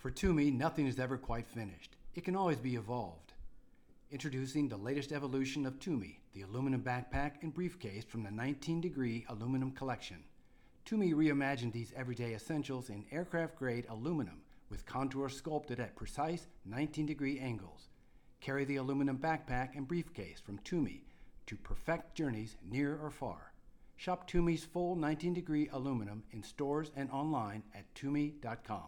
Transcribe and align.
For 0.00 0.10
Tumi, 0.10 0.50
nothing 0.50 0.86
is 0.86 0.98
ever 0.98 1.18
quite 1.18 1.46
finished. 1.46 1.94
It 2.14 2.24
can 2.24 2.34
always 2.34 2.56
be 2.56 2.76
evolved. 2.76 3.34
Introducing 4.10 4.66
the 4.66 4.78
latest 4.78 5.12
evolution 5.12 5.66
of 5.66 5.78
Tumi, 5.78 6.20
the 6.32 6.40
aluminum 6.40 6.80
backpack 6.80 7.32
and 7.42 7.52
briefcase 7.52 8.04
from 8.04 8.22
the 8.22 8.30
19 8.30 8.80
degree 8.80 9.26
aluminum 9.28 9.72
collection. 9.72 10.24
Tumi 10.86 11.12
reimagined 11.12 11.74
these 11.74 11.92
everyday 11.94 12.32
essentials 12.32 12.88
in 12.88 13.04
aircraft 13.12 13.56
grade 13.56 13.84
aluminum 13.90 14.40
with 14.70 14.86
contours 14.86 15.36
sculpted 15.36 15.78
at 15.78 15.96
precise 15.96 16.46
19 16.64 17.04
degree 17.04 17.38
angles. 17.38 17.90
Carry 18.40 18.64
the 18.64 18.76
aluminum 18.76 19.18
backpack 19.18 19.76
and 19.76 19.86
briefcase 19.86 20.40
from 20.40 20.60
Tumi 20.60 21.02
to 21.44 21.58
perfect 21.58 22.14
journeys 22.14 22.56
near 22.66 22.98
or 23.02 23.10
far. 23.10 23.52
Shop 23.98 24.26
Tumi's 24.30 24.64
full 24.64 24.96
19 24.96 25.34
degree 25.34 25.68
aluminum 25.70 26.22
in 26.30 26.42
stores 26.42 26.90
and 26.96 27.10
online 27.10 27.62
at 27.74 27.94
Tumi.com. 27.94 28.86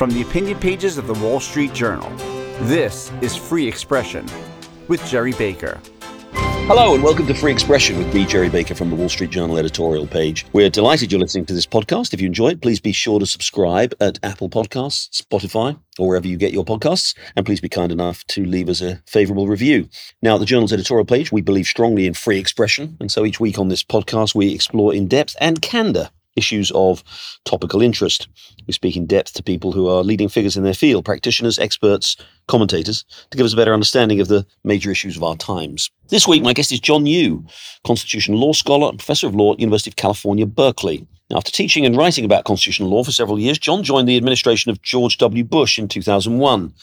From 0.00 0.08
the 0.08 0.22
opinion 0.22 0.58
pages 0.58 0.96
of 0.96 1.06
the 1.06 1.12
Wall 1.12 1.40
Street 1.40 1.74
Journal, 1.74 2.08
this 2.62 3.12
is 3.20 3.36
Free 3.36 3.68
Expression 3.68 4.24
with 4.88 5.04
Gerry 5.04 5.34
Baker. 5.34 5.78
Hello 6.32 6.94
and 6.94 7.04
welcome 7.04 7.26
to 7.26 7.34
Free 7.34 7.52
Expression 7.52 7.98
with 7.98 8.14
me, 8.14 8.24
Gerry 8.24 8.48
Baker 8.48 8.74
from 8.74 8.88
the 8.88 8.96
Wall 8.96 9.10
Street 9.10 9.28
Journal 9.28 9.58
editorial 9.58 10.06
page. 10.06 10.46
We're 10.54 10.70
delighted 10.70 11.12
you're 11.12 11.20
listening 11.20 11.44
to 11.44 11.52
this 11.52 11.66
podcast. 11.66 12.14
If 12.14 12.22
you 12.22 12.28
enjoy 12.28 12.48
it, 12.48 12.62
please 12.62 12.80
be 12.80 12.92
sure 12.92 13.20
to 13.20 13.26
subscribe 13.26 13.92
at 14.00 14.18
Apple 14.22 14.48
Podcasts, 14.48 15.20
Spotify, 15.20 15.78
or 15.98 16.08
wherever 16.08 16.26
you 16.26 16.38
get 16.38 16.54
your 16.54 16.64
podcasts. 16.64 17.14
And 17.36 17.44
please 17.44 17.60
be 17.60 17.68
kind 17.68 17.92
enough 17.92 18.26
to 18.28 18.46
leave 18.46 18.70
us 18.70 18.80
a 18.80 19.02
favorable 19.06 19.48
review. 19.48 19.90
Now, 20.22 20.36
at 20.36 20.38
the 20.40 20.46
Journal's 20.46 20.72
editorial 20.72 21.04
page, 21.04 21.30
we 21.30 21.42
believe 21.42 21.66
strongly 21.66 22.06
in 22.06 22.14
free 22.14 22.38
expression. 22.38 22.96
And 23.00 23.12
so 23.12 23.26
each 23.26 23.38
week 23.38 23.58
on 23.58 23.68
this 23.68 23.84
podcast, 23.84 24.34
we 24.34 24.54
explore 24.54 24.94
in 24.94 25.08
depth 25.08 25.36
and 25.42 25.60
candor 25.60 26.08
issues 26.36 26.70
of 26.74 27.02
topical 27.44 27.82
interest. 27.82 28.28
We 28.66 28.72
speak 28.72 28.96
in 28.96 29.06
depth 29.06 29.34
to 29.34 29.42
people 29.42 29.72
who 29.72 29.88
are 29.88 30.02
leading 30.02 30.28
figures 30.28 30.56
in 30.56 30.64
their 30.64 30.74
field, 30.74 31.04
practitioners, 31.04 31.58
experts, 31.58 32.16
commentators, 32.48 33.04
to 33.30 33.36
give 33.36 33.46
us 33.46 33.52
a 33.52 33.56
better 33.56 33.74
understanding 33.74 34.20
of 34.20 34.28
the 34.28 34.46
major 34.64 34.90
issues 34.90 35.16
of 35.16 35.24
our 35.24 35.36
times. 35.36 35.90
This 36.08 36.26
week, 36.26 36.42
my 36.42 36.52
guest 36.52 36.72
is 36.72 36.80
John 36.80 37.06
Yoo, 37.06 37.44
constitutional 37.84 38.38
law 38.38 38.52
scholar 38.52 38.88
and 38.88 38.98
professor 38.98 39.26
of 39.26 39.34
law 39.34 39.52
at 39.52 39.60
University 39.60 39.90
of 39.90 39.96
California, 39.96 40.46
Berkeley. 40.46 41.06
After 41.32 41.52
teaching 41.52 41.86
and 41.86 41.96
writing 41.96 42.24
about 42.24 42.44
constitutional 42.44 42.90
law 42.90 43.04
for 43.04 43.12
several 43.12 43.38
years, 43.38 43.56
John 43.56 43.84
joined 43.84 44.08
the 44.08 44.16
administration 44.16 44.70
of 44.70 44.82
George 44.82 45.16
W. 45.18 45.44
Bush 45.44 45.78
in 45.78 45.86
2001. 45.86 46.74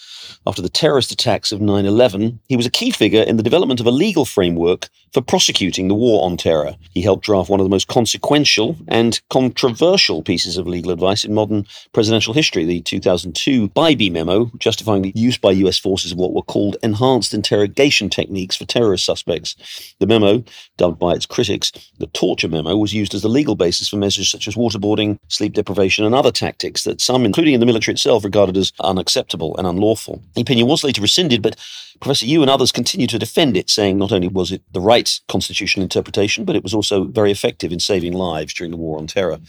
After 0.46 0.62
the 0.62 0.70
terrorist 0.70 1.12
attacks 1.12 1.52
of 1.52 1.60
9 1.60 1.86
11, 1.86 2.40
he 2.48 2.56
was 2.56 2.66
a 2.66 2.72
key 2.72 2.92
figure 2.92 3.22
in 3.22 3.36
the 3.36 3.44
development 3.44 3.82
of 3.82 3.86
a 3.86 3.92
legal 3.92 4.24
framework 4.24 4.90
for 5.14 5.22
prosecuting 5.22 5.88
the 5.88 5.96
war 5.96 6.24
on 6.26 6.38
terror. 6.38 6.76
He 6.92 7.02
helped 7.02 7.26
draft 7.26 7.50
one 7.50 7.60
of 7.60 7.66
the 7.66 7.70
most 7.70 7.88
consequential 7.88 8.78
and 8.88 9.20
controversial 9.30 10.22
pieces 10.22 10.58
of 10.58 10.68
legal 10.68 10.92
advice 10.92 11.24
in 11.24 11.34
modern 11.34 11.66
presidential 11.94 12.34
history, 12.34 12.66
the 12.66 12.82
2002 12.82 13.70
Bybee 13.70 14.12
memo, 14.12 14.52
justifying 14.58 15.02
the 15.02 15.14
use 15.16 15.38
by 15.38 15.52
U.S. 15.52 15.80
forces 15.80 16.12
of 16.12 16.18
what 16.18 16.34
were 16.34 16.42
called 16.42 16.78
enhanced 16.84 17.34
interrogation 17.34 18.10
techniques 18.10 18.56
for 18.56 18.66
terrorist 18.66 19.06
suspects. 19.06 19.56
The 20.00 20.08
memo, 20.08 20.44
dubbed 20.78 21.00
by 21.00 21.14
its 21.14 21.26
critics 21.26 21.72
the 22.00 22.08
torture 22.08 22.50
memo, 22.50 22.78
was 22.78 22.94
used 22.94 23.14
as 23.14 23.22
the 23.22 23.30
legal 23.30 23.56
basis 23.56 23.90
for 23.90 23.98
measures 23.98 24.30
such 24.38 24.48
as 24.48 24.56
waterboarding, 24.56 25.18
sleep 25.30 25.54
deprivation, 25.54 26.06
and 26.06 26.14
other 26.14 26.32
tactics 26.32 26.84
that 26.84 27.02
some, 27.02 27.26
including 27.26 27.56
in 27.56 27.60
the 27.60 27.66
military 27.66 27.94
itself, 27.94 28.24
regarded 28.24 28.56
as 28.56 28.72
unacceptable 28.82 29.58
and 29.58 29.66
unlawful. 29.66 30.22
The 30.36 30.42
opinion 30.42 30.68
was 30.68 30.84
later 30.84 31.02
rescinded, 31.02 31.42
but 31.42 31.56
Professor 32.00 32.28
Yoo 32.28 32.44
and 32.44 32.52
others 32.52 32.72
continue 32.72 33.08
to 33.08 33.18
defend 33.18 33.58
it, 33.58 33.70
saying 33.70 33.98
not 33.98 34.12
only 34.12 34.28
was 34.28 34.52
it 34.52 34.62
the 34.72 34.80
right 34.80 35.20
constitutional 35.28 35.84
interpretation, 35.84 36.46
but 36.46 36.56
it 36.56 36.62
was 36.62 36.74
also 36.74 37.06
very 37.06 37.32
effective 37.32 37.72
in 37.72 37.80
saving 37.80 38.14
lives 38.14 38.54
during 38.54 38.70
the 38.70 38.78
war 38.78 39.00
on 39.00 39.08
terror. 39.08 39.40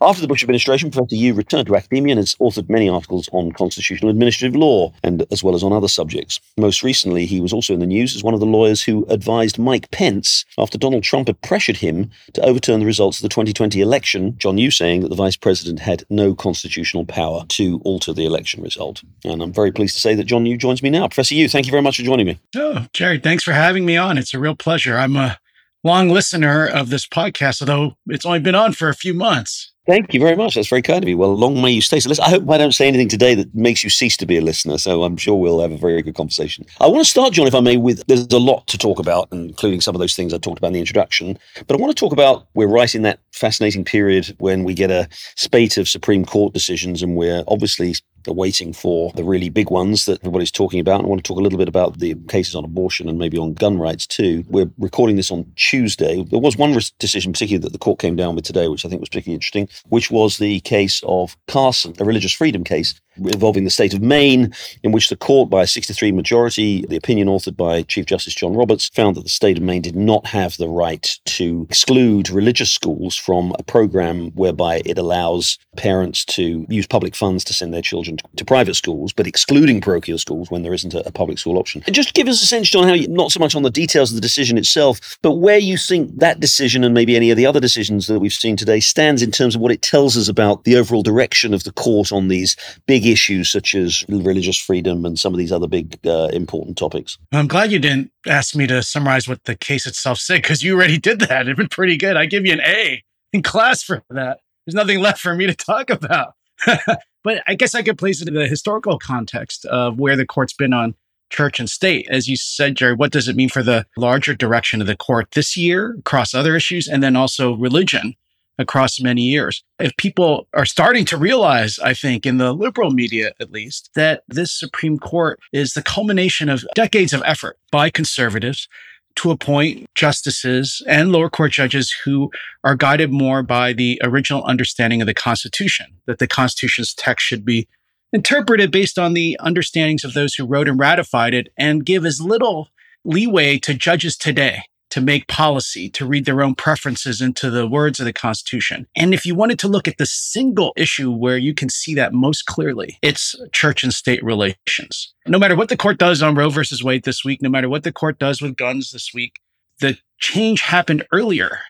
After 0.00 0.22
the 0.22 0.28
Bush 0.28 0.42
administration, 0.42 0.90
Professor 0.90 1.16
Yoo 1.16 1.34
returned 1.34 1.66
to 1.66 1.76
academia 1.76 2.12
and 2.12 2.18
has 2.18 2.34
authored 2.36 2.70
many 2.70 2.88
articles 2.88 3.28
on 3.32 3.52
constitutional 3.52 4.10
administrative 4.10 4.56
law, 4.56 4.92
and 5.02 5.26
as 5.30 5.44
well 5.44 5.54
as 5.54 5.62
on 5.62 5.74
other 5.74 5.88
subjects. 5.88 6.40
Most 6.56 6.82
recently, 6.82 7.26
he 7.26 7.40
was 7.40 7.52
also 7.52 7.74
in 7.74 7.80
the 7.80 7.86
news 7.86 8.16
as 8.16 8.22
one 8.22 8.34
of 8.34 8.40
the 8.40 8.46
lawyers 8.46 8.82
who 8.82 9.04
advised 9.10 9.58
Mike 9.58 9.90
Pence 9.90 10.46
after 10.56 10.78
Donald 10.78 11.02
Trump 11.02 11.28
had 11.28 11.40
pressured 11.42 11.76
him 11.76 12.10
to 12.32 12.42
overturn 12.42 12.80
the 12.80 12.86
results 12.86 13.18
of 13.18 13.22
the 13.22 13.28
2020 13.28 13.80
election. 13.80 14.29
John 14.38 14.58
Yoo 14.58 14.70
saying 14.70 15.02
that 15.02 15.08
the 15.08 15.16
vice 15.16 15.36
president 15.36 15.80
had 15.80 16.04
no 16.10 16.34
constitutional 16.34 17.04
power 17.04 17.44
to 17.48 17.80
alter 17.84 18.12
the 18.12 18.26
election 18.26 18.62
result. 18.62 19.02
And 19.24 19.42
I'm 19.42 19.52
very 19.52 19.72
pleased 19.72 19.94
to 19.94 20.00
say 20.00 20.14
that 20.14 20.24
John 20.24 20.46
Yoo 20.46 20.56
joins 20.56 20.82
me 20.82 20.90
now. 20.90 21.08
Professor 21.08 21.34
Yoo, 21.34 21.48
thank 21.48 21.66
you 21.66 21.70
very 21.70 21.82
much 21.82 21.96
for 21.96 22.02
joining 22.02 22.26
me. 22.26 22.38
Oh, 22.56 22.86
Gerry, 22.92 23.18
thanks 23.18 23.44
for 23.44 23.52
having 23.52 23.84
me 23.84 23.96
on. 23.96 24.18
It's 24.18 24.34
a 24.34 24.38
real 24.38 24.56
pleasure. 24.56 24.96
I'm 24.96 25.16
a 25.16 25.38
long 25.82 26.08
listener 26.08 26.66
of 26.66 26.90
this 26.90 27.06
podcast, 27.06 27.62
although 27.62 27.96
it's 28.06 28.26
only 28.26 28.40
been 28.40 28.54
on 28.54 28.72
for 28.72 28.88
a 28.88 28.94
few 28.94 29.14
months. 29.14 29.69
Thank 29.86 30.12
you 30.12 30.20
very 30.20 30.36
much. 30.36 30.54
That's 30.54 30.68
very 30.68 30.82
kind 30.82 31.02
of 31.02 31.08
you. 31.08 31.16
Well, 31.16 31.34
long 31.34 31.60
may 31.60 31.70
you 31.70 31.80
stay. 31.80 32.00
So 32.00 32.10
listen, 32.10 32.24
I 32.24 32.30
hope 32.30 32.48
I 32.50 32.58
don't 32.58 32.74
say 32.74 32.86
anything 32.86 33.08
today 33.08 33.34
that 33.34 33.54
makes 33.54 33.82
you 33.82 33.88
cease 33.88 34.16
to 34.18 34.26
be 34.26 34.36
a 34.36 34.42
listener. 34.42 34.76
So 34.76 35.04
I'm 35.04 35.16
sure 35.16 35.34
we'll 35.34 35.60
have 35.60 35.72
a 35.72 35.78
very 35.78 36.02
good 36.02 36.14
conversation. 36.14 36.66
I 36.80 36.86
want 36.86 36.98
to 36.98 37.10
start, 37.10 37.32
John, 37.32 37.46
if 37.46 37.54
I 37.54 37.60
may, 37.60 37.78
with 37.78 38.06
there's 38.06 38.26
a 38.26 38.38
lot 38.38 38.66
to 38.68 38.78
talk 38.78 38.98
about, 38.98 39.28
including 39.32 39.80
some 39.80 39.94
of 39.94 39.98
those 39.98 40.14
things 40.14 40.34
I 40.34 40.38
talked 40.38 40.58
about 40.58 40.68
in 40.68 40.74
the 40.74 40.80
introduction. 40.80 41.38
But 41.66 41.76
I 41.76 41.80
want 41.80 41.96
to 41.96 41.98
talk 41.98 42.12
about 42.12 42.46
we're 42.54 42.68
right 42.68 42.94
in 42.94 43.02
that 43.02 43.20
fascinating 43.32 43.84
period 43.84 44.36
when 44.38 44.64
we 44.64 44.74
get 44.74 44.90
a 44.90 45.08
spate 45.36 45.78
of 45.78 45.88
Supreme 45.88 46.26
Court 46.26 46.52
decisions, 46.52 47.02
and 47.02 47.16
we're 47.16 47.42
obviously 47.48 47.94
waiting 48.26 48.72
for 48.72 49.12
the 49.14 49.24
really 49.24 49.48
big 49.48 49.70
ones 49.70 50.04
that 50.06 50.20
everybody's 50.20 50.50
talking 50.50 50.80
about. 50.80 51.02
I 51.02 51.06
want 51.06 51.22
to 51.22 51.28
talk 51.28 51.38
a 51.38 51.42
little 51.42 51.58
bit 51.58 51.68
about 51.68 51.98
the 51.98 52.14
cases 52.28 52.54
on 52.54 52.64
abortion 52.64 53.08
and 53.08 53.18
maybe 53.18 53.38
on 53.38 53.54
gun 53.54 53.78
rights 53.78 54.06
too. 54.06 54.44
We're 54.48 54.70
recording 54.78 55.16
this 55.16 55.30
on 55.30 55.50
Tuesday. 55.56 56.22
There 56.24 56.38
was 56.38 56.56
one 56.56 56.78
decision, 56.98 57.32
particularly 57.32 57.62
that 57.62 57.72
the 57.72 57.78
court 57.78 57.98
came 57.98 58.16
down 58.16 58.34
with 58.34 58.44
today, 58.44 58.68
which 58.68 58.84
I 58.84 58.88
think 58.88 59.00
was 59.00 59.08
particularly 59.08 59.34
interesting, 59.34 59.68
which 59.88 60.10
was 60.10 60.38
the 60.38 60.60
case 60.60 61.02
of 61.06 61.36
Carson, 61.46 61.94
a 61.98 62.04
religious 62.04 62.32
freedom 62.32 62.64
case 62.64 63.00
involving 63.26 63.64
the 63.64 63.70
state 63.70 63.94
of 63.94 64.02
Maine, 64.02 64.52
in 64.82 64.92
which 64.92 65.08
the 65.08 65.16
court, 65.16 65.50
by 65.50 65.62
a 65.62 65.66
63 65.66 66.12
majority, 66.12 66.84
the 66.88 66.96
opinion 66.96 67.28
authored 67.28 67.56
by 67.56 67.82
Chief 67.82 68.06
Justice 68.06 68.34
John 68.34 68.54
Roberts, 68.54 68.88
found 68.88 69.16
that 69.16 69.22
the 69.22 69.28
state 69.28 69.58
of 69.58 69.62
Maine 69.62 69.82
did 69.82 69.96
not 69.96 70.26
have 70.26 70.56
the 70.56 70.68
right 70.68 71.18
to 71.26 71.66
exclude 71.68 72.30
religious 72.30 72.72
schools 72.72 73.16
from 73.16 73.54
a 73.58 73.62
program 73.62 74.30
whereby 74.32 74.82
it 74.84 74.98
allows 74.98 75.58
parents 75.76 76.24
to 76.24 76.66
use 76.68 76.86
public 76.86 77.14
funds 77.14 77.44
to 77.44 77.52
send 77.52 77.72
their 77.72 77.82
children 77.82 78.16
to, 78.16 78.24
to 78.36 78.44
private 78.44 78.74
schools, 78.74 79.12
but 79.12 79.26
excluding 79.26 79.80
parochial 79.80 80.18
schools 80.18 80.50
when 80.50 80.62
there 80.62 80.74
isn't 80.74 80.94
a, 80.94 81.06
a 81.06 81.12
public 81.12 81.38
school 81.38 81.58
option. 81.58 81.82
And 81.86 81.94
just 81.94 82.14
give 82.14 82.28
us 82.28 82.42
a 82.42 82.46
sense, 82.46 82.68
John, 82.68 82.88
how 82.88 82.94
you, 82.94 83.08
not 83.08 83.32
so 83.32 83.40
much 83.40 83.54
on 83.54 83.62
the 83.62 83.70
details 83.70 84.10
of 84.10 84.16
the 84.16 84.20
decision 84.20 84.58
itself, 84.58 85.18
but 85.22 85.32
where 85.32 85.58
you 85.58 85.76
think 85.76 86.18
that 86.18 86.40
decision 86.40 86.84
and 86.84 86.94
maybe 86.94 87.16
any 87.16 87.30
of 87.30 87.36
the 87.36 87.46
other 87.46 87.60
decisions 87.60 88.06
that 88.06 88.20
we've 88.20 88.32
seen 88.32 88.56
today 88.56 88.80
stands 88.80 89.22
in 89.22 89.30
terms 89.30 89.54
of 89.54 89.60
what 89.60 89.72
it 89.72 89.82
tells 89.82 90.16
us 90.16 90.28
about 90.28 90.64
the 90.64 90.76
overall 90.76 91.02
direction 91.02 91.54
of 91.54 91.64
the 91.64 91.72
court 91.72 92.12
on 92.12 92.28
these 92.28 92.56
big 92.86 93.06
issues 93.10 93.50
such 93.50 93.74
as 93.74 94.04
religious 94.08 94.56
freedom 94.56 95.04
and 95.04 95.18
some 95.18 95.32
of 95.32 95.38
these 95.38 95.52
other 95.52 95.66
big 95.66 95.98
uh, 96.06 96.28
important 96.32 96.76
topics. 96.76 97.18
I'm 97.32 97.48
glad 97.48 97.72
you 97.72 97.78
didn't 97.78 98.10
ask 98.26 98.54
me 98.54 98.66
to 98.66 98.82
summarize 98.82 99.28
what 99.28 99.44
the 99.44 99.56
case 99.56 99.86
itself 99.86 100.18
said 100.18 100.42
because 100.42 100.62
you 100.62 100.74
already 100.76 100.98
did 100.98 101.20
that. 101.20 101.42
It'd 101.42 101.56
been 101.56 101.68
pretty 101.68 101.96
good. 101.96 102.16
I 102.16 102.26
give 102.26 102.46
you 102.46 102.52
an 102.52 102.60
A 102.60 103.02
in 103.32 103.42
class 103.42 103.82
for 103.82 104.02
that. 104.10 104.40
There's 104.66 104.74
nothing 104.74 105.00
left 105.00 105.20
for 105.20 105.34
me 105.34 105.46
to 105.46 105.54
talk 105.54 105.90
about. 105.90 106.34
but 107.24 107.42
I 107.46 107.54
guess 107.54 107.74
I 107.74 107.82
could 107.82 107.98
place 107.98 108.20
it 108.20 108.28
in 108.28 108.34
the 108.34 108.46
historical 108.46 108.98
context 108.98 109.64
of 109.66 109.98
where 109.98 110.16
the 110.16 110.26
court's 110.26 110.52
been 110.52 110.72
on 110.72 110.94
church 111.30 111.60
and 111.60 111.70
state. 111.70 112.06
As 112.10 112.28
you 112.28 112.36
said, 112.36 112.76
Gerry, 112.76 112.94
what 112.94 113.12
does 113.12 113.28
it 113.28 113.36
mean 113.36 113.48
for 113.48 113.62
the 113.62 113.86
larger 113.96 114.34
direction 114.34 114.80
of 114.80 114.86
the 114.86 114.96
court 114.96 115.30
this 115.32 115.56
year 115.56 115.96
across 115.98 116.34
other 116.34 116.56
issues 116.56 116.88
and 116.88 117.02
then 117.02 117.16
also 117.16 117.54
religion? 117.54 118.14
Across 118.60 119.00
many 119.00 119.22
years. 119.22 119.62
If 119.78 119.96
people 119.96 120.46
are 120.54 120.64
starting 120.64 121.04
to 121.06 121.16
realize, 121.16 121.78
I 121.78 121.94
think, 121.94 122.26
in 122.26 122.38
the 122.38 122.52
liberal 122.52 122.90
media 122.90 123.32
at 123.40 123.50
least, 123.50 123.90
that 123.94 124.22
this 124.28 124.52
Supreme 124.52 124.98
Court 124.98 125.40
is 125.52 125.72
the 125.72 125.82
culmination 125.82 126.48
of 126.48 126.64
decades 126.74 127.12
of 127.12 127.22
effort 127.24 127.58
by 127.70 127.90
conservatives 127.90 128.68
to 129.16 129.30
appoint 129.30 129.86
justices 129.94 130.82
and 130.86 131.10
lower 131.10 131.28
court 131.28 131.52
judges 131.52 131.94
who 132.04 132.30
are 132.62 132.76
guided 132.76 133.10
more 133.10 133.42
by 133.42 133.72
the 133.72 134.00
original 134.04 134.44
understanding 134.44 135.00
of 135.00 135.06
the 135.06 135.14
Constitution, 135.14 135.86
that 136.06 136.18
the 136.18 136.28
Constitution's 136.28 136.94
text 136.94 137.26
should 137.26 137.44
be 137.44 137.68
interpreted 138.12 138.70
based 138.70 138.98
on 138.98 139.14
the 139.14 139.36
understandings 139.40 140.04
of 140.04 140.14
those 140.14 140.34
who 140.34 140.46
wrote 140.46 140.68
and 140.68 140.78
ratified 140.78 141.34
it 141.34 141.48
and 141.56 141.84
give 141.84 142.06
as 142.06 142.20
little 142.20 142.68
leeway 143.04 143.58
to 143.58 143.74
judges 143.74 144.16
today 144.16 144.62
to 144.90 145.00
make 145.00 145.28
policy, 145.28 145.88
to 145.90 146.06
read 146.06 146.24
their 146.24 146.42
own 146.42 146.54
preferences 146.54 147.20
into 147.20 147.50
the 147.50 147.66
words 147.66 148.00
of 148.00 148.06
the 148.06 148.12
Constitution. 148.12 148.86
And 148.96 149.14
if 149.14 149.24
you 149.24 149.34
wanted 149.34 149.58
to 149.60 149.68
look 149.68 149.88
at 149.88 149.98
the 149.98 150.06
single 150.06 150.72
issue 150.76 151.10
where 151.10 151.38
you 151.38 151.54
can 151.54 151.68
see 151.68 151.94
that 151.94 152.12
most 152.12 152.46
clearly, 152.46 152.98
it's 153.02 153.34
church 153.52 153.82
and 153.82 153.94
state 153.94 154.22
relations. 154.22 155.14
No 155.26 155.38
matter 155.38 155.56
what 155.56 155.68
the 155.68 155.76
court 155.76 155.98
does 155.98 156.22
on 156.22 156.34
Roe 156.34 156.50
versus 156.50 156.82
Wade 156.82 157.04
this 157.04 157.24
week, 157.24 157.40
no 157.42 157.50
matter 157.50 157.68
what 157.68 157.84
the 157.84 157.92
court 157.92 158.18
does 158.18 158.42
with 158.42 158.56
guns 158.56 158.90
this 158.90 159.12
week, 159.14 159.40
the 159.80 159.98
change 160.18 160.62
happened 160.62 161.06
earlier 161.12 161.60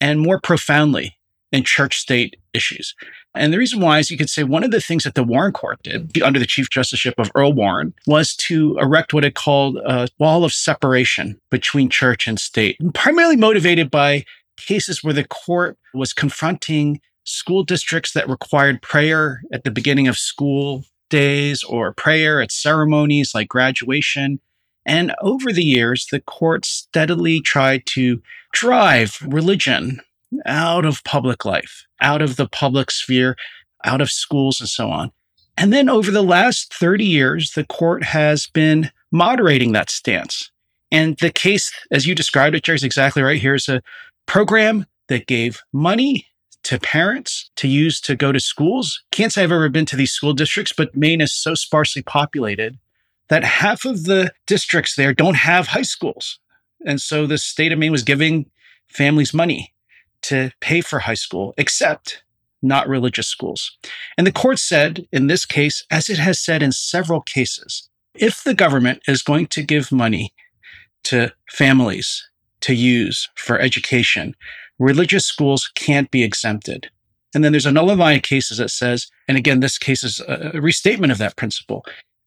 and 0.00 0.20
more 0.20 0.40
profoundly 0.40 1.16
in 1.52 1.64
church 1.64 1.98
state 1.98 2.36
issues. 2.54 2.94
And 3.34 3.52
the 3.52 3.58
reason 3.58 3.80
why 3.80 3.98
is 3.98 4.10
you 4.10 4.18
could 4.18 4.30
say 4.30 4.42
one 4.42 4.64
of 4.64 4.70
the 4.70 4.80
things 4.80 5.04
that 5.04 5.14
the 5.14 5.24
Warren 5.24 5.52
Court 5.52 5.82
did 5.82 6.20
under 6.22 6.38
the 6.38 6.46
Chief 6.46 6.68
Justiceship 6.70 7.14
of 7.18 7.30
Earl 7.34 7.52
Warren 7.52 7.94
was 8.06 8.34
to 8.36 8.76
erect 8.78 9.12
what 9.12 9.24
it 9.24 9.34
called 9.34 9.76
a 9.78 10.08
wall 10.18 10.44
of 10.44 10.52
separation 10.52 11.40
between 11.50 11.88
church 11.88 12.26
and 12.26 12.38
state, 12.38 12.76
primarily 12.94 13.36
motivated 13.36 13.90
by 13.90 14.24
cases 14.56 15.02
where 15.02 15.14
the 15.14 15.24
court 15.24 15.78
was 15.94 16.12
confronting 16.12 17.00
school 17.24 17.62
districts 17.62 18.12
that 18.12 18.28
required 18.28 18.82
prayer 18.82 19.42
at 19.52 19.64
the 19.64 19.70
beginning 19.70 20.08
of 20.08 20.18
school 20.18 20.84
days 21.08 21.62
or 21.64 21.92
prayer 21.92 22.40
at 22.40 22.52
ceremonies 22.52 23.34
like 23.34 23.48
graduation. 23.48 24.40
And 24.86 25.14
over 25.20 25.52
the 25.52 25.64
years, 25.64 26.06
the 26.10 26.20
court 26.20 26.64
steadily 26.64 27.40
tried 27.40 27.84
to 27.86 28.22
drive 28.52 29.18
religion 29.26 30.00
out 30.46 30.84
of 30.84 31.04
public 31.04 31.44
life, 31.44 31.84
out 32.00 32.22
of 32.22 32.36
the 32.36 32.48
public 32.48 32.90
sphere, 32.90 33.36
out 33.84 34.00
of 34.00 34.10
schools, 34.10 34.60
and 34.60 34.68
so 34.68 34.88
on. 34.90 35.12
And 35.56 35.72
then 35.72 35.88
over 35.88 36.10
the 36.10 36.22
last 36.22 36.72
30 36.74 37.04
years, 37.04 37.52
the 37.52 37.64
court 37.64 38.04
has 38.04 38.46
been 38.46 38.90
moderating 39.12 39.72
that 39.72 39.90
stance. 39.90 40.50
And 40.90 41.16
the 41.18 41.30
case, 41.30 41.72
as 41.90 42.06
you 42.06 42.14
described 42.14 42.56
it, 42.56 42.64
Gerry, 42.64 42.76
is 42.76 42.84
exactly 42.84 43.22
right. 43.22 43.40
Here's 43.40 43.68
a 43.68 43.82
program 44.26 44.86
that 45.08 45.26
gave 45.26 45.60
money 45.72 46.26
to 46.62 46.78
parents 46.78 47.50
to 47.56 47.68
use 47.68 48.00
to 48.02 48.16
go 48.16 48.32
to 48.32 48.40
schools. 48.40 49.02
Can't 49.10 49.32
say 49.32 49.42
I've 49.42 49.52
ever 49.52 49.68
been 49.68 49.86
to 49.86 49.96
these 49.96 50.12
school 50.12 50.32
districts, 50.32 50.72
but 50.76 50.96
Maine 50.96 51.20
is 51.20 51.32
so 51.32 51.54
sparsely 51.54 52.02
populated 52.02 52.78
that 53.28 53.44
half 53.44 53.84
of 53.84 54.04
the 54.04 54.32
districts 54.46 54.96
there 54.96 55.14
don't 55.14 55.36
have 55.36 55.68
high 55.68 55.82
schools. 55.82 56.38
And 56.86 57.00
so 57.00 57.26
the 57.26 57.38
state 57.38 57.72
of 57.72 57.78
Maine 57.78 57.92
was 57.92 58.02
giving 58.02 58.50
families 58.88 59.32
money 59.32 59.72
to 60.22 60.50
pay 60.60 60.80
for 60.80 61.00
high 61.00 61.14
school, 61.14 61.54
except 61.56 62.22
not 62.62 62.88
religious 62.88 63.26
schools. 63.26 63.78
And 64.18 64.26
the 64.26 64.32
court 64.32 64.58
said 64.58 65.06
in 65.12 65.26
this 65.26 65.46
case, 65.46 65.84
as 65.90 66.10
it 66.10 66.18
has 66.18 66.38
said 66.38 66.62
in 66.62 66.72
several 66.72 67.20
cases, 67.20 67.88
if 68.14 68.42
the 68.42 68.54
government 68.54 69.02
is 69.06 69.22
going 69.22 69.46
to 69.48 69.62
give 69.62 69.92
money 69.92 70.34
to 71.04 71.32
families 71.50 72.28
to 72.60 72.74
use 72.74 73.28
for 73.34 73.58
education, 73.58 74.34
religious 74.78 75.24
schools 75.24 75.70
can't 75.74 76.10
be 76.10 76.22
exempted. 76.22 76.90
And 77.34 77.44
then 77.44 77.52
there's 77.52 77.66
another 77.66 77.94
line 77.94 78.16
of 78.16 78.22
cases 78.22 78.58
that 78.58 78.70
says, 78.70 79.06
and 79.28 79.38
again, 79.38 79.60
this 79.60 79.78
case 79.78 80.02
is 80.02 80.20
a 80.20 80.60
restatement 80.60 81.12
of 81.12 81.18
that 81.18 81.36
principle. 81.36 81.84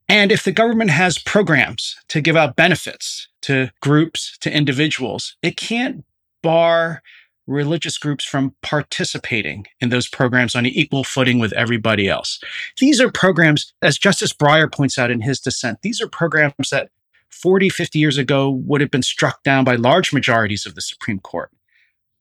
And 0.07 0.31
if 0.31 0.43
the 0.43 0.51
government 0.51 0.89
has 0.89 1.17
programs 1.17 1.95
to 2.09 2.21
give 2.21 2.35
out 2.35 2.55
benefits 2.55 3.27
to 3.41 3.69
groups, 3.81 4.37
to 4.39 4.55
individuals, 4.55 5.35
it 5.41 5.57
can't 5.57 6.05
bar 6.41 7.01
religious 7.47 7.97
groups 7.97 8.23
from 8.23 8.55
participating 8.61 9.65
in 9.81 9.89
those 9.89 10.07
programs 10.07 10.55
on 10.55 10.65
an 10.65 10.71
equal 10.71 11.03
footing 11.03 11.39
with 11.39 11.53
everybody 11.53 12.07
else. 12.07 12.39
These 12.79 13.01
are 13.01 13.11
programs, 13.11 13.73
as 13.81 13.97
Justice 13.97 14.33
Breyer 14.33 14.71
points 14.71 14.97
out 14.97 15.11
in 15.11 15.21
his 15.21 15.39
dissent, 15.39 15.79
these 15.81 16.01
are 16.01 16.07
programs 16.07 16.69
that 16.71 16.89
40, 17.29 17.69
50 17.69 17.99
years 17.99 18.17
ago 18.17 18.49
would 18.49 18.81
have 18.81 18.91
been 18.91 19.01
struck 19.01 19.43
down 19.43 19.63
by 19.63 19.75
large 19.75 20.13
majorities 20.13 20.65
of 20.65 20.75
the 20.75 20.81
Supreme 20.81 21.19
Court. 21.19 21.51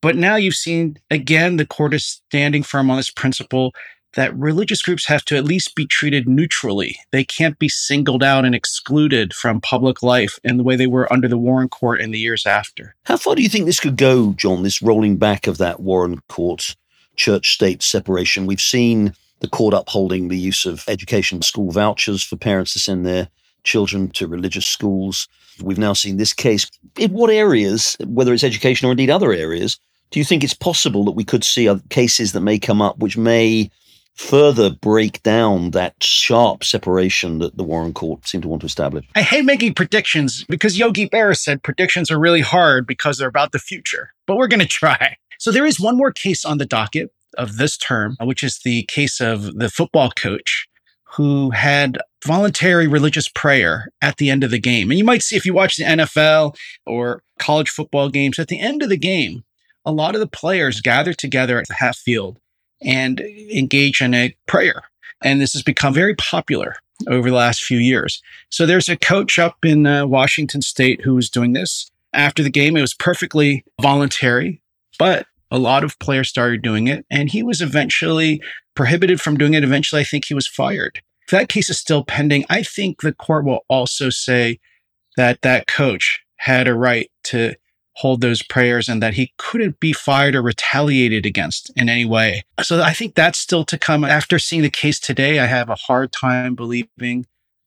But 0.01 0.17
now 0.17 0.35
you've 0.35 0.55
seen, 0.55 0.97
again, 1.09 1.55
the 1.55 1.65
court 1.65 1.93
is 1.93 2.05
standing 2.05 2.63
firm 2.63 2.89
on 2.89 2.97
this 2.97 3.09
principle 3.09 3.71
that 4.15 4.35
religious 4.37 4.81
groups 4.81 5.07
have 5.07 5.25
to 5.25 5.37
at 5.37 5.43
least 5.43 5.75
be 5.75 5.85
treated 5.85 6.27
neutrally. 6.27 6.97
They 7.11 7.23
can't 7.23 7.57
be 7.57 7.69
singled 7.69 8.23
out 8.23 8.45
and 8.45 8.53
excluded 8.53 9.33
from 9.33 9.61
public 9.61 10.03
life 10.03 10.39
in 10.43 10.57
the 10.57 10.63
way 10.63 10.75
they 10.75 10.87
were 10.87 11.11
under 11.11 11.27
the 11.27 11.37
Warren 11.37 11.69
Court 11.69 11.99
in 11.99 12.11
the 12.11 12.19
years 12.19 12.45
after. 12.45 12.95
How 13.05 13.17
far 13.17 13.35
do 13.35 13.41
you 13.41 13.49
think 13.49 13.65
this 13.65 13.79
could 13.79 13.97
go, 13.97 14.33
John, 14.33 14.63
this 14.63 14.81
rolling 14.81 15.17
back 15.17 15.47
of 15.47 15.57
that 15.57 15.79
Warren 15.79 16.21
Court 16.29 16.75
church 17.15 17.53
state 17.53 17.81
separation? 17.81 18.45
We've 18.45 18.61
seen 18.61 19.13
the 19.39 19.47
court 19.47 19.73
upholding 19.73 20.27
the 20.27 20.37
use 20.37 20.65
of 20.65 20.85
education 20.87 21.41
school 21.41 21.71
vouchers 21.71 22.23
for 22.23 22.37
parents 22.37 22.73
to 22.73 22.79
send 22.79 23.05
their 23.05 23.29
children 23.63 24.09
to 24.11 24.27
religious 24.27 24.65
schools. 24.65 25.27
We've 25.61 25.77
now 25.77 25.93
seen 25.93 26.17
this 26.17 26.33
case. 26.33 26.69
In 26.97 27.13
what 27.13 27.29
areas, 27.29 27.97
whether 28.05 28.33
it's 28.33 28.43
education 28.43 28.87
or 28.87 28.91
indeed 28.91 29.09
other 29.09 29.33
areas, 29.33 29.79
do 30.11 30.19
you 30.19 30.25
think 30.25 30.43
it's 30.43 30.53
possible 30.53 31.03
that 31.05 31.11
we 31.11 31.23
could 31.23 31.43
see 31.43 31.73
cases 31.89 32.33
that 32.33 32.41
may 32.41 32.59
come 32.59 32.81
up 32.81 32.99
which 32.99 33.17
may 33.17 33.71
further 34.15 34.69
break 34.69 35.21
down 35.23 35.71
that 35.71 35.95
sharp 36.01 36.63
separation 36.63 37.39
that 37.39 37.57
the 37.57 37.63
Warren 37.63 37.93
Court 37.93 38.27
seemed 38.27 38.43
to 38.43 38.47
want 38.47 38.61
to 38.61 38.67
establish. 38.67 39.05
I 39.15 39.21
hate 39.21 39.45
making 39.45 39.73
predictions 39.73 40.45
because 40.47 40.77
Yogi 40.77 41.09
Berra 41.09 41.37
said 41.37 41.63
predictions 41.63 42.11
are 42.11 42.19
really 42.19 42.41
hard 42.41 42.85
because 42.85 43.17
they're 43.17 43.27
about 43.27 43.51
the 43.51 43.59
future, 43.59 44.13
but 44.27 44.37
we're 44.37 44.47
going 44.47 44.59
to 44.59 44.67
try. 44.67 45.17
So 45.39 45.51
there 45.51 45.65
is 45.65 45.79
one 45.79 45.97
more 45.97 46.11
case 46.11 46.45
on 46.45 46.57
the 46.57 46.65
docket 46.65 47.11
of 47.37 47.57
this 47.57 47.77
term, 47.77 48.15
which 48.21 48.43
is 48.43 48.59
the 48.63 48.83
case 48.83 49.19
of 49.19 49.55
the 49.55 49.69
football 49.69 50.11
coach 50.11 50.67
who 51.15 51.51
had 51.51 51.97
voluntary 52.25 52.87
religious 52.87 53.29
prayer 53.29 53.87
at 54.01 54.17
the 54.17 54.29
end 54.29 54.43
of 54.43 54.51
the 54.51 54.59
game. 54.59 54.89
And 54.89 54.97
you 54.97 55.03
might 55.03 55.21
see 55.21 55.35
if 55.35 55.45
you 55.45 55.53
watch 55.53 55.77
the 55.77 55.83
NFL 55.83 56.55
or 56.85 57.23
college 57.39 57.69
football 57.69 58.09
games, 58.09 58.39
at 58.39 58.47
the 58.47 58.59
end 58.59 58.81
of 58.81 58.89
the 58.89 58.97
game, 58.97 59.43
a 59.85 59.91
lot 59.91 60.15
of 60.15 60.21
the 60.21 60.27
players 60.27 60.81
gather 60.81 61.13
together 61.13 61.59
at 61.59 61.67
the 61.67 61.75
half 61.75 61.97
field 61.97 62.39
and 62.83 63.19
engage 63.19 64.01
in 64.01 64.13
a 64.13 64.35
prayer. 64.47 64.83
And 65.23 65.39
this 65.39 65.53
has 65.53 65.63
become 65.63 65.93
very 65.93 66.15
popular 66.15 66.75
over 67.07 67.29
the 67.29 67.35
last 67.35 67.63
few 67.63 67.77
years. 67.77 68.21
So 68.49 68.65
there's 68.65 68.89
a 68.89 68.97
coach 68.97 69.39
up 69.39 69.63
in 69.63 69.85
uh, 69.85 70.05
Washington 70.05 70.61
state 70.61 71.01
who 71.01 71.15
was 71.15 71.29
doing 71.29 71.53
this. 71.53 71.89
After 72.13 72.43
the 72.43 72.49
game, 72.49 72.77
it 72.77 72.81
was 72.81 72.93
perfectly 72.93 73.63
voluntary, 73.81 74.61
but 74.99 75.25
a 75.49 75.57
lot 75.57 75.83
of 75.83 75.97
players 75.99 76.29
started 76.29 76.61
doing 76.61 76.87
it. 76.87 77.05
And 77.09 77.29
he 77.29 77.43
was 77.43 77.61
eventually 77.61 78.41
prohibited 78.75 79.21
from 79.21 79.37
doing 79.37 79.53
it. 79.53 79.63
Eventually, 79.63 80.01
I 80.01 80.05
think 80.05 80.25
he 80.25 80.33
was 80.33 80.47
fired. 80.47 81.01
If 81.23 81.31
that 81.31 81.49
case 81.49 81.69
is 81.69 81.79
still 81.79 82.03
pending, 82.03 82.45
I 82.49 82.63
think 82.63 83.01
the 83.01 83.13
court 83.13 83.45
will 83.45 83.65
also 83.69 84.09
say 84.09 84.59
that 85.15 85.41
that 85.41 85.67
coach 85.67 86.21
had 86.37 86.67
a 86.67 86.73
right 86.73 87.09
to 87.25 87.55
hold 87.95 88.21
those 88.21 88.41
prayers 88.41 88.89
and 88.89 89.01
that 89.03 89.13
he 89.13 89.33
couldn't 89.37 89.79
be 89.79 89.93
fired 89.93 90.35
or 90.35 90.41
retaliated 90.41 91.25
against 91.25 91.71
in 91.75 91.89
any 91.89 92.05
way. 92.05 92.43
So 92.61 92.81
I 92.81 92.93
think 92.93 93.15
that's 93.15 93.39
still 93.39 93.63
to 93.65 93.77
come. 93.77 94.03
After 94.03 94.39
seeing 94.39 94.63
the 94.63 94.69
case 94.69 94.99
today, 94.99 95.39
I 95.39 95.45
have 95.45 95.69
a 95.69 95.75
hard 95.75 96.11
time 96.11 96.55
believing 96.55 97.25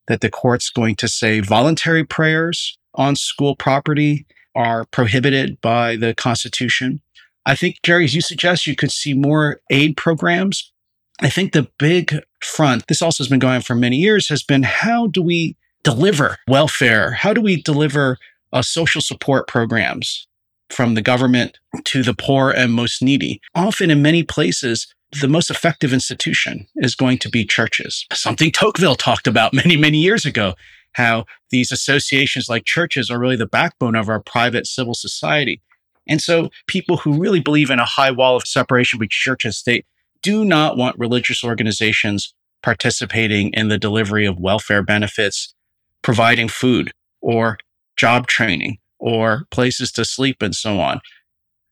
that 0.09 0.21
the 0.21 0.31
court's 0.31 0.71
going 0.71 0.97
to 0.97 1.09
say 1.09 1.41
voluntary 1.41 2.05
prayers 2.05 2.79
on 2.95 3.17
school 3.17 3.55
property 3.55 4.27
are 4.55 4.87
prohibited 4.87 5.61
by 5.61 5.97
the 5.97 6.15
Constitution. 6.15 7.01
I 7.45 7.55
think, 7.55 7.77
Gerry, 7.83 8.05
as 8.05 8.15
you 8.15 8.21
suggest, 8.21 8.67
you 8.67 8.75
could 8.75 8.91
see 8.91 9.15
more 9.15 9.61
aid 9.71 9.97
programs. 9.97 10.73
I 11.21 11.31
think 11.31 11.53
the 11.53 11.69
big 11.79 12.15
front, 12.41 12.87
this 12.89 13.03
also 13.03 13.23
has 13.23 13.29
been 13.29 13.39
going 13.39 13.57
on 13.57 13.61
for 13.63 13.75
many 13.75 13.97
years, 13.97 14.29
has 14.29 14.43
been 14.43 14.65
how 14.65 15.07
do 15.07 15.23
we 15.23 15.57
deliver 15.83 16.39
welfare? 16.49 17.13
How 17.13 17.33
do 17.33 17.41
we 17.41 17.63
deliver 17.63 18.19
uh, 18.53 18.63
social 18.63 19.01
support 19.01 19.49
programs 19.49 20.27
from 20.71 20.95
the 20.95 21.03
government 21.03 21.59
to 21.85 22.03
the 22.03 22.15
poor 22.15 22.51
and 22.51 22.73
most 22.73 23.03
needy. 23.03 23.41
Often 23.55 23.91
in 23.91 24.03
many 24.03 24.23
places, 24.23 24.93
the 25.21 25.29
most 25.29 25.51
effective 25.51 25.93
institution 25.93 26.67
is 26.77 26.95
going 26.95 27.19
to 27.19 27.29
be 27.29 27.45
churches. 27.45 28.05
Something 28.13 28.51
Tocqueville 28.51 28.97
talked 28.97 29.27
about 29.27 29.55
many, 29.55 29.77
many 29.77 29.99
years 29.99 30.25
ago, 30.25 30.55
how 30.93 31.25
these 31.51 31.71
associations 31.71 32.49
like 32.49 32.65
churches 32.65 33.11
are 33.11 33.19
really 33.19 33.37
the 33.37 33.47
backbone 33.47 33.95
of 33.95 34.09
our 34.09 34.21
private 34.21 34.67
civil 34.67 34.95
society. 34.95 35.63
And 36.09 36.21
so 36.21 36.51
people 36.67 36.99
who 36.99 37.21
really 37.21 37.41
believe 37.41 37.71
in 37.71 37.79
a 37.79 37.85
high 37.85 38.11
wall 38.11 38.37
of 38.37 38.47
separation 38.47 38.99
between 38.99 39.09
church 39.11 39.45
and 39.45 39.55
state 39.55 39.87
do 40.23 40.45
not 40.45 40.77
want 40.77 40.99
religious 40.99 41.45
organizations 41.45 42.35
participating 42.63 43.53
in 43.53 43.69
the 43.69 43.79
delivery 43.79 44.27
of 44.27 44.41
welfare 44.41 44.83
benefits, 44.83 45.55
providing 46.03 46.49
food, 46.49 46.93
or 47.21 47.59
job 47.97 48.27
training 48.27 48.79
or 48.99 49.47
places 49.51 49.93
to 49.93 50.05
sleep 50.05 50.43
and 50.43 50.55
so 50.55 50.81
on 50.81 51.01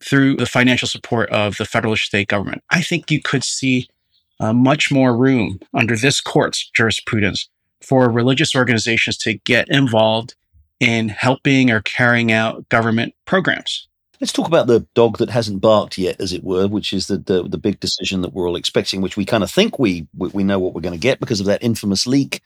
through 0.02 0.36
the 0.36 0.46
financial 0.46 0.88
support 0.88 1.30
of 1.30 1.56
the 1.56 1.64
federal 1.64 1.94
or 1.94 1.96
state 1.96 2.28
government. 2.28 2.62
I 2.70 2.82
think 2.82 3.10
you 3.10 3.22
could 3.22 3.44
see 3.44 3.88
uh, 4.40 4.52
much 4.52 4.90
more 4.90 5.16
room 5.16 5.60
under 5.72 5.96
this 5.96 6.20
court's 6.20 6.70
jurisprudence 6.74 7.48
for 7.80 8.10
religious 8.10 8.54
organizations 8.54 9.16
to 9.18 9.34
get 9.34 9.68
involved 9.68 10.34
in 10.80 11.08
helping 11.08 11.70
or 11.70 11.80
carrying 11.80 12.32
out 12.32 12.68
government 12.68 13.14
programs. 13.26 13.88
Let's 14.20 14.32
talk 14.32 14.46
about 14.46 14.66
the 14.66 14.86
dog 14.94 15.18
that 15.18 15.30
hasn't 15.30 15.60
barked 15.60 15.98
yet, 15.98 16.20
as 16.20 16.32
it 16.32 16.44
were, 16.44 16.66
which 16.66 16.92
is 16.92 17.08
the 17.08 17.18
the, 17.18 17.42
the 17.48 17.58
big 17.58 17.80
decision 17.80 18.22
that 18.22 18.32
we're 18.32 18.48
all 18.48 18.56
expecting, 18.56 19.00
which 19.00 19.16
we 19.16 19.24
kind 19.24 19.42
of 19.42 19.50
think 19.50 19.78
we 19.78 20.06
we 20.16 20.44
know 20.44 20.58
what 20.58 20.74
we're 20.74 20.80
going 20.80 20.94
to 20.94 20.98
get 20.98 21.20
because 21.20 21.40
of 21.40 21.46
that 21.46 21.62
infamous 21.62 22.06
leak 22.06 22.40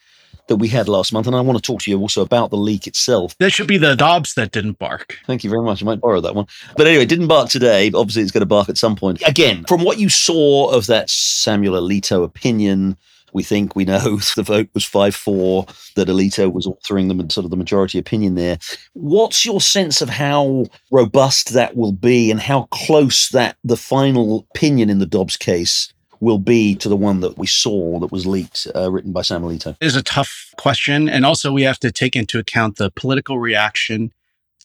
that 0.48 0.56
we 0.56 0.68
had 0.68 0.88
last 0.88 1.12
month. 1.12 1.26
And 1.26 1.36
I 1.36 1.40
want 1.40 1.56
to 1.58 1.62
talk 1.62 1.82
to 1.82 1.90
you 1.90 2.00
also 2.00 2.22
about 2.22 2.50
the 2.50 2.56
leak 2.56 2.86
itself. 2.86 3.36
That 3.38 3.50
should 3.50 3.68
be 3.68 3.78
the 3.78 3.94
Dobbs 3.94 4.34
that 4.34 4.50
didn't 4.50 4.78
bark. 4.78 5.18
Thank 5.26 5.44
you 5.44 5.50
very 5.50 5.62
much. 5.62 5.82
I 5.82 5.86
might 5.86 6.00
borrow 6.00 6.20
that 6.20 6.34
one. 6.34 6.46
But 6.76 6.86
anyway, 6.86 7.06
didn't 7.06 7.28
bark 7.28 7.48
today. 7.48 7.90
Obviously, 7.94 8.22
it's 8.22 8.32
going 8.32 8.40
to 8.40 8.46
bark 8.46 8.68
at 8.68 8.78
some 8.78 8.96
point. 8.96 9.22
Again, 9.26 9.64
from 9.68 9.84
what 9.84 9.98
you 9.98 10.08
saw 10.08 10.70
of 10.70 10.86
that 10.86 11.08
Samuel 11.10 11.80
Alito 11.80 12.24
opinion, 12.24 12.96
we 13.32 13.42
think 13.42 13.76
we 13.76 13.84
know 13.84 14.16
the 14.36 14.42
vote 14.42 14.68
was 14.74 14.84
5 14.84 15.14
4, 15.14 15.66
that 15.96 16.08
Alito 16.08 16.52
was 16.52 16.66
authoring 16.66 17.08
the 17.08 17.32
sort 17.32 17.44
of 17.44 17.50
the 17.50 17.56
majority 17.56 17.98
opinion 17.98 18.34
there. 18.34 18.58
What's 18.94 19.44
your 19.44 19.60
sense 19.60 20.00
of 20.00 20.08
how 20.08 20.66
robust 20.90 21.52
that 21.52 21.76
will 21.76 21.92
be 21.92 22.30
and 22.30 22.40
how 22.40 22.62
close 22.70 23.28
that 23.30 23.56
the 23.64 23.76
final 23.76 24.46
opinion 24.54 24.90
in 24.90 24.98
the 24.98 25.06
Dobbs 25.06 25.36
case 25.36 25.92
will 26.20 26.38
be 26.38 26.74
to 26.76 26.88
the 26.88 26.96
one 26.96 27.20
that 27.20 27.38
we 27.38 27.46
saw 27.46 27.98
that 28.00 28.12
was 28.12 28.26
leaked, 28.26 28.66
uh, 28.74 28.90
written 28.90 29.12
by 29.12 29.22
Sam 29.22 29.42
Alito? 29.42 29.76
It 29.80 29.86
is 29.86 29.96
a 29.96 30.02
tough 30.02 30.52
question. 30.56 31.08
And 31.08 31.24
also, 31.24 31.52
we 31.52 31.62
have 31.62 31.78
to 31.80 31.92
take 31.92 32.16
into 32.16 32.38
account 32.38 32.76
the 32.76 32.90
political 32.90 33.38
reaction 33.38 34.12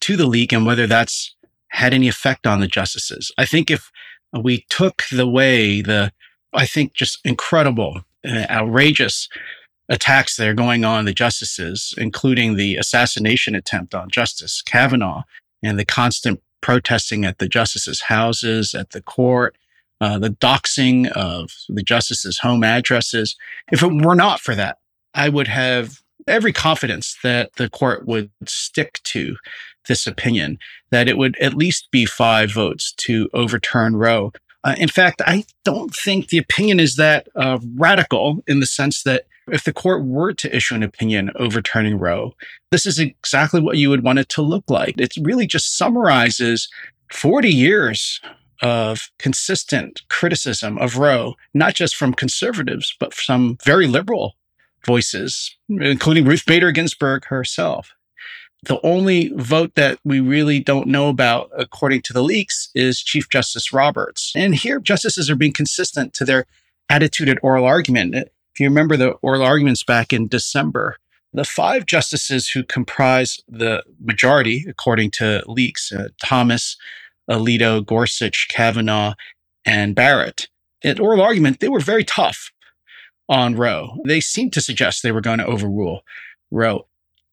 to 0.01 0.17
the 0.17 0.25
leak 0.25 0.51
and 0.51 0.65
whether 0.65 0.87
that's 0.87 1.35
had 1.69 1.93
any 1.93 2.07
effect 2.07 2.45
on 2.45 2.59
the 2.59 2.67
justices. 2.67 3.31
I 3.37 3.45
think 3.45 3.71
if 3.71 3.91
we 4.33 4.65
took 4.69 5.03
the 5.11 5.27
way 5.27 5.81
the 5.81 6.11
I 6.53 6.65
think, 6.65 6.93
just 6.93 7.19
incredible, 7.25 8.01
uh, 8.25 8.45
outrageous 8.49 9.27
attacks 9.89 10.37
that 10.37 10.47
are 10.47 10.53
going 10.53 10.85
on 10.85 11.05
the 11.05 11.13
justices, 11.13 11.93
including 11.97 12.55
the 12.55 12.77
assassination 12.77 13.55
attempt 13.55 13.93
on 13.93 14.09
Justice 14.09 14.61
Kavanaugh 14.61 15.23
and 15.61 15.77
the 15.77 15.85
constant 15.85 16.41
protesting 16.61 17.25
at 17.25 17.39
the 17.39 17.49
justices' 17.49 18.03
houses, 18.03 18.73
at 18.73 18.91
the 18.91 19.01
court, 19.01 19.57
uh, 20.01 20.19
the 20.19 20.29
doxing 20.29 21.07
of 21.11 21.51
the 21.69 21.83
justices' 21.83 22.39
home 22.39 22.63
addresses. 22.63 23.35
If 23.71 23.83
it 23.83 23.91
were 23.91 24.15
not 24.15 24.39
for 24.39 24.55
that, 24.55 24.77
I 25.13 25.29
would 25.29 25.47
have 25.47 26.01
every 26.27 26.53
confidence 26.53 27.17
that 27.23 27.53
the 27.53 27.69
court 27.69 28.05
would 28.07 28.31
stick 28.45 28.99
to 29.03 29.37
this 29.87 30.07
opinion, 30.07 30.57
that 30.91 31.07
it 31.07 31.17
would 31.17 31.37
at 31.39 31.53
least 31.53 31.91
be 31.91 32.05
five 32.05 32.51
votes 32.51 32.93
to 32.93 33.29
overturn 33.33 33.95
Roe. 33.95 34.31
Uh, 34.63 34.75
in 34.77 34.87
fact, 34.87 35.21
I 35.25 35.43
don't 35.65 35.93
think 35.93 36.29
the 36.29 36.37
opinion 36.37 36.79
is 36.79 36.95
that 36.95 37.27
uh, 37.35 37.59
radical 37.75 38.43
in 38.47 38.61
the 38.61 38.65
sense 38.65 39.03
that 39.03 39.25
if 39.51 39.65
the 39.65 39.73
court 39.73 40.05
were 40.05 40.33
to 40.33 40.55
issue 40.55 40.75
an 40.75 40.83
opinion 40.83 41.31
overturning 41.35 41.99
Roe, 41.99 42.33
this 42.71 42.85
is 42.85 42.97
exactly 42.97 43.59
what 43.59 43.77
you 43.77 43.89
would 43.89 44.03
want 44.03 44.19
it 44.19 44.29
to 44.29 44.41
look 44.41 44.69
like. 44.69 44.95
It 44.97 45.13
really 45.21 45.45
just 45.45 45.77
summarizes 45.77 46.69
40 47.11 47.49
years 47.49 48.21
of 48.63 49.11
consistent 49.19 50.01
criticism 50.09 50.77
of 50.77 50.97
Roe, 50.97 51.35
not 51.53 51.75
just 51.75 51.95
from 51.95 52.13
conservatives, 52.13 52.95
but 52.97 53.13
from 53.13 53.57
very 53.63 53.87
liberal 53.87 54.35
voices, 54.85 55.55
including 55.69 56.25
Ruth 56.25 56.45
Bader 56.45 56.71
Ginsburg 56.71 57.25
herself. 57.25 57.93
The 58.65 58.79
only 58.81 59.33
vote 59.35 59.75
that 59.75 59.99
we 60.05 60.21
really 60.21 60.61
don't 60.61 60.87
know 60.87 61.09
about, 61.09 61.51
according 61.55 62.03
to 62.03 62.13
the 62.13 62.23
leaks, 62.23 62.69
is 62.73 63.03
Chief 63.03 63.29
Justice 63.29 63.73
Roberts. 63.73 64.31
And 64.35 64.55
here, 64.55 64.79
justices 64.79 65.29
are 65.29 65.35
being 65.35 65.51
consistent 65.51 66.13
to 66.13 66.25
their 66.25 66.45
attitude 66.89 67.27
at 67.27 67.43
oral 67.43 67.65
argument. 67.65 68.15
If 68.15 68.59
you 68.61 68.69
remember 68.69 68.95
the 68.95 69.11
oral 69.21 69.43
arguments 69.43 69.83
back 69.83 70.13
in 70.13 70.29
December, 70.29 70.95
the 71.33 71.43
five 71.43 71.85
justices 71.85 72.49
who 72.49 72.63
comprise 72.63 73.41
the 73.49 73.83
majority, 73.99 74.65
according 74.69 75.11
to 75.11 75.43
leaks, 75.47 75.91
uh, 75.91 76.09
Thomas, 76.23 76.77
Alito, 77.29 77.85
Gorsuch, 77.85 78.47
Kavanaugh, 78.49 79.13
and 79.65 79.95
Barrett, 79.95 80.47
at 80.83 80.99
oral 80.99 81.21
argument, 81.21 81.59
they 81.59 81.69
were 81.69 81.79
very 81.79 82.03
tough 82.03 82.51
on 83.29 83.55
Roe. 83.55 83.97
They 84.05 84.19
seemed 84.19 84.53
to 84.53 84.61
suggest 84.61 85.01
they 85.01 85.11
were 85.11 85.21
going 85.21 85.39
to 85.39 85.45
overrule 85.45 86.01
Roe. 86.51 86.87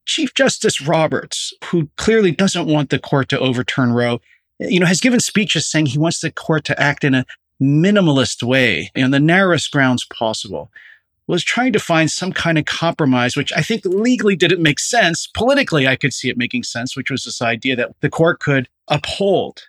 Chief 0.07 0.33
Justice 0.35 0.81
Roberts, 0.81 1.53
who 1.67 1.91
clearly 1.97 2.31
doesn't 2.31 2.67
want 2.67 2.91
the 2.91 2.99
court 2.99 3.29
to 3.31 3.39
overturn 3.39 3.93
Roe, 3.93 4.21
you 4.59 4.81
know, 4.81 4.87
has 4.87 5.01
given 5.01 5.21
speeches 5.21 5.71
saying 5.71 5.87
he 5.87 5.99
wants 5.99 6.21
the 6.21 6.31
court 6.31 6.65
to 6.67 6.81
act 6.81 7.05
in 7.05 7.15
a 7.15 7.27
minimalist 7.61 8.43
way, 8.43 8.91
on 8.97 9.11
the 9.11 9.21
narrowest 9.21 9.71
grounds 9.71 10.07
possible, 10.13 10.71
was 11.27 11.45
trying 11.45 11.73
to 11.73 11.79
find 11.79 12.11
some 12.11 12.33
kind 12.33 12.59
of 12.59 12.65
compromise, 12.65 13.37
which 13.37 13.53
I 13.53 13.63
think 13.63 13.85
legally 13.85 14.35
didn't 14.35 14.63
make 14.63 14.81
sense. 14.81 15.29
Politically, 15.29 15.87
I 15.87 15.97
could 15.97 16.13
see 16.13 16.29
it 16.29 16.37
making 16.37 16.65
sense, 16.65 16.97
which 16.97 17.11
was 17.11 17.25
this 17.25 17.41
idea 17.41 17.77
that 17.77 17.95
the 18.01 18.11
court 18.11 18.41
could 18.41 18.69
uphold 18.89 19.63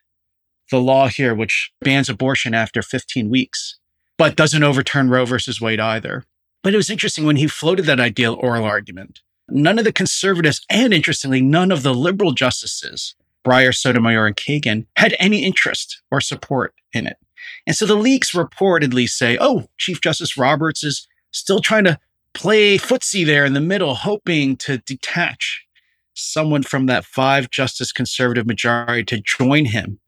the 0.71 0.79
law 0.79 1.07
here, 1.07 1.35
which 1.35 1.71
bans 1.81 2.09
abortion 2.09 2.55
after 2.55 2.81
15 2.81 3.29
weeks, 3.29 3.77
but 4.17 4.35
doesn't 4.35 4.63
overturn 4.63 5.09
Roe 5.09 5.25
versus 5.25 5.61
Wade 5.61 5.79
either. 5.79 6.23
But 6.63 6.73
it 6.73 6.77
was 6.77 6.89
interesting 6.89 7.25
when 7.25 7.35
he 7.35 7.47
floated 7.47 7.85
that 7.85 7.99
ideal 7.99 8.33
oral 8.39 8.63
argument. 8.63 9.19
None 9.49 9.77
of 9.77 9.85
the 9.85 9.93
conservatives, 9.93 10.61
and 10.69 10.93
interestingly, 10.93 11.41
none 11.41 11.71
of 11.71 11.83
the 11.83 11.93
liberal 11.93 12.31
justices, 12.31 13.15
Breyer, 13.45 13.75
Sotomayor, 13.75 14.25
and 14.25 14.35
Kagan, 14.35 14.85
had 14.95 15.15
any 15.19 15.43
interest 15.43 16.01
or 16.09 16.21
support 16.21 16.73
in 16.93 17.05
it. 17.05 17.17
And 17.67 17.75
so 17.75 17.85
the 17.85 17.95
leaks 17.95 18.31
reportedly 18.31 19.09
say, 19.09 19.37
oh, 19.41 19.65
Chief 19.77 19.99
Justice 20.01 20.37
Roberts 20.37 20.83
is 20.83 21.07
still 21.31 21.59
trying 21.59 21.83
to 21.85 21.99
play 22.33 22.77
footsie 22.77 23.25
there 23.25 23.43
in 23.43 23.53
the 23.53 23.61
middle, 23.61 23.95
hoping 23.95 24.55
to 24.57 24.77
detach 24.77 25.65
someone 26.13 26.63
from 26.63 26.85
that 26.85 27.05
five 27.05 27.49
justice 27.49 27.91
conservative 27.91 28.45
majority 28.45 29.03
to 29.03 29.21
join 29.21 29.65
him 29.65 29.99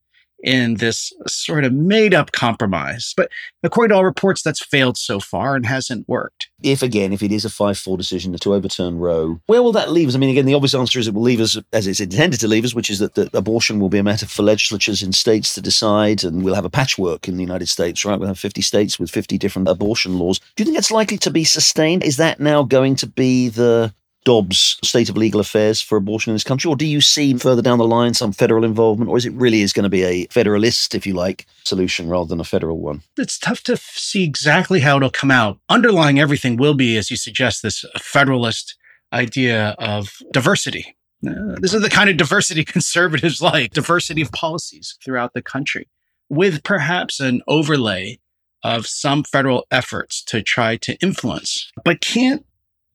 in 0.44 0.76
this 0.76 1.14
sort 1.26 1.64
of 1.64 1.74
made 1.74 2.14
up 2.14 2.34
compromise. 2.34 3.14
But 3.16 3.32
according 3.64 3.90
to 3.90 3.96
all 3.96 4.06
reports, 4.06 4.42
that's 4.42 4.64
failed 4.64 4.98
so 4.98 5.20
far 5.20 5.56
and 5.56 5.66
hasn't 5.66 6.08
worked. 6.08 6.50
If, 6.62 6.84
again, 6.84 7.14
if 7.14 7.24
it 7.24 7.32
is 7.32 7.46
a 7.46 7.50
5 7.50 7.78
4 7.78 7.98
decision 7.98 8.38
to 8.38 8.54
overturn 8.54 9.00
Roe, 9.00 9.40
where 9.48 9.64
will 9.64 9.72
that 9.72 9.92
leave 9.92 10.10
us? 10.10 10.16
I 10.16 10.18
mean, 10.18 10.30
again, 10.30 10.46
the 10.46 10.54
obvious 10.54 10.76
answer 10.76 11.00
is 11.00 11.08
it 11.08 11.14
will 11.14 11.22
leave 11.22 11.40
us 11.40 11.58
as 11.72 11.88
it's 11.88 12.00
intended 12.00 12.40
to 12.42 12.48
leave 12.48 12.66
us, 12.66 12.76
which 12.76 12.90
is 12.90 13.00
that, 13.00 13.16
that 13.16 13.34
abortion 13.34 13.80
will 13.80 13.90
be 13.90 13.98
a 13.98 14.04
matter 14.04 14.26
for 14.26 14.44
legislatures 14.44 15.02
in 15.02 15.14
states 15.14 15.56
to 15.56 15.62
decide, 15.62 16.24
and 16.24 16.44
we'll 16.44 16.56
have 16.56 16.66
a 16.66 16.70
patchwork 16.70 17.28
in 17.28 17.36
the 17.36 17.44
United 17.44 17.70
States, 17.70 18.04
right? 18.04 18.20
We'll 18.20 18.28
have 18.28 18.40
50 18.40 18.62
states 18.62 19.00
with 19.00 19.10
50 19.10 19.38
different 19.38 19.70
abortion 19.70 20.20
laws. 20.20 20.40
Do 20.40 20.62
you 20.62 20.66
think 20.66 20.78
that's 20.78 20.92
likely 20.92 21.18
to 21.20 21.32
be 21.32 21.46
sustained? 21.46 22.04
Is 22.04 22.18
that 22.18 22.40
now 22.40 22.64
going 22.64 22.96
to 22.98 23.08
be 23.08 23.50
the 23.50 23.94
Dobbs 24.24 24.78
state 24.84 25.10
of 25.10 25.18
legal 25.18 25.40
affairs 25.40 25.82
for 25.82 25.98
abortion 25.98 26.32
in 26.32 26.36
this 26.36 26.44
country? 26.44 26.70
Or 26.70 26.76
do 26.76 26.86
you 26.86 27.02
see 27.02 27.34
further 27.36 27.62
down 27.62 27.78
the 27.78 27.88
line 27.88 28.14
some 28.14 28.32
federal 28.32 28.64
involvement? 28.64 29.10
Or 29.10 29.18
is 29.18 29.26
it 29.26 29.34
really 29.34 29.62
is 29.62 29.74
going 29.74 29.84
to 29.84 29.90
be 29.90 30.04
a 30.04 30.26
federalist, 30.28 30.96
if 30.96 31.06
you 31.06 31.14
like, 31.14 31.46
solution 31.64 32.10
rather 32.10 32.28
than 32.28 32.40
a 32.40 32.46
federal 32.46 32.80
one? 32.80 33.04
It's 33.18 33.38
tough 33.38 33.62
to 33.64 33.78
see 33.78 34.24
exactly 34.24 34.80
how 34.80 34.98
it'll 34.98 35.10
come 35.10 35.32
out. 35.32 35.60
Underlying 35.70 36.20
everything 36.20 36.58
will 36.58 36.74
be, 36.74 36.98
as 36.98 37.12
you 37.12 37.18
suggest, 37.18 37.64
this 37.64 37.86
federalist 38.00 38.76
idea 39.12 39.76
of 39.80 40.18
diversity. 40.32 40.96
Uh, 41.26 41.56
this 41.62 41.74
is 41.74 41.82
the 41.82 41.90
kind 41.90 42.10
of 42.10 42.18
diversity 42.18 42.66
conservatives 42.66 43.42
like 43.42 43.72
diversity 43.72 44.22
of 44.22 44.32
policies 44.32 44.98
throughout 45.04 45.34
the 45.34 45.42
country, 45.42 45.88
with 46.30 46.64
perhaps 46.64 47.20
an 47.20 47.42
overlay 47.48 48.20
of 48.64 48.88
some 48.88 49.24
federal 49.24 49.66
efforts 49.72 50.24
to 50.24 50.42
try 50.42 50.78
to 50.78 50.96
influence, 51.02 51.72
but 51.84 52.02
can't 52.02 52.46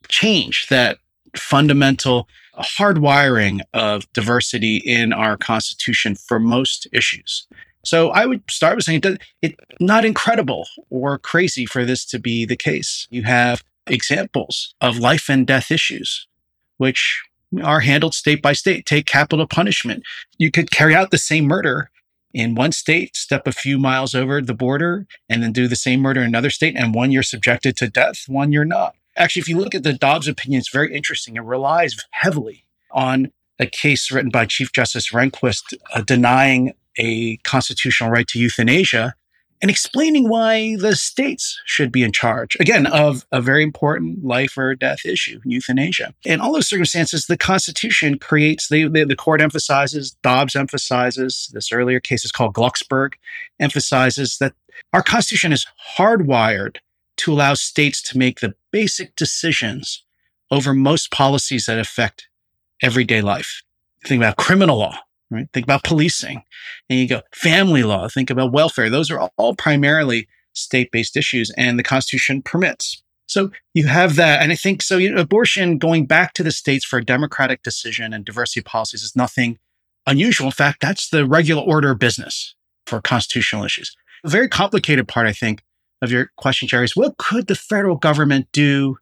change 0.08 0.66
that 0.68 0.98
fundamental 1.36 2.28
hardwiring 2.58 3.60
of 3.72 4.10
diversity 4.12 4.76
in 4.78 5.12
our 5.12 5.36
Constitution 5.36 6.14
for 6.14 6.38
most 6.38 6.86
issues. 6.92 7.46
So 7.84 8.10
I 8.10 8.26
would 8.26 8.42
start 8.50 8.76
with 8.76 8.84
saying 8.84 9.02
it's 9.40 9.54
not 9.80 10.04
incredible 10.04 10.66
or 10.90 11.18
crazy 11.18 11.64
for 11.64 11.84
this 11.84 12.04
to 12.06 12.18
be 12.18 12.44
the 12.44 12.56
case. 12.56 13.06
You 13.10 13.22
have 13.22 13.62
examples 13.86 14.74
of 14.80 14.98
life 14.98 15.28
and 15.28 15.46
death 15.46 15.70
issues, 15.70 16.26
which 16.76 17.22
are 17.62 17.80
handled 17.80 18.14
state 18.14 18.42
by 18.42 18.52
state. 18.52 18.84
Take 18.84 19.06
capital 19.06 19.46
punishment. 19.46 20.02
You 20.36 20.50
could 20.50 20.70
carry 20.70 20.94
out 20.94 21.10
the 21.10 21.18
same 21.18 21.46
murder 21.46 21.90
in 22.34 22.54
one 22.54 22.72
state, 22.72 23.16
step 23.16 23.46
a 23.46 23.52
few 23.52 23.78
miles 23.78 24.14
over 24.14 24.42
the 24.42 24.52
border, 24.52 25.06
and 25.30 25.42
then 25.42 25.52
do 25.52 25.66
the 25.66 25.76
same 25.76 26.00
murder 26.00 26.20
in 26.20 26.26
another 26.26 26.50
state, 26.50 26.76
and 26.76 26.94
one 26.94 27.10
you're 27.10 27.22
subjected 27.22 27.76
to 27.78 27.88
death, 27.88 28.24
one 28.26 28.52
you're 28.52 28.66
not. 28.66 28.94
Actually, 29.18 29.40
if 29.40 29.48
you 29.48 29.58
look 29.58 29.74
at 29.74 29.82
the 29.82 29.92
Dobbs 29.92 30.28
opinion, 30.28 30.60
it's 30.60 30.70
very 30.70 30.94
interesting. 30.94 31.36
It 31.36 31.42
relies 31.42 31.96
heavily 32.12 32.64
on 32.92 33.32
a 33.58 33.66
case 33.66 34.10
written 34.12 34.30
by 34.30 34.46
Chief 34.46 34.72
Justice 34.72 35.10
Rehnquist 35.12 35.74
uh, 35.92 36.02
denying 36.02 36.74
a 36.96 37.36
constitutional 37.38 38.10
right 38.10 38.26
to 38.28 38.38
euthanasia 38.38 39.14
and 39.60 39.72
explaining 39.72 40.28
why 40.28 40.76
the 40.76 40.94
states 40.94 41.60
should 41.64 41.90
be 41.90 42.04
in 42.04 42.12
charge, 42.12 42.56
again, 42.60 42.86
of 42.86 43.26
a 43.32 43.40
very 43.40 43.64
important 43.64 44.24
life 44.24 44.56
or 44.56 44.76
death 44.76 45.04
issue, 45.04 45.40
euthanasia. 45.44 46.14
In 46.24 46.40
all 46.40 46.52
those 46.52 46.68
circumstances, 46.68 47.26
the 47.26 47.36
Constitution 47.36 48.18
creates, 48.18 48.68
the, 48.68 48.86
the, 48.86 49.04
the 49.04 49.16
court 49.16 49.40
emphasizes, 49.40 50.12
Dobbs 50.22 50.54
emphasizes, 50.54 51.50
this 51.52 51.72
earlier 51.72 51.98
case 51.98 52.24
is 52.24 52.30
called 52.30 52.54
Glucksberg, 52.54 53.14
emphasizes 53.58 54.38
that 54.38 54.54
our 54.92 55.02
Constitution 55.02 55.52
is 55.52 55.66
hardwired 55.96 56.76
to 57.16 57.32
allow 57.32 57.54
states 57.54 58.00
to 58.02 58.16
make 58.16 58.38
the 58.38 58.54
basic 58.72 59.16
decisions 59.16 60.04
over 60.50 60.74
most 60.74 61.10
policies 61.10 61.66
that 61.66 61.78
affect 61.78 62.28
everyday 62.82 63.20
life. 63.20 63.62
Think 64.06 64.20
about 64.22 64.36
criminal 64.36 64.78
law, 64.78 64.98
right? 65.30 65.48
Think 65.52 65.64
about 65.64 65.84
policing. 65.84 66.42
And 66.88 66.98
you 66.98 67.08
go 67.08 67.22
family 67.32 67.82
law, 67.82 68.08
think 68.08 68.30
about 68.30 68.52
welfare. 68.52 68.88
Those 68.88 69.10
are 69.10 69.30
all 69.36 69.54
primarily 69.54 70.28
state 70.54 70.90
based 70.90 71.16
issues, 71.16 71.50
and 71.56 71.78
the 71.78 71.82
Constitution 71.82 72.42
permits. 72.42 73.02
So 73.26 73.50
you 73.74 73.86
have 73.86 74.16
that. 74.16 74.42
And 74.42 74.50
I 74.50 74.54
think 74.54 74.82
so. 74.82 74.96
You 74.96 75.10
know, 75.10 75.20
abortion 75.20 75.78
going 75.78 76.06
back 76.06 76.32
to 76.34 76.42
the 76.42 76.50
states 76.50 76.84
for 76.84 76.98
a 76.98 77.04
democratic 77.04 77.62
decision 77.62 78.12
and 78.12 78.24
diversity 78.24 78.62
policies 78.62 79.02
is 79.02 79.14
nothing 79.14 79.58
unusual. 80.06 80.46
In 80.46 80.52
fact, 80.52 80.80
that's 80.80 81.10
the 81.10 81.26
regular 81.26 81.62
order 81.62 81.90
of 81.90 81.98
business 81.98 82.54
for 82.86 83.02
constitutional 83.02 83.64
issues. 83.64 83.94
A 84.24 84.30
very 84.30 84.48
complicated 84.48 85.06
part, 85.06 85.26
I 85.26 85.32
think, 85.32 85.62
of 86.02 86.10
your 86.10 86.30
question, 86.36 86.68
Gerry, 86.68 86.84
is 86.84 86.96
what 86.96 87.18
could 87.18 87.46
the 87.46 87.54
federal 87.54 87.96
government 87.96 88.48
do 88.52 88.96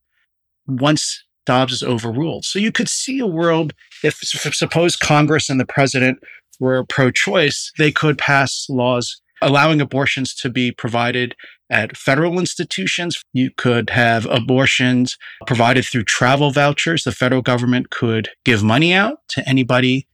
once 0.66 1.24
Dobbs 1.44 1.72
is 1.72 1.82
overruled? 1.82 2.44
So 2.44 2.58
you 2.58 2.72
could 2.72 2.88
see 2.88 3.18
a 3.18 3.26
world 3.26 3.72
if, 4.02 4.22
if 4.22 4.54
suppose 4.54 4.96
Congress 4.96 5.48
and 5.48 5.60
the 5.60 5.66
president 5.66 6.18
were 6.58 6.84
pro-choice, 6.84 7.72
they 7.78 7.92
could 7.92 8.18
pass 8.18 8.66
laws 8.68 9.20
allowing 9.42 9.80
abortions 9.80 10.34
to 10.34 10.48
be 10.48 10.72
provided 10.72 11.34
at 11.68 11.96
federal 11.96 12.38
institutions. 12.38 13.22
You 13.32 13.50
could 13.56 13.90
have 13.90 14.24
abortions 14.26 15.18
provided 15.46 15.84
through 15.84 16.04
travel 16.04 16.50
vouchers. 16.50 17.04
The 17.04 17.12
federal 17.12 17.42
government 17.42 17.90
could 17.90 18.30
give 18.44 18.62
money 18.62 18.94
out 18.94 19.18
to 19.28 19.46
anybody 19.48 20.06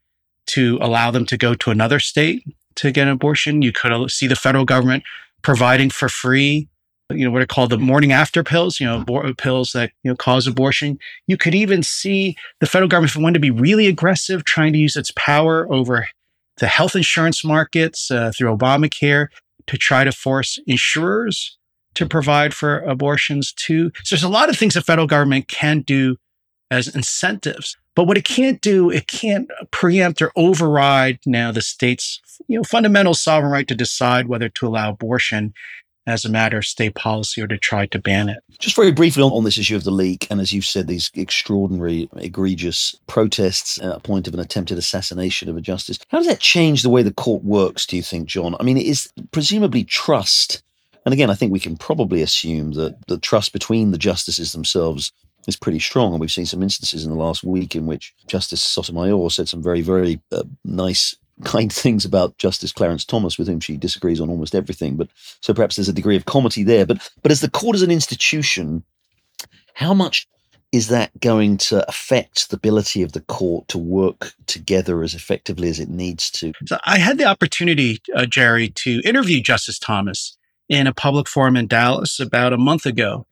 to 0.48 0.78
allow 0.80 1.10
them 1.10 1.24
to 1.26 1.36
go 1.36 1.54
to 1.54 1.70
another 1.70 2.00
state 2.00 2.44
to 2.76 2.90
get 2.90 3.06
an 3.06 3.12
abortion. 3.12 3.62
You 3.62 3.72
could 3.72 4.10
see 4.10 4.26
the 4.26 4.36
federal 4.36 4.64
government 4.64 5.04
providing 5.42 5.90
for 5.90 6.08
free 6.08 6.68
you 7.16 7.24
know, 7.24 7.30
what 7.30 7.42
are 7.42 7.46
called 7.46 7.70
the 7.70 7.78
morning 7.78 8.12
after 8.12 8.42
pills, 8.42 8.80
you 8.80 8.86
know, 8.86 9.02
abor- 9.02 9.36
pills 9.38 9.72
that, 9.72 9.92
you 10.02 10.10
know, 10.10 10.16
cause 10.16 10.46
abortion. 10.46 10.98
You 11.26 11.36
could 11.36 11.54
even 11.54 11.82
see 11.82 12.36
the 12.60 12.66
federal 12.66 12.88
government, 12.88 13.12
if 13.12 13.16
it 13.16 13.22
wanted 13.22 13.34
to 13.34 13.40
be 13.40 13.50
really 13.50 13.86
aggressive, 13.86 14.44
trying 14.44 14.72
to 14.72 14.78
use 14.78 14.96
its 14.96 15.12
power 15.16 15.72
over 15.72 16.08
the 16.58 16.66
health 16.66 16.94
insurance 16.94 17.44
markets 17.44 18.10
uh, 18.10 18.32
through 18.36 18.56
Obamacare 18.56 19.28
to 19.66 19.76
try 19.76 20.04
to 20.04 20.12
force 20.12 20.58
insurers 20.66 21.56
to 21.94 22.06
provide 22.06 22.54
for 22.54 22.80
abortions 22.80 23.52
too. 23.52 23.90
So 24.04 24.14
there's 24.14 24.22
a 24.22 24.28
lot 24.28 24.48
of 24.48 24.56
things 24.56 24.74
the 24.74 24.82
federal 24.82 25.06
government 25.06 25.48
can 25.48 25.80
do 25.80 26.16
as 26.70 26.94
incentives. 26.94 27.76
But 27.94 28.04
what 28.04 28.16
it 28.16 28.24
can't 28.24 28.60
do, 28.62 28.90
it 28.90 29.06
can't 29.06 29.50
preempt 29.70 30.22
or 30.22 30.32
override 30.34 31.18
now 31.26 31.52
the 31.52 31.60
state's 31.60 32.20
you 32.48 32.56
know, 32.56 32.64
fundamental 32.64 33.12
sovereign 33.14 33.52
right 33.52 33.68
to 33.68 33.74
decide 33.74 34.28
whether 34.28 34.48
to 34.48 34.66
allow 34.66 34.90
abortion 34.90 35.52
as 36.06 36.24
a 36.24 36.28
matter 36.28 36.58
of 36.58 36.64
state 36.64 36.94
policy 36.94 37.40
or 37.40 37.46
to 37.46 37.58
try 37.58 37.86
to 37.86 37.98
ban 37.98 38.28
it. 38.28 38.38
Just 38.58 38.76
very 38.76 38.92
briefly 38.92 39.22
on, 39.22 39.30
on 39.32 39.44
this 39.44 39.58
issue 39.58 39.76
of 39.76 39.84
the 39.84 39.90
leak, 39.90 40.26
and 40.30 40.40
as 40.40 40.52
you've 40.52 40.64
said, 40.64 40.86
these 40.86 41.10
extraordinary, 41.14 42.08
egregious 42.16 42.94
protests 43.06 43.80
at 43.80 43.96
a 43.96 44.00
point 44.00 44.26
of 44.26 44.34
an 44.34 44.40
attempted 44.40 44.78
assassination 44.78 45.48
of 45.48 45.56
a 45.56 45.60
justice. 45.60 45.98
How 46.08 46.18
does 46.18 46.26
that 46.26 46.40
change 46.40 46.82
the 46.82 46.90
way 46.90 47.02
the 47.02 47.12
court 47.12 47.44
works, 47.44 47.86
do 47.86 47.96
you 47.96 48.02
think, 48.02 48.28
John? 48.28 48.56
I 48.58 48.62
mean, 48.64 48.76
it 48.76 48.86
is 48.86 49.12
presumably 49.30 49.84
trust. 49.84 50.62
And 51.04 51.12
again, 51.12 51.30
I 51.30 51.34
think 51.34 51.52
we 51.52 51.60
can 51.60 51.76
probably 51.76 52.22
assume 52.22 52.72
that 52.72 52.96
the 53.06 53.18
trust 53.18 53.52
between 53.52 53.90
the 53.90 53.98
justices 53.98 54.52
themselves 54.52 55.12
is 55.48 55.56
pretty 55.56 55.80
strong. 55.80 56.12
And 56.12 56.20
we've 56.20 56.30
seen 56.30 56.46
some 56.46 56.62
instances 56.62 57.04
in 57.04 57.10
the 57.10 57.16
last 57.18 57.42
week 57.42 57.74
in 57.74 57.86
which 57.86 58.14
Justice 58.26 58.62
Sotomayor 58.62 59.30
said 59.30 59.48
some 59.48 59.62
very, 59.62 59.80
very 59.80 60.20
uh, 60.30 60.44
nice 60.64 61.16
kind 61.44 61.72
things 61.72 62.04
about 62.04 62.38
Justice 62.38 62.72
Clarence 62.72 63.04
Thomas, 63.04 63.38
with 63.38 63.48
whom 63.48 63.60
she 63.60 63.76
disagrees 63.76 64.20
on 64.20 64.30
almost 64.30 64.54
everything. 64.54 64.96
But 64.96 65.08
so 65.40 65.54
perhaps 65.54 65.76
there's 65.76 65.88
a 65.88 65.92
degree 65.92 66.16
of 66.16 66.24
comity 66.24 66.64
there. 66.64 66.86
But 66.86 67.10
but 67.22 67.32
as 67.32 67.40
the 67.40 67.50
court 67.50 67.76
as 67.76 67.82
an 67.82 67.90
institution, 67.90 68.84
how 69.74 69.94
much 69.94 70.26
is 70.72 70.88
that 70.88 71.10
going 71.20 71.58
to 71.58 71.86
affect 71.86 72.48
the 72.48 72.56
ability 72.56 73.02
of 73.02 73.12
the 73.12 73.20
court 73.20 73.68
to 73.68 73.78
work 73.78 74.32
together 74.46 75.02
as 75.02 75.14
effectively 75.14 75.68
as 75.68 75.78
it 75.78 75.90
needs 75.90 76.30
to? 76.30 76.52
So 76.66 76.78
I 76.84 76.98
had 76.98 77.18
the 77.18 77.26
opportunity, 77.26 78.00
uh, 78.16 78.24
Gerry, 78.24 78.70
to 78.70 79.02
interview 79.04 79.42
Justice 79.42 79.78
Thomas 79.78 80.36
in 80.70 80.86
a 80.86 80.94
public 80.94 81.28
forum 81.28 81.56
in 81.56 81.66
Dallas 81.66 82.18
about 82.18 82.54
a 82.54 82.58
month 82.58 82.86
ago. 82.86 83.26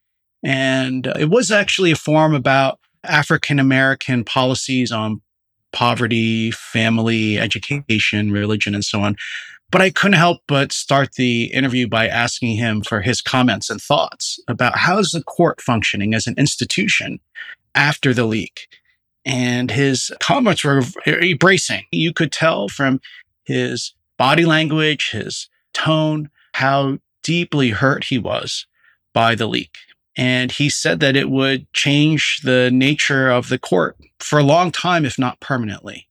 And 0.44 1.06
uh, 1.06 1.14
it 1.18 1.30
was 1.30 1.50
actually 1.50 1.90
a 1.90 1.96
forum 1.96 2.34
about 2.34 2.78
African 3.04 3.58
American 3.58 4.24
policies 4.24 4.92
on 4.92 5.22
poverty, 5.72 6.50
family, 6.50 7.38
education, 7.38 8.32
religion, 8.32 8.74
and 8.74 8.84
so 8.84 9.00
on. 9.00 9.16
But 9.70 9.82
I 9.82 9.90
couldn't 9.90 10.18
help 10.18 10.40
but 10.48 10.72
start 10.72 11.12
the 11.12 11.44
interview 11.44 11.86
by 11.86 12.08
asking 12.08 12.56
him 12.56 12.82
for 12.82 13.02
his 13.02 13.22
comments 13.22 13.70
and 13.70 13.80
thoughts 13.80 14.40
about 14.48 14.76
how's 14.76 15.12
the 15.12 15.22
court 15.22 15.60
functioning 15.60 16.12
as 16.12 16.26
an 16.26 16.34
institution 16.36 17.20
after 17.74 18.12
the 18.12 18.24
leak. 18.24 18.66
And 19.24 19.70
his 19.70 20.10
comments 20.20 20.64
were 20.64 20.82
bracing. 21.38 21.84
You 21.92 22.12
could 22.12 22.32
tell 22.32 22.68
from 22.68 23.00
his 23.44 23.94
body 24.16 24.44
language, 24.44 25.10
his 25.10 25.48
tone, 25.72 26.30
how 26.54 26.98
deeply 27.22 27.70
hurt 27.70 28.04
he 28.04 28.18
was 28.18 28.66
by 29.12 29.34
the 29.34 29.46
leak. 29.46 29.76
And 30.16 30.52
he 30.52 30.68
said 30.68 31.00
that 31.00 31.16
it 31.16 31.30
would 31.30 31.72
change 31.72 32.40
the 32.42 32.70
nature 32.72 33.30
of 33.30 33.48
the 33.48 33.58
court 33.58 33.96
for 34.18 34.38
a 34.38 34.44
long 34.44 34.72
time, 34.72 35.04
if 35.04 35.18
not 35.18 35.40
permanently. 35.40 36.08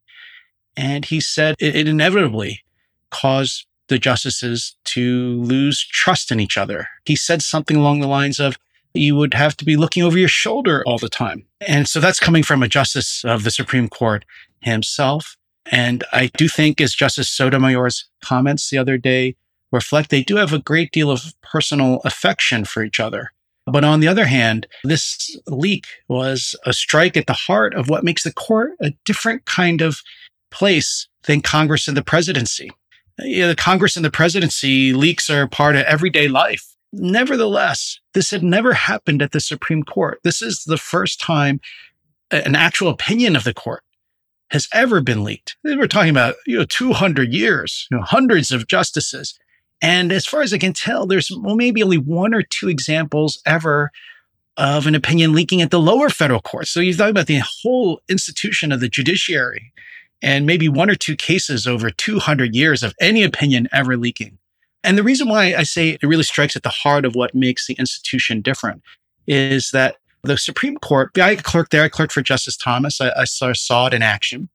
And 0.77 1.06
he 1.06 1.20
said 1.20 1.56
it, 1.60 1.75
it 1.75 1.88
inevitably 1.88 2.63
caused 3.12 3.65
the 3.88 4.00
justices 4.00 4.75
to 4.86 5.41
lose 5.41 5.86
trust 5.86 6.32
in 6.32 6.39
each 6.39 6.58
other. 6.58 6.88
He 7.06 7.15
said 7.15 7.41
something 7.41 7.75
along 7.75 8.00
the 8.00 8.08
lines 8.08 8.39
of, 8.39 8.58
you 8.94 9.15
would 9.15 9.34
have 9.34 9.56
to 9.58 9.65
be 9.65 9.75
looking 9.75 10.03
over 10.03 10.18
your 10.18 10.27
shoulder 10.27 10.84
all 10.86 10.98
the 10.98 11.10
time. 11.10 11.46
And 11.68 11.88
so 11.88 12.00
that's 12.00 12.20
coming 12.20 12.44
from 12.44 12.63
a 12.63 12.68
justice 12.68 13.24
of 13.24 13.44
the 13.44 13.51
Supreme 13.51 13.90
Court 13.90 14.25
himself. 14.62 15.38
And 15.66 16.03
I 16.12 16.31
do 16.38 16.48
think, 16.48 16.81
as 16.81 16.96
Justice 16.96 17.29
Sotomayor's 17.29 18.09
comments 18.24 18.70
the 18.70 18.77
other 18.77 18.98
day 18.98 19.35
reflect, 19.72 20.09
they 20.09 20.24
do 20.24 20.38
have 20.38 20.53
a 20.53 20.59
great 20.59 20.92
deal 20.92 21.12
of 21.12 21.33
personal 21.44 22.01
affection 22.03 22.66
for 22.66 22.83
each 22.83 23.00
other. 23.00 23.31
But 23.72 23.84
on 23.84 24.00
the 24.00 24.08
other 24.08 24.25
hand, 24.25 24.68
this 24.84 25.38
leak 25.48 25.86
was 26.08 26.55
a 26.66 26.74
strike 26.74 27.18
at 27.18 27.27
the 27.27 27.34
heart 27.34 27.74
of 27.74 27.90
what 27.90 28.03
makes 28.03 28.24
the 28.24 28.34
court 28.34 28.72
a 28.82 28.92
different 29.05 29.46
kind 29.46 29.82
of 29.82 30.01
place 30.51 31.08
than 31.24 31.42
Congress 31.42 31.88
and 31.88 31.96
the 31.96 32.03
presidency. 32.03 32.72
You 33.20 33.42
know, 33.42 33.48
the 33.50 33.55
Congress 33.55 33.96
and 33.96 34.05
the 34.05 34.12
presidency 34.12 34.94
leaks 34.94 35.29
are 35.29 35.48
part 35.48 35.75
of 35.75 35.84
everyday 35.84 36.27
life. 36.27 36.66
Nevertheless, 36.92 38.00
this 38.14 38.32
had 38.32 38.44
never 38.44 38.74
happened 38.74 39.22
at 39.22 39.32
the 39.32 39.40
Supreme 39.40 39.84
Court. 39.84 40.20
This 40.24 40.42
is 40.42 40.64
the 40.64 40.77
first 40.77 41.20
time 41.20 41.60
an 42.32 42.55
actual 42.55 42.90
opinion 42.90 43.36
of 43.36 43.44
the 43.44 43.53
court 43.53 43.84
has 44.51 44.68
ever 44.74 45.01
been 45.01 45.24
leaked. 45.24 45.58
We're 45.64 45.88
talking 45.88 46.10
about, 46.10 46.36
you 46.48 46.58
know, 46.58 46.66
200 46.66 47.32
years, 47.32 47.88
you 47.92 47.98
know, 47.98 48.03
hundreds 48.03 48.51
of 48.51 48.68
justices. 48.68 49.38
And 49.81 50.11
as 50.11 50.25
far 50.25 50.42
as 50.42 50.53
I 50.53 50.57
can 50.57 50.74
tell, 50.74 51.05
there's 51.05 51.31
well, 51.31 51.55
maybe 51.55 51.81
only 51.81 51.98
one 51.98 52.33
or 52.33 52.42
two 52.42 52.70
examples 52.70 53.42
ever 53.46 53.92
of 54.57 54.87
an 54.87 54.96
opinion 54.96 55.33
leaking 55.33 55.61
at 55.61 55.72
the 55.72 55.79
lower 55.79 56.09
federal 56.09 56.42
court. 56.42 56.68
So 56.68 56.81
you're 56.81 56.94
talking 56.96 57.11
about 57.11 57.27
the 57.27 57.42
whole 57.61 58.01
institution 58.09 58.72
of 58.74 58.81
the 58.81 58.89
judiciary 58.89 59.72
and 60.22 60.46
maybe 60.46 60.68
one 60.68 60.89
or 60.89 60.96
two 60.96 61.15
cases 61.15 61.65
over 61.65 61.89
200 61.89 62.53
years 62.53 62.83
of 62.83 62.94
any 63.00 63.24
opinion 63.24 63.70
ever 63.72 63.96
leaking. 63.96 64.37
And 64.83 64.98
the 64.98 65.03
reason 65.03 65.29
why 65.29 65.55
I 65.55 65.63
say 65.63 65.89
it 65.89 66.03
really 66.03 66.24
strikes 66.24 66.57
at 66.57 66.63
the 66.63 66.70
heart 66.70 67.05
of 67.05 67.15
what 67.15 67.33
makes 67.33 67.68
the 67.68 67.75
institution 67.75 68.42
different 68.42 68.81
is 69.27 69.72
that 69.72 69.96
the 70.24 70.37
Supreme 70.37 70.75
Court, 70.77 71.18
I 71.18 71.37
clerked 71.37 71.72
there, 71.72 71.83
I 71.83 71.89
clerked 71.89 72.11
for 72.11 72.22
Justice 72.22 72.57
Thomas. 72.57 73.00
I, 73.00 73.11
I 73.15 73.24
saw, 73.24 73.53
saw 73.53 73.87
it 73.87 73.94
in 73.94 74.01
action. 74.01 74.50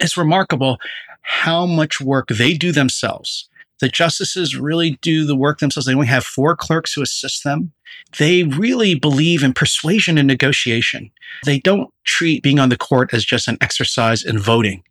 It's 0.00 0.16
remarkable 0.16 0.78
how 1.20 1.66
much 1.66 2.00
work 2.00 2.28
they 2.28 2.54
do 2.54 2.72
themselves 2.72 3.47
the 3.80 3.88
justices 3.88 4.56
really 4.56 4.98
do 5.02 5.24
the 5.24 5.36
work 5.36 5.60
themselves. 5.60 5.86
They 5.86 5.94
only 5.94 6.06
have 6.06 6.24
four 6.24 6.56
clerks 6.56 6.92
who 6.92 7.02
assist 7.02 7.44
them. 7.44 7.72
They 8.18 8.42
really 8.42 8.94
believe 8.94 9.42
in 9.42 9.52
persuasion 9.52 10.18
and 10.18 10.26
negotiation. 10.26 11.10
They 11.44 11.60
don't 11.60 11.92
treat 12.04 12.42
being 12.42 12.58
on 12.58 12.68
the 12.68 12.76
court 12.76 13.14
as 13.14 13.24
just 13.24 13.48
an 13.48 13.58
exercise 13.60 14.22
in 14.24 14.38
voting. 14.38 14.82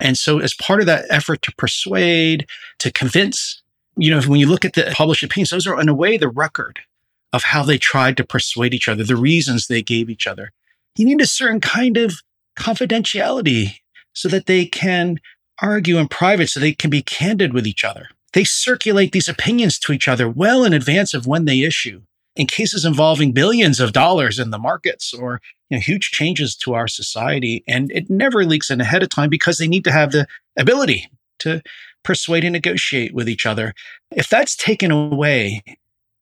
And 0.00 0.18
so, 0.18 0.38
as 0.40 0.54
part 0.54 0.80
of 0.80 0.86
that 0.86 1.06
effort 1.08 1.42
to 1.42 1.54
persuade, 1.56 2.46
to 2.80 2.92
convince, 2.92 3.62
you 3.96 4.10
know, 4.10 4.20
when 4.22 4.40
you 4.40 4.46
look 4.46 4.64
at 4.64 4.74
the 4.74 4.92
published 4.92 5.22
opinions, 5.22 5.50
those 5.50 5.66
are 5.66 5.80
in 5.80 5.88
a 5.88 5.94
way 5.94 6.16
the 6.16 6.28
record 6.28 6.80
of 7.32 7.44
how 7.44 7.62
they 7.62 7.78
tried 7.78 8.16
to 8.18 8.24
persuade 8.24 8.74
each 8.74 8.88
other, 8.88 9.04
the 9.04 9.16
reasons 9.16 9.66
they 9.66 9.82
gave 9.82 10.10
each 10.10 10.26
other. 10.26 10.52
You 10.96 11.06
need 11.06 11.20
a 11.20 11.26
certain 11.26 11.60
kind 11.60 11.96
of 11.96 12.20
confidentiality 12.58 13.78
so 14.12 14.28
that 14.28 14.46
they 14.46 14.66
can 14.66 15.18
argue 15.60 15.98
in 15.98 16.08
private, 16.08 16.48
so 16.48 16.60
they 16.60 16.72
can 16.72 16.90
be 16.90 17.02
candid 17.02 17.52
with 17.52 17.66
each 17.66 17.84
other. 17.84 18.08
They 18.36 18.44
circulate 18.44 19.12
these 19.12 19.30
opinions 19.30 19.78
to 19.78 19.94
each 19.94 20.06
other 20.06 20.28
well 20.28 20.62
in 20.62 20.74
advance 20.74 21.14
of 21.14 21.26
when 21.26 21.46
they 21.46 21.62
issue. 21.62 22.02
In 22.34 22.46
cases 22.46 22.84
involving 22.84 23.32
billions 23.32 23.80
of 23.80 23.94
dollars 23.94 24.38
in 24.38 24.50
the 24.50 24.58
markets 24.58 25.14
or 25.14 25.40
you 25.70 25.78
know, 25.78 25.80
huge 25.80 26.10
changes 26.10 26.54
to 26.56 26.74
our 26.74 26.86
society, 26.86 27.64
and 27.66 27.90
it 27.92 28.10
never 28.10 28.44
leaks 28.44 28.68
in 28.68 28.82
ahead 28.82 29.02
of 29.02 29.08
time 29.08 29.30
because 29.30 29.56
they 29.56 29.66
need 29.66 29.84
to 29.84 29.90
have 29.90 30.12
the 30.12 30.26
ability 30.54 31.08
to 31.38 31.62
persuade 32.02 32.44
and 32.44 32.52
negotiate 32.52 33.14
with 33.14 33.26
each 33.26 33.46
other. 33.46 33.72
If 34.10 34.28
that's 34.28 34.54
taken 34.54 34.90
away, 34.90 35.62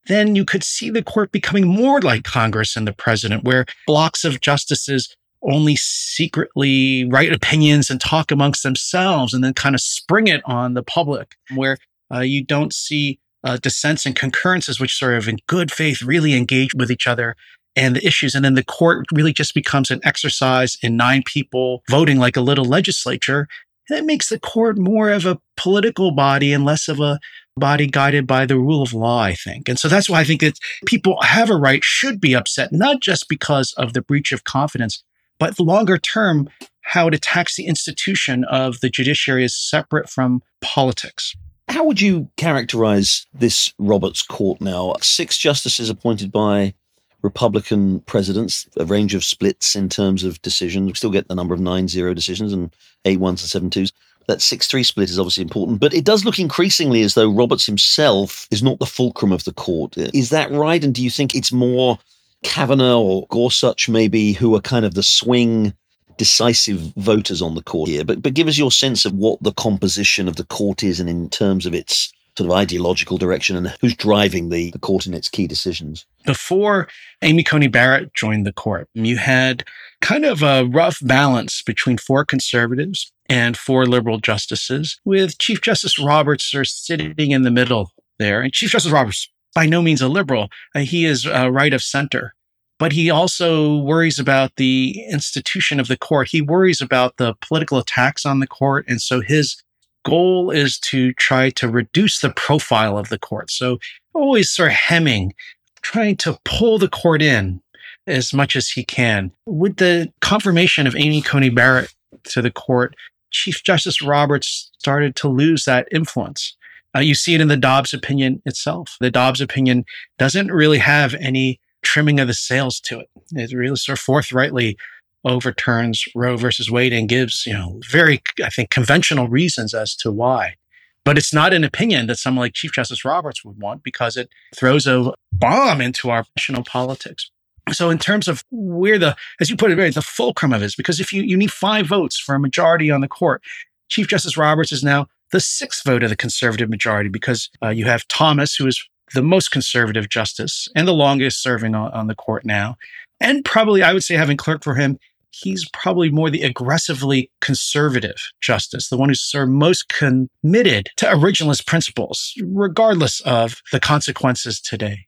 then 0.07 0.37
you 0.37 0.45
could 0.45 0.63
see 0.63 0.91
the 0.91 1.03
court 1.03 1.33
becoming 1.33 1.67
more 1.67 2.01
like 2.01 2.23
Congress 2.23 2.77
and 2.77 2.87
the 2.87 2.93
president, 2.93 3.43
where 3.43 3.67
blocks 3.89 4.23
of 4.23 4.41
justices 4.41 5.17
only 5.43 5.75
secretly 5.75 7.07
write 7.07 7.33
opinions 7.33 7.91
and 7.91 8.01
talk 8.01 8.31
amongst 8.31 8.63
themselves 8.63 9.35
and 9.35 9.43
then 9.43 9.53
kind 9.53 9.75
of 9.75 9.81
spring 9.81 10.29
it 10.29 10.43
on 10.45 10.75
the 10.75 10.83
public, 10.85 11.35
where 11.57 11.77
uh, 12.13 12.21
you 12.21 12.45
don't 12.45 12.73
see 12.73 13.19
uh, 13.45 13.59
dissents 13.59 14.07
and 14.07 14.17
concurrences, 14.17 14.81
which 14.81 14.97
sort 14.97 15.15
of 15.15 15.29
in 15.29 15.37
good 15.47 15.71
faith 15.71 16.03
really 16.03 16.35
engage 16.35 16.75
with 16.75 16.91
each 16.91 17.07
other 17.07 17.37
and 17.77 17.97
the 17.97 18.07
issues. 18.07 18.35
And 18.35 18.45
then 18.45 18.55
the 18.55 18.65
court 18.65 19.07
really 19.13 19.33
just 19.33 19.55
becomes 19.55 19.91
an 19.91 20.01
exercise 20.05 20.77
in 20.83 20.97
nine 20.97 21.23
people 21.25 21.83
voting 21.91 22.19
like 22.19 22.37
a 22.37 22.41
little 22.41 22.65
legislature. 22.65 23.49
It 23.91 24.05
makes 24.05 24.29
the 24.29 24.39
court 24.39 24.79
more 24.79 25.11
of 25.11 25.27
a 25.27 25.39
political 25.57 26.11
body 26.11 26.53
and 26.53 26.65
less 26.65 26.89
of 26.89 27.01
a 27.01 27.21
body 27.57 27.87
guided 27.87 28.27
by 28.27 28.47
the 28.47 28.59
rule 28.59 28.83
of 28.83 28.95
law, 28.95 29.23
I 29.23 29.35
think. 29.35 29.69
And 29.69 29.79
so 29.79 29.89
that's 29.89 30.09
why 30.09 30.21
I 30.21 30.25
think 30.25 30.41
that 30.41 30.59
people 30.87 31.21
have 31.23 31.51
a 31.51 31.57
right, 31.57 31.85
should 31.85 32.21
be 32.21 32.35
upset, 32.35 32.73
not 32.73 33.01
just 33.01 33.29
because 33.29 33.73
of 33.75 33.93
the 33.93 34.03
breach 34.03 34.33
of 34.33 34.45
confidence, 34.45 35.05
but 35.39 35.61
longer 35.61 35.99
term, 35.99 36.49
how 36.83 37.09
it 37.09 37.15
attacks 37.15 37.57
the 37.57 37.67
institution 37.67 38.45
of 38.45 38.81
the 38.81 38.91
judiciary 38.91 39.45
is 39.45 39.57
separate 39.57 40.09
from 40.09 40.43
politics. 40.61 41.35
How 41.69 41.85
would 41.85 42.01
you 42.01 42.29
characterize 42.37 43.27
this 43.33 43.73
Roberts 43.79 44.23
court 44.23 44.61
now? 44.61 44.95
Six 45.01 45.39
justices 45.39 45.91
appointed 45.91 46.31
by 46.31 46.75
Republican 47.23 48.01
presidents, 48.01 48.69
a 48.77 48.85
range 48.85 49.15
of 49.15 49.25
splits 49.25 49.75
in 49.75 49.89
terms 49.89 50.25
of 50.25 50.41
decisions. 50.43 50.87
We 50.87 50.95
still 50.95 51.11
get 51.11 51.27
the 51.27 51.35
number 51.35 51.55
of 51.55 51.61
9 51.61 51.89
0 51.89 52.13
decisions 52.13 52.53
and 52.53 52.71
8 53.07 53.19
1s 53.19 53.29
and 53.29 53.39
7 53.39 53.71
2s. 53.71 53.93
that 54.27 54.43
6 54.43 54.67
3 54.67 54.83
split 54.83 55.11
is 55.11 55.19
obviously 55.19 55.43
important, 55.43 55.81
but 55.81 55.95
it 55.95 56.05
does 56.05 56.25
look 56.25 56.39
increasingly 56.39 57.03
as 57.03 57.15
though 57.15 57.31
Roberts 57.31 57.65
himself 57.65 58.47
is 58.51 58.63
not 58.63 58.79
the 58.79 58.87
fulcrum 58.87 59.33
of 59.33 59.45
the 59.45 59.55
court. 59.55 59.97
Is 59.97 60.29
that 60.31 60.51
right? 60.51 60.85
And 60.85 60.95
do 60.95 61.03
you 61.03 61.11
think 61.11 61.35
it's 61.35 61.53
more 61.53 61.99
Kavanaugh 62.43 63.01
or 63.01 63.27
Gorsuch, 63.31 63.89
maybe, 63.89 64.33
who 64.33 64.55
are 64.55 64.61
kind 64.61 64.85
of 64.85 64.95
the 64.95 65.03
swing 65.03 65.73
decisive 66.17 66.93
voters 66.97 67.43
on 67.43 67.55
the 67.55 67.63
court 67.63 67.89
here? 67.89 68.05
But, 68.05 68.23
but 68.23 68.35
give 68.35 68.49
us 68.49 68.59
your 68.59 68.71
sense 68.71 69.05
of 69.05 69.13
what 69.13 69.43
the 69.43 69.53
composition 69.53 70.29
of 70.29 70.37
the 70.37 70.45
court 70.45 70.83
is 70.83 71.01
and 71.01 71.09
in 71.09 71.29
terms 71.31 71.67
of 71.67 71.75
its 71.75 72.13
sort 72.37 72.51
of 72.51 72.57
ideological 72.57 73.17
direction 73.17 73.57
and 73.57 73.75
who's 73.81 73.95
driving 73.95 74.49
the, 74.49 74.71
the 74.73 74.79
court 74.79 75.07
in 75.07 75.15
its 75.15 75.29
key 75.29 75.47
decisions. 75.47 76.05
Before 76.27 76.89
Amy 77.23 77.45
Coney 77.45 77.69
Barrett 77.69 78.13
joined 78.15 78.47
the 78.47 78.53
court, 78.53 78.89
you 78.95 79.19
had 79.19 79.65
kind 80.01 80.25
of 80.25 80.43
a 80.43 80.65
rough 80.65 80.99
balance 81.03 81.63
between 81.63 81.97
four 81.97 82.25
conservatives 82.25 83.13
and 83.29 83.57
four 83.57 83.87
liberal 83.87 84.19
justices, 84.19 85.01
with 85.05 85.39
Chief 85.39 85.61
Justice 85.61 85.99
Roberts 85.99 86.53
sitting 86.65 87.31
in 87.31 87.43
the 87.43 87.51
middle 87.51 87.93
there. 88.19 88.43
And 88.43 88.53
Chief 88.53 88.71
Justice 88.71 88.93
Roberts, 88.93 89.31
by 89.55 89.67
no 89.67 89.81
means 89.81 90.03
a 90.03 90.09
liberal, 90.09 90.49
uh, 90.75 90.81
he 90.81 91.07
is 91.07 91.27
uh, 91.27 91.51
right 91.51 91.73
of 91.73 91.83
center. 91.83 92.35
But 92.79 92.93
he 92.93 93.09
also 93.09 93.79
worries 93.79 94.19
about 94.19 94.57
the 94.57 95.05
institution 95.09 95.79
of 95.79 95.89
the 95.89 95.97
court. 95.97 96.29
He 96.29 96.43
worries 96.43 96.81
about 96.81 97.17
the 97.17 97.35
political 97.41 97.79
attacks 97.79 98.27
on 98.27 98.41
the 98.41 98.47
court. 98.47 98.85
And 98.89 99.01
so 99.01 99.21
his 99.21 99.63
goal 100.05 100.51
is 100.51 100.79
to 100.79 101.13
try 101.15 101.51
to 101.51 101.69
reduce 101.69 102.21
the 102.21 102.31
profile 102.31 102.99
of 102.99 103.09
the 103.09 103.19
court. 103.19 103.51
So 103.51 103.79
always 104.13 104.51
sort 104.51 104.71
of 104.71 104.75
hemming, 104.75 105.35
trying 105.83 106.17
to 106.19 106.39
pull 106.45 106.79
the 106.79 106.89
court 106.89 107.23
in 107.23 107.61
as 108.07 108.35
much 108.35 108.55
as 108.57 108.69
he 108.69 108.85
can. 108.85 109.33
With 109.47 109.77
the 109.77 110.13
confirmation 110.21 110.87
of 110.87 110.97
Amy 110.97 111.23
Coney 111.23 111.51
Barrett 111.51 111.95
to 112.25 112.43
the 112.43 112.51
court, 112.51 112.95
Chief 113.31 113.63
Justice 113.65 114.03
Roberts 114.03 114.71
started 114.79 115.17
to 115.17 115.29
lose 115.29 115.65
that 115.65 115.89
influence. 115.91 116.57
Uh, 116.95 117.01
you 117.01 117.15
see 117.15 117.35
it 117.35 117.41
in 117.41 117.49
the 117.49 117.57
Dobbs 117.57 117.93
opinion 117.93 118.41
itself. 118.45 118.97
The 119.01 119.11
Dobbs 119.11 119.41
opinion 119.41 119.85
doesn't 120.19 120.53
really 120.53 120.79
have 120.79 121.15
any 121.15 121.61
trimming 121.85 122.21
of 122.21 122.27
the 122.27 122.35
sails 122.35 122.81
to 122.81 123.01
it. 123.01 123.09
It 123.33 123.53
really 123.53 123.77
sort 123.77 123.99
of 123.99 124.03
forthrightly 124.03 124.77
overturns 125.25 126.05
Roe 126.15 126.37
versus 126.37 126.71
Wade 126.71 126.93
and 126.93 127.09
gives, 127.09 127.47
you 127.47 127.53
know, 127.53 127.81
very, 127.91 128.23
I 128.43 128.51
think, 128.51 128.71
conventional 128.71 129.29
reasons 129.29 129.75
as 129.75 129.97
to 129.97 130.13
why. 130.13 130.57
But 131.05 131.19
it's 131.19 131.35
not 131.35 131.53
an 131.53 131.65
opinion 131.65 132.07
that 132.07 132.19
someone 132.19 132.45
like 132.45 132.55
Chief 132.55 132.73
Justice 132.73 133.05
Roberts 133.05 133.45
would 133.45 133.61
want 133.61 133.83
because 133.83 134.17
it 134.17 134.31
throws 134.55 134.87
a 134.87 135.13
bomb 135.33 135.81
into 135.81 136.11
our 136.11 136.25
national 136.37 136.65
politics. 136.65 137.31
So, 137.73 137.91
in 137.91 137.99
terms 137.99 138.29
of 138.29 138.45
where 138.51 138.99
the, 138.99 139.17
as 139.41 139.49
you 139.49 139.57
put 139.57 139.71
it, 139.71 139.77
very 139.77 139.91
the 139.91 140.03
fulcrum 140.03 140.53
of 140.53 140.63
it 140.63 140.67
is 140.67 140.75
because 140.75 141.01
if 141.01 141.13
you, 141.13 141.23
you 141.23 141.37
need 141.37 141.53
five 141.53 141.87
votes 141.87 142.19
for 142.19 142.35
a 142.35 142.41
majority 142.41 142.91
on 142.91 143.01
the 143.01 143.09
court, 143.09 143.43
Chief 143.89 144.07
Justice 144.07 144.37
Roberts 144.37 144.73
is 144.73 144.83
now 144.83 145.07
the 145.33 145.41
sixth 145.41 145.85
vote 145.85 146.03
of 146.03 146.11
the 146.11 146.17
conservative 146.17 146.69
majority 146.69 147.09
because 147.09 147.51
uh, 147.63 147.69
you 147.69 147.87
have 147.87 148.07
Thomas, 148.09 148.55
who 148.55 148.67
is 148.67 148.87
the 149.15 149.23
most 149.23 149.51
conservative 149.51 150.09
justice 150.09 150.69
and 150.77 150.87
the 150.87 150.93
longest 150.93 151.43
serving 151.43 151.75
on, 151.75 151.91
on 151.93 152.07
the 152.07 152.15
court 152.15 152.45
now. 152.45 152.77
And 153.21 153.45
probably, 153.45 153.83
I 153.83 153.93
would 153.93 154.05
say, 154.05 154.15
having 154.17 154.37
clerked 154.37 154.65
for 154.65 154.75
him, 154.75 154.99
he's 155.31 155.69
probably 155.73 156.11
more 156.11 156.31
the 156.31 156.43
aggressively 156.43 157.31
conservative 157.41 158.17
justice, 158.41 158.89
the 158.89 158.97
one 158.97 159.09
who's 159.09 159.23
sort 159.23 159.45
of 159.45 159.51
most 159.51 159.89
committed 159.89 160.89
to 160.97 161.07
originalist 161.07 161.67
principles, 161.67 162.35
regardless 162.45 163.21
of 163.23 163.63
the 163.73 163.81
consequences 163.81 164.61
today. 164.61 165.07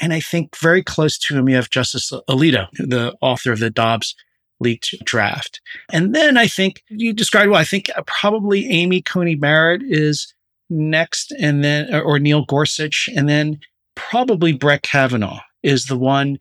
And 0.00 0.12
I 0.12 0.20
think 0.20 0.56
very 0.56 0.82
close 0.82 1.18
to 1.18 1.36
him, 1.36 1.48
you 1.48 1.56
have 1.56 1.70
Justice 1.70 2.12
Alito, 2.28 2.68
the 2.72 3.14
author 3.20 3.52
of 3.52 3.58
the 3.58 3.70
Dobbs 3.70 4.14
leaked 4.60 4.94
draft. 5.04 5.60
And 5.92 6.14
then 6.14 6.36
I 6.36 6.46
think 6.46 6.82
you 6.88 7.12
described 7.12 7.50
well, 7.50 7.60
I 7.60 7.64
think 7.64 7.90
probably 8.06 8.68
Amy 8.68 9.02
Coney 9.02 9.34
Barrett 9.34 9.82
is 9.84 10.32
next, 10.70 11.32
and 11.40 11.64
then, 11.64 11.94
or 11.94 12.18
Neil 12.18 12.44
Gorsuch, 12.44 13.08
and 13.14 13.28
then 13.28 13.60
probably 13.94 14.52
Brett 14.52 14.82
Kavanaugh 14.82 15.40
is 15.62 15.86
the 15.86 15.98
one 15.98 16.38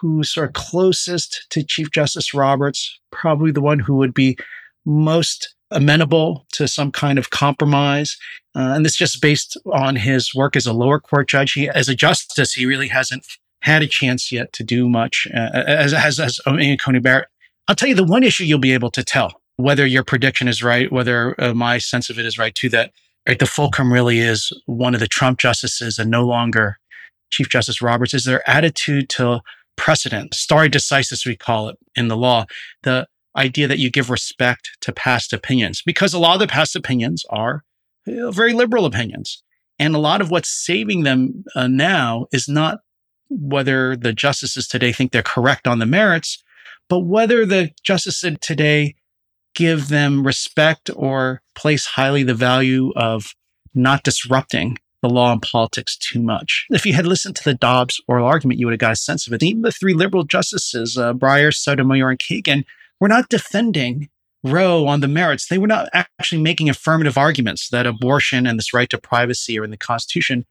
who's 0.00 0.32
sort 0.32 0.48
of 0.48 0.54
closest 0.54 1.46
to 1.50 1.64
Chief 1.64 1.90
Justice 1.90 2.32
Roberts, 2.32 2.98
probably 3.10 3.50
the 3.50 3.60
one 3.60 3.78
who 3.78 3.96
would 3.96 4.14
be 4.14 4.36
most 4.84 5.54
amenable 5.70 6.46
to 6.52 6.66
some 6.66 6.90
kind 6.90 7.18
of 7.18 7.30
compromise. 7.30 8.16
Uh, 8.56 8.72
and 8.74 8.84
this 8.84 8.96
just 8.96 9.22
based 9.22 9.56
on 9.72 9.96
his 9.96 10.34
work 10.34 10.56
as 10.56 10.66
a 10.66 10.72
lower 10.72 10.98
court 10.98 11.28
judge. 11.28 11.52
He, 11.52 11.68
as 11.68 11.88
a 11.88 11.94
justice, 11.94 12.52
he 12.52 12.66
really 12.66 12.88
hasn't 12.88 13.24
had 13.62 13.82
a 13.82 13.86
chance 13.86 14.32
yet 14.32 14.52
to 14.54 14.64
do 14.64 14.88
much 14.88 15.28
uh, 15.34 15.50
as, 15.66 15.92
as, 15.92 16.18
as 16.18 16.40
Coney 16.80 16.98
Barrett. 16.98 17.28
I'll 17.68 17.74
tell 17.74 17.88
you 17.88 17.94
the 17.94 18.04
one 18.04 18.24
issue 18.24 18.44
you'll 18.44 18.58
be 18.58 18.72
able 18.72 18.90
to 18.92 19.04
tell 19.04 19.40
whether 19.56 19.86
your 19.86 20.02
prediction 20.02 20.48
is 20.48 20.62
right, 20.62 20.90
whether 20.90 21.40
uh, 21.40 21.54
my 21.54 21.78
sense 21.78 22.10
of 22.10 22.18
it 22.18 22.26
is 22.26 22.38
right 22.38 22.54
too, 22.54 22.68
that 22.70 22.92
right, 23.28 23.38
the 23.38 23.46
fulcrum 23.46 23.92
really 23.92 24.18
is 24.18 24.52
one 24.66 24.94
of 24.94 25.00
the 25.00 25.06
Trump 25.06 25.38
justices 25.38 25.98
and 25.98 26.10
no 26.10 26.24
longer 26.24 26.78
Chief 27.30 27.48
Justice 27.48 27.80
Roberts 27.80 28.14
is 28.14 28.24
their 28.24 28.48
attitude 28.48 29.08
to 29.10 29.40
precedent, 29.76 30.34
stare 30.34 30.68
decisis, 30.68 31.24
we 31.24 31.36
call 31.36 31.68
it 31.68 31.78
in 31.94 32.08
the 32.08 32.16
law, 32.16 32.44
the 32.82 33.06
idea 33.36 33.68
that 33.68 33.78
you 33.78 33.90
give 33.90 34.10
respect 34.10 34.76
to 34.80 34.92
past 34.92 35.32
opinions, 35.32 35.82
because 35.84 36.12
a 36.12 36.18
lot 36.18 36.34
of 36.34 36.40
the 36.40 36.46
past 36.48 36.74
opinions 36.76 37.24
are 37.30 37.62
very 38.06 38.52
liberal 38.52 38.84
opinions. 38.84 39.42
And 39.78 39.94
a 39.94 39.98
lot 39.98 40.20
of 40.20 40.30
what's 40.30 40.50
saving 40.50 41.04
them 41.04 41.44
uh, 41.54 41.66
now 41.66 42.26
is 42.32 42.48
not 42.48 42.80
whether 43.30 43.96
the 43.96 44.12
justices 44.12 44.68
today 44.68 44.92
think 44.92 45.12
they're 45.12 45.22
correct 45.22 45.66
on 45.66 45.78
the 45.78 45.86
merits, 45.86 46.42
but 46.88 47.00
whether 47.00 47.46
the 47.46 47.70
justices 47.82 48.36
today 48.42 48.96
give 49.54 49.88
them 49.88 50.26
respect 50.26 50.90
or 50.94 51.42
place 51.54 51.86
highly 51.86 52.22
the 52.22 52.34
value 52.34 52.92
of 52.96 53.34
not 53.74 54.02
disrupting 54.02 54.78
the 55.02 55.08
law 55.08 55.32
and 55.32 55.42
politics 55.42 55.96
too 55.96 56.20
much. 56.20 56.66
If 56.70 56.84
you 56.84 56.92
had 56.92 57.06
listened 57.06 57.36
to 57.36 57.44
the 57.44 57.54
Dobbs 57.54 58.00
oral 58.06 58.26
argument, 58.26 58.60
you 58.60 58.66
would 58.66 58.72
have 58.72 58.80
got 58.80 58.92
a 58.92 58.96
sense 58.96 59.26
of 59.26 59.32
it. 59.32 59.42
Even 59.42 59.62
the 59.62 59.72
three 59.72 59.94
liberal 59.94 60.24
justices, 60.24 60.96
uh, 60.96 61.14
Breyer, 61.14 61.54
Sotomayor, 61.54 62.10
and 62.10 62.18
Kagan, 62.18 62.64
were 63.00 63.08
not 63.08 63.28
defending 63.28 64.08
Roe 64.42 64.86
on 64.86 65.00
the 65.00 65.08
merits. 65.08 65.48
They 65.48 65.58
were 65.58 65.66
not 65.66 65.88
actually 65.92 66.42
making 66.42 66.68
affirmative 66.68 67.18
arguments 67.18 67.68
that 67.70 67.86
abortion 67.86 68.46
and 68.46 68.58
this 68.58 68.72
right 68.72 68.88
to 68.90 68.98
privacy 68.98 69.58
are 69.58 69.64
in 69.64 69.70
the 69.70 69.76
Constitution. 69.76 70.46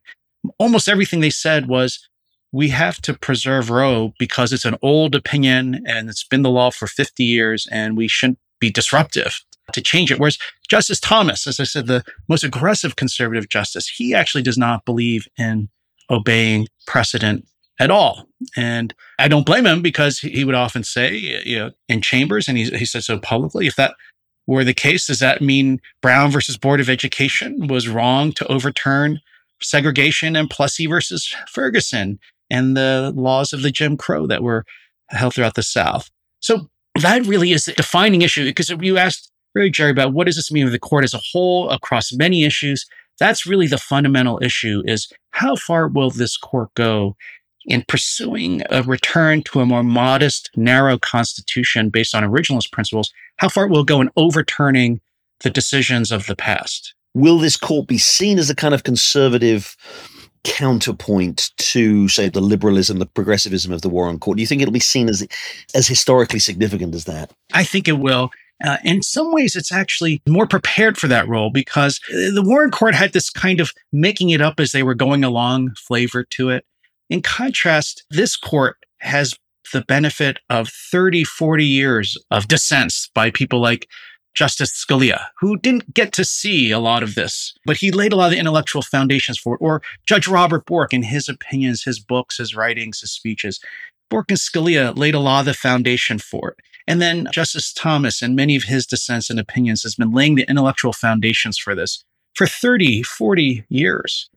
Almost 0.57 0.87
everything 0.87 1.19
they 1.19 1.29
said 1.29 1.67
was, 1.67 2.07
we 2.51 2.69
have 2.69 2.99
to 3.01 3.13
preserve 3.13 3.69
Roe 3.69 4.13
because 4.17 4.51
it's 4.51 4.65
an 4.65 4.77
old 4.81 5.13
opinion 5.13 5.83
and 5.85 6.09
it's 6.09 6.23
been 6.23 6.41
the 6.41 6.49
law 6.49 6.71
for 6.71 6.87
50 6.87 7.23
years 7.23 7.67
and 7.71 7.95
we 7.95 8.07
shouldn't 8.07 8.39
be 8.59 8.71
disruptive 8.71 9.39
to 9.73 9.81
change 9.81 10.11
it. 10.11 10.19
Whereas 10.19 10.37
Justice 10.67 10.99
Thomas, 10.99 11.47
as 11.47 11.59
I 11.59 11.63
said, 11.63 11.87
the 11.87 12.03
most 12.27 12.43
aggressive 12.43 12.95
conservative 12.95 13.49
justice, 13.49 13.87
he 13.87 14.13
actually 14.13 14.41
does 14.41 14.57
not 14.57 14.85
believe 14.85 15.27
in 15.37 15.69
obeying 16.09 16.67
precedent 16.87 17.45
at 17.79 17.91
all. 17.91 18.27
And 18.57 18.93
I 19.17 19.27
don't 19.27 19.45
blame 19.45 19.65
him 19.65 19.81
because 19.81 20.19
he 20.19 20.43
would 20.43 20.55
often 20.55 20.83
say, 20.83 21.15
you 21.45 21.57
know, 21.57 21.71
in 21.87 22.01
chambers, 22.01 22.47
and 22.47 22.57
he, 22.57 22.65
he 22.65 22.85
said 22.85 23.03
so 23.03 23.19
publicly, 23.19 23.67
if 23.67 23.75
that 23.75 23.93
were 24.47 24.63
the 24.63 24.73
case, 24.73 25.07
does 25.07 25.19
that 25.19 25.41
mean 25.41 25.79
Brown 26.01 26.31
versus 26.31 26.57
Board 26.57 26.79
of 26.79 26.89
Education 26.89 27.67
was 27.67 27.87
wrong 27.87 28.31
to 28.33 28.47
overturn 28.47 29.19
segregation 29.61 30.35
and 30.35 30.49
Plessy 30.49 30.87
versus 30.87 31.33
Ferguson 31.47 32.19
and 32.49 32.75
the 32.75 33.13
laws 33.15 33.53
of 33.53 33.61
the 33.61 33.71
Jim 33.71 33.95
Crow 33.95 34.25
that 34.27 34.41
were 34.41 34.65
held 35.09 35.35
throughout 35.35 35.55
the 35.55 35.63
South? 35.63 36.09
So 36.39 36.69
that 37.01 37.25
really 37.25 37.51
is 37.51 37.67
a 37.67 37.73
defining 37.73 38.21
issue 38.21 38.45
because 38.45 38.69
you 38.69 38.97
asked 38.97 39.31
really, 39.55 39.69
Gerry, 39.69 39.91
about 39.91 40.13
what 40.13 40.25
does 40.25 40.35
this 40.35 40.51
mean 40.51 40.65
for 40.65 40.71
the 40.71 40.79
court 40.79 41.03
as 41.03 41.13
a 41.13 41.21
whole 41.31 41.69
across 41.69 42.13
many 42.13 42.43
issues? 42.43 42.85
That's 43.19 43.45
really 43.45 43.67
the 43.67 43.77
fundamental 43.77 44.39
issue 44.41 44.81
is 44.85 45.11
how 45.31 45.55
far 45.55 45.87
will 45.87 46.09
this 46.09 46.37
court 46.37 46.69
go 46.75 47.15
in 47.65 47.83
pursuing 47.87 48.63
a 48.69 48.81
return 48.83 49.43
to 49.43 49.59
a 49.59 49.65
more 49.65 49.83
modest, 49.83 50.49
narrow 50.55 50.97
constitution 50.97 51.89
based 51.89 52.15
on 52.15 52.23
originalist 52.23 52.71
principles? 52.71 53.11
How 53.37 53.49
far 53.49 53.65
it 53.65 53.71
will 53.71 53.83
go 53.83 54.01
in 54.01 54.09
overturning 54.15 55.01
the 55.41 55.49
decisions 55.49 56.11
of 56.11 56.27
the 56.27 56.35
past? 56.35 56.93
Will 57.13 57.39
this 57.39 57.57
court 57.57 57.87
be 57.87 57.97
seen 57.97 58.39
as 58.39 58.49
a 58.49 58.55
kind 58.55 58.73
of 58.73 58.83
conservative 58.83 59.75
counterpoint 60.43 61.51
to, 61.57 62.07
say, 62.07 62.29
the 62.29 62.41
liberalism, 62.41 62.99
the 62.99 63.05
progressivism 63.05 63.71
of 63.71 63.81
the 63.81 63.89
Warren 63.89 64.19
Court? 64.19 64.37
Do 64.37 64.41
you 64.41 64.47
think 64.47 64.61
it'll 64.61 64.71
be 64.71 64.79
seen 64.79 65.09
as 65.09 65.27
as 65.73 65.87
historically 65.87 66.39
significant 66.39 66.95
as 66.95 67.05
that? 67.05 67.31
I 67.53 67.63
think 67.63 67.87
it 67.87 67.99
will. 67.99 68.31
Uh, 68.63 68.77
in 68.83 69.01
some 69.01 69.31
ways, 69.31 69.55
it's 69.55 69.71
actually 69.71 70.21
more 70.27 70.45
prepared 70.45 70.97
for 70.97 71.07
that 71.07 71.27
role 71.27 71.49
because 71.49 71.99
the 72.09 72.43
Warren 72.45 72.71
Court 72.71 72.93
had 72.93 73.13
this 73.13 73.29
kind 73.29 73.61
of 73.61 73.71
making 73.93 74.31
it 74.31 74.41
up 74.41 74.59
as 74.59 74.73
they 74.73 74.83
were 74.83 74.95
going 74.95 75.23
along 75.23 75.75
flavor 75.75 76.23
to 76.31 76.49
it. 76.49 76.65
In 77.09 77.21
contrast, 77.21 78.03
this 78.11 78.35
court 78.35 78.77
has 78.99 79.37
the 79.71 79.81
benefit 79.81 80.39
of 80.49 80.67
30, 80.67 81.23
40 81.23 81.65
years 81.65 82.17
of 82.31 82.47
dissents 82.47 83.09
by 83.13 83.31
people 83.31 83.61
like 83.61 83.87
Justice 84.39 84.71
Scalia, 84.71 85.25
who 85.41 85.57
didn't 85.57 85.93
get 85.93 86.13
to 86.13 86.23
see 86.23 86.71
a 86.71 86.79
lot 86.79 87.03
of 87.03 87.15
this, 87.15 87.53
but 87.65 87.75
he 87.75 87.91
laid 87.91 88.13
a 88.13 88.15
lot 88.15 88.27
of 88.27 88.31
the 88.31 88.39
intellectual 88.39 88.81
foundations 88.81 89.37
for 89.37 89.55
it, 89.55 89.61
or 89.61 89.81
Judge 90.05 90.29
Robert 90.29 90.65
Bork 90.65 90.93
in 90.93 91.03
his 91.03 91.27
opinions, 91.27 91.83
his 91.83 91.99
books, 91.99 92.37
his 92.37 92.55
writings, 92.55 93.01
his 93.01 93.11
speeches. 93.11 93.59
Bork 94.09 94.31
and 94.31 94.39
Scalia 94.39 94.97
laid 94.97 95.13
a 95.13 95.19
lot 95.19 95.41
of 95.41 95.45
the 95.47 95.53
foundation 95.53 96.19
for 96.19 96.51
it. 96.51 96.57
And 96.87 97.01
then 97.01 97.27
Justice 97.33 97.73
Thomas 97.73 98.21
and 98.21 98.33
many 98.33 98.55
of 98.55 98.63
his 98.63 98.85
dissents 98.85 99.29
and 99.29 99.41
opinions 99.41 99.83
has 99.83 99.95
been 99.95 100.11
laying 100.11 100.35
the 100.35 100.49
intellectual 100.49 100.93
foundations 100.93 101.57
for 101.57 101.75
this 101.75 102.05
for 102.33 102.47
30, 102.47 103.03
40 103.03 103.65
years. 103.67 104.29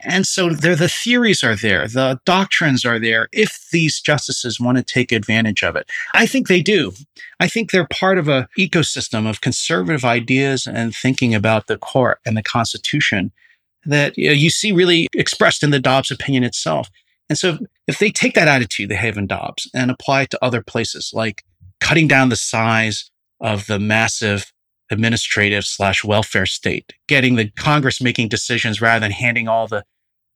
And 0.00 0.26
so 0.26 0.50
there, 0.50 0.76
the 0.76 0.88
theories 0.88 1.42
are 1.42 1.56
there, 1.56 1.88
the 1.88 2.20
doctrines 2.24 2.84
are 2.84 3.00
there 3.00 3.28
if 3.32 3.66
these 3.72 4.00
justices 4.00 4.60
want 4.60 4.78
to 4.78 4.84
take 4.84 5.10
advantage 5.10 5.64
of 5.64 5.74
it. 5.74 5.90
I 6.14 6.26
think 6.26 6.46
they 6.46 6.62
do. 6.62 6.92
I 7.40 7.48
think 7.48 7.70
they're 7.70 7.88
part 7.88 8.16
of 8.16 8.28
a 8.28 8.48
ecosystem 8.56 9.28
of 9.28 9.40
conservative 9.40 10.04
ideas 10.04 10.66
and 10.66 10.94
thinking 10.94 11.34
about 11.34 11.66
the 11.66 11.78
court 11.78 12.20
and 12.24 12.36
the 12.36 12.42
Constitution 12.42 13.32
that 13.84 14.16
you, 14.16 14.28
know, 14.28 14.34
you 14.34 14.50
see 14.50 14.70
really 14.70 15.08
expressed 15.14 15.62
in 15.62 15.70
the 15.70 15.80
Dobbs 15.80 16.10
opinion 16.10 16.44
itself. 16.44 16.88
And 17.28 17.36
so 17.36 17.58
if 17.86 17.98
they 17.98 18.10
take 18.10 18.34
that 18.34 18.48
attitude, 18.48 18.88
they 18.88 18.96
have 18.96 19.16
in 19.16 19.26
Dobbs, 19.26 19.68
and 19.74 19.90
apply 19.90 20.22
it 20.22 20.30
to 20.30 20.44
other 20.44 20.62
places 20.62 21.10
like 21.12 21.42
cutting 21.80 22.08
down 22.08 22.28
the 22.28 22.36
size 22.36 23.10
of 23.40 23.66
the 23.66 23.78
massive 23.78 24.52
administrative 24.90 25.64
slash 25.64 26.04
welfare 26.04 26.46
state, 26.46 26.94
getting 27.06 27.36
the 27.36 27.50
Congress 27.50 28.00
making 28.00 28.28
decisions 28.28 28.80
rather 28.80 29.00
than 29.00 29.10
handing 29.10 29.48
all 29.48 29.66
the 29.66 29.84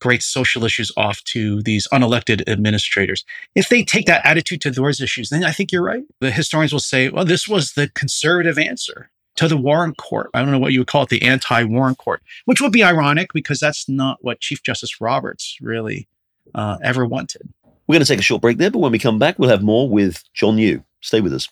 great 0.01 0.23
social 0.23 0.65
issues 0.65 0.91
off 0.97 1.23
to 1.23 1.63
these 1.63 1.87
unelected 1.93 2.49
administrators. 2.49 3.25
If 3.55 3.69
they 3.69 3.85
take 3.85 4.07
that 4.07 4.27
attitude 4.27 4.61
to 4.63 4.71
those 4.71 5.01
issues, 5.01 5.31
then 5.31 5.45
I 5.45 5.53
think 5.53 5.71
you're 5.71 5.85
right. 5.85 6.03
The 6.21 6.33
historians 6.33 6.73
will 6.73 6.81
say, 6.81 7.09
well, 7.09 7.25
this 7.25 7.47
was 7.47 7.75
the 7.75 7.89
conservative 7.95 8.59
answer 8.59 9.11
to 9.37 9.47
the 9.47 9.57
Warren 9.57 9.95
Court. 9.95 10.29
I 10.35 10.43
don't 10.43 10.51
know 10.51 10.59
what 10.59 10.73
you 10.73 10.81
would 10.81 10.89
call 10.89 11.05
it, 11.05 11.09
the 11.09 11.23
anti 11.23 11.63
Warren 11.65 11.95
Court, 11.95 12.21
which 12.47 12.61
would 12.61 12.73
be 12.73 12.83
ironic 12.83 13.33
because 13.33 13.61
that's 13.61 13.89
not 13.89 14.19
what 14.23 14.41
Chief 14.41 14.63
Justice 14.63 15.01
Roberts 15.01 15.57
really 15.61 16.09
uh, 16.55 16.79
ever 16.83 17.07
wanted. 17.07 17.49
We're 17.87 17.95
going 17.95 18.05
to 18.05 18.09
take 18.09 18.19
a 18.19 18.23
short 18.23 18.43
break 18.43 18.59
there, 18.59 18.71
but 18.71 18.81
when 18.81 18.93
we 18.93 18.99
come 18.99 19.19
back, 19.19 19.39
we'll 19.39 19.51
have 19.51 19.63
more 19.63 19.89
with 19.89 20.25
John 20.35 20.59
Yoo. 20.59 20.83
Stay 21.01 21.21
with 21.21 21.33
us. 21.33 21.49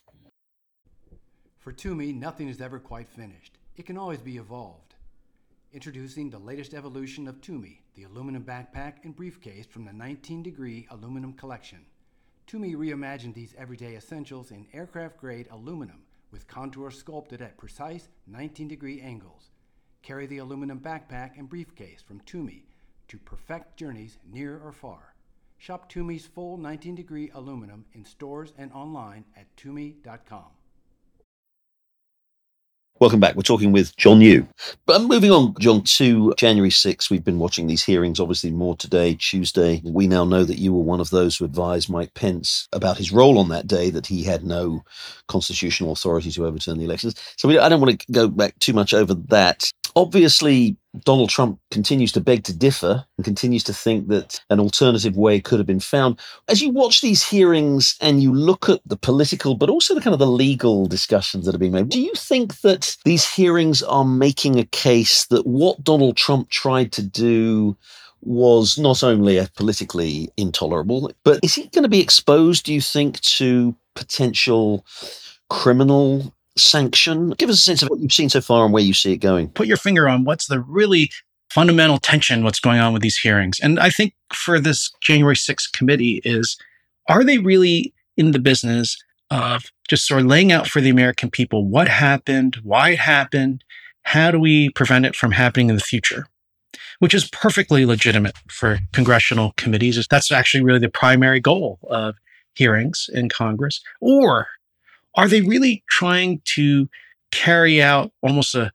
For 1.61 1.75
Tumi, 1.75 2.14
nothing 2.14 2.49
is 2.49 2.62
ever 2.62 2.79
quite 2.79 3.11
finished. 3.11 3.59
It 3.77 3.85
can 3.85 3.99
always 3.99 4.23
be 4.23 4.38
evolved. 4.38 4.94
Introducing 5.75 6.31
the 6.31 6.38
latest 6.38 6.73
evolution 6.73 7.29
of 7.29 7.42
Tumi, 7.42 7.81
the 7.94 8.05
aluminum 8.05 8.44
backpack 8.44 9.05
and 9.05 9.14
briefcase 9.14 9.66
from 9.66 9.85
the 9.85 9.92
19 9.92 10.42
degree 10.42 10.87
aluminum 10.90 11.35
collection. 11.35 11.81
Tumi 12.46 12.75
reimagined 12.75 13.35
these 13.35 13.55
everyday 13.59 13.94
essentials 13.94 14.53
in 14.53 14.68
aircraft 14.73 15.18
grade 15.18 15.49
aluminum 15.51 16.01
with 16.31 16.49
contours 16.49 16.96
sculpted 16.96 17.42
at 17.42 17.59
precise 17.59 18.09
19 18.27 18.66
degree 18.66 19.03
angles. 19.03 19.51
Carry 20.01 20.25
the 20.25 20.38
aluminum 20.38 20.81
backpack 20.81 21.38
and 21.38 21.46
briefcase 21.46 22.01
from 22.01 22.20
Tumi 22.20 22.62
to 23.09 23.18
perfect 23.18 23.77
journeys 23.77 24.16
near 24.33 24.59
or 24.64 24.73
far. 24.73 25.14
Shop 25.59 25.92
Tumi's 25.92 26.25
full 26.25 26.57
19 26.57 26.94
degree 26.94 27.31
aluminum 27.35 27.85
in 27.92 28.07
stores 28.07 28.55
and 28.57 28.73
online 28.73 29.27
at 29.37 29.55
tumi.com. 29.57 30.53
Welcome 33.00 33.18
back. 33.18 33.34
We're 33.34 33.40
talking 33.40 33.72
with 33.72 33.96
John 33.96 34.20
Yoo. 34.20 34.46
But 34.84 34.96
I'm 34.96 35.08
moving 35.08 35.30
on, 35.30 35.54
John, 35.58 35.82
to 35.84 36.34
January 36.36 36.68
6th, 36.68 37.08
we've 37.08 37.24
been 37.24 37.38
watching 37.38 37.66
these 37.66 37.82
hearings, 37.82 38.20
obviously 38.20 38.50
more 38.50 38.76
today, 38.76 39.14
Tuesday. 39.14 39.80
We 39.86 40.06
now 40.06 40.26
know 40.26 40.44
that 40.44 40.58
you 40.58 40.74
were 40.74 40.82
one 40.82 41.00
of 41.00 41.08
those 41.08 41.38
who 41.38 41.46
advised 41.46 41.88
Mike 41.88 42.12
Pence 42.12 42.68
about 42.74 42.98
his 42.98 43.10
role 43.10 43.38
on 43.38 43.48
that 43.48 43.66
day, 43.66 43.88
that 43.88 44.06
he 44.06 44.22
had 44.22 44.44
no 44.44 44.84
constitutional 45.28 45.92
authority 45.92 46.30
to 46.32 46.44
overturn 46.44 46.76
the 46.76 46.84
elections. 46.84 47.14
So 47.38 47.48
we, 47.48 47.58
I 47.58 47.70
don't 47.70 47.80
want 47.80 47.98
to 47.98 48.12
go 48.12 48.28
back 48.28 48.58
too 48.58 48.74
much 48.74 48.92
over 48.92 49.14
that. 49.14 49.70
Obviously, 49.96 50.76
Donald 51.05 51.31
Trump 51.31 51.61
continues 51.70 52.12
to 52.12 52.20
beg 52.20 52.44
to 52.44 52.53
differ 52.53 53.05
and 53.16 53.24
continues 53.24 53.62
to 53.64 53.72
think 53.72 54.09
that 54.09 54.40
an 54.50 54.59
alternative 54.59 55.16
way 55.16 55.40
could 55.40 55.59
have 55.59 55.66
been 55.66 55.81
found. 55.81 56.18
As 56.48 56.61
you 56.61 56.70
watch 56.70 57.00
these 57.00 57.22
hearings 57.22 57.96
and 58.00 58.22
you 58.22 58.35
look 58.35 58.68
at 58.68 58.81
the 58.87 58.96
political, 58.96 59.55
but 59.55 59.70
also 59.70 59.94
the 59.94 60.00
kind 60.00 60.12
of 60.14 60.18
the 60.18 60.26
legal 60.26 60.87
discussions 60.87 61.46
that 61.46 61.55
are 61.55 61.59
being 61.59 61.72
made, 61.72 61.88
do 61.88 62.00
you 62.00 62.14
think 62.14 62.61
that 62.62 62.96
these 63.05 63.29
hearings 63.29 63.83
are 63.83 64.05
making 64.05 64.59
a 64.59 64.64
case 64.64 65.26
that 65.26 65.46
what 65.46 65.83
Donald 65.85 66.16
Trump 66.16 66.50
tried 66.50 66.92
to 66.92 67.03
do 67.03 67.76
was 68.22 68.79
not 68.79 69.03
only 69.03 69.40
politically 69.57 70.29
intolerable, 70.37 71.11
but 71.24 71.40
is 71.42 71.55
he 71.55 71.68
going 71.68 71.85
to 71.85 71.88
be 71.88 72.00
exposed, 72.00 72.64
do 72.64 72.74
you 72.74 72.81
think, 72.81 73.20
to 73.20 73.74
potential 73.94 74.85
criminal 75.48 76.35
sanction? 76.62 77.31
Give 77.31 77.51
us 77.51 77.57
a 77.57 77.62
sense 77.62 77.83
of 77.83 77.88
what 77.88 78.01
you've 78.01 78.12
seen 78.12 78.29
so 78.29 78.40
far 78.40 78.64
and 78.64 78.73
where 78.73 78.83
you 78.83 78.94
see 78.94 79.12
it 79.12 79.18
going. 79.18 79.49
Put 79.51 79.66
your 79.66 79.77
finger 79.77 80.09
on 80.09 80.25
what's 80.25 80.46
the 80.46 80.61
really 80.61 81.11
fundamental 81.51 81.99
tension, 81.99 82.44
what's 82.44 82.61
going 82.61 82.79
on 82.79 82.92
with 82.92 83.03
these 83.03 83.18
hearings. 83.18 83.59
And 83.61 83.81
I 83.81 83.90
think 83.90 84.14
for 84.33 84.61
this 84.61 84.90
January 85.01 85.35
6th 85.35 85.73
committee 85.73 86.20
is 86.25 86.57
are 87.09 87.25
they 87.25 87.38
really 87.38 87.92
in 88.16 88.31
the 88.31 88.38
business 88.38 88.96
of 89.31 89.64
just 89.88 90.07
sort 90.07 90.20
of 90.20 90.27
laying 90.27 90.53
out 90.53 90.68
for 90.68 90.81
the 90.81 90.90
American 90.90 91.31
people 91.31 91.66
what 91.66 91.88
happened, 91.88 92.59
why 92.62 92.90
it 92.90 92.99
happened, 93.01 93.64
how 94.03 94.31
do 94.31 94.38
we 94.38 94.70
prevent 94.70 95.07
it 95.07 95.16
from 95.16 95.33
happening 95.33 95.68
in 95.68 95.75
the 95.75 95.81
future? 95.81 96.27
Which 97.01 97.14
is 97.14 97.29
perfectly 97.29 97.85
legitimate 97.85 98.37
for 98.49 98.79
congressional 98.92 99.53
committees. 99.57 100.07
That's 100.09 100.31
actually 100.31 100.62
really 100.62 100.79
the 100.79 100.88
primary 100.88 101.40
goal 101.40 101.79
of 101.88 102.16
hearings 102.55 103.09
in 103.12 103.29
Congress. 103.29 103.81
Or 104.01 104.49
are 105.14 105.29
they 105.29 105.40
really 105.40 105.85
trying 105.88 106.40
to 106.57 106.88
carry 107.33 107.83
out 107.83 108.12
almost 108.23 108.55
a 108.55 108.73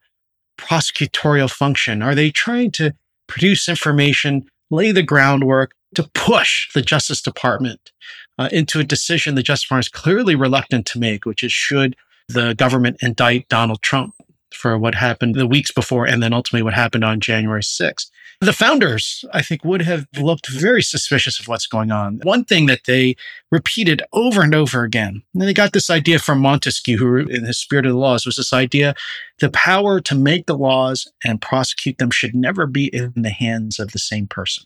prosecutorial 0.58 1.50
function? 1.50 2.02
Are 2.02 2.14
they 2.14 2.30
trying 2.30 2.70
to 2.72 2.94
produce 3.26 3.68
information, 3.68 4.46
lay 4.70 4.92
the 4.92 5.02
groundwork 5.02 5.72
to 5.94 6.08
push 6.14 6.72
the 6.74 6.82
Justice 6.82 7.22
Department 7.22 7.92
uh, 8.38 8.48
into 8.52 8.78
a 8.78 8.84
decision 8.84 9.34
the 9.34 9.42
Justice 9.42 9.64
Department 9.64 9.86
is 9.86 10.00
clearly 10.00 10.34
reluctant 10.34 10.86
to 10.86 10.98
make, 10.98 11.24
which 11.24 11.42
is 11.42 11.52
should 11.52 11.96
the 12.28 12.54
government 12.54 12.96
indict 13.00 13.48
Donald 13.48 13.82
Trump 13.82 14.14
for 14.54 14.78
what 14.78 14.94
happened 14.94 15.34
the 15.34 15.46
weeks 15.46 15.72
before 15.72 16.06
and 16.06 16.22
then 16.22 16.32
ultimately 16.32 16.62
what 16.62 16.74
happened 16.74 17.04
on 17.04 17.20
January 17.20 17.62
6th. 17.62 18.10
The 18.40 18.52
founders, 18.52 19.24
I 19.32 19.40
think, 19.40 19.64
would 19.64 19.82
have 19.82 20.06
looked 20.20 20.48
very 20.48 20.82
suspicious 20.82 21.40
of 21.40 21.48
what's 21.48 21.66
going 21.66 21.90
on. 21.90 22.20
One 22.22 22.44
thing 22.44 22.66
that 22.66 22.84
they 22.86 23.16
repeated 23.50 24.02
over 24.12 24.42
and 24.42 24.54
over 24.54 24.82
again, 24.82 25.22
and 25.32 25.42
they 25.42 25.54
got 25.54 25.72
this 25.72 25.88
idea 25.88 26.18
from 26.18 26.40
Montesquieu, 26.40 26.98
who 26.98 27.16
in 27.16 27.44
his 27.44 27.58
Spirit 27.58 27.86
of 27.86 27.92
the 27.92 27.98
Laws 27.98 28.26
was 28.26 28.36
this 28.36 28.52
idea 28.52 28.94
the 29.38 29.50
power 29.50 30.00
to 30.00 30.14
make 30.14 30.46
the 30.46 30.56
laws 30.56 31.10
and 31.24 31.42
prosecute 31.42 31.98
them 31.98 32.10
should 32.10 32.34
never 32.34 32.66
be 32.66 32.86
in 32.86 33.12
the 33.16 33.30
hands 33.30 33.78
of 33.78 33.92
the 33.92 33.98
same 33.98 34.26
person. 34.26 34.64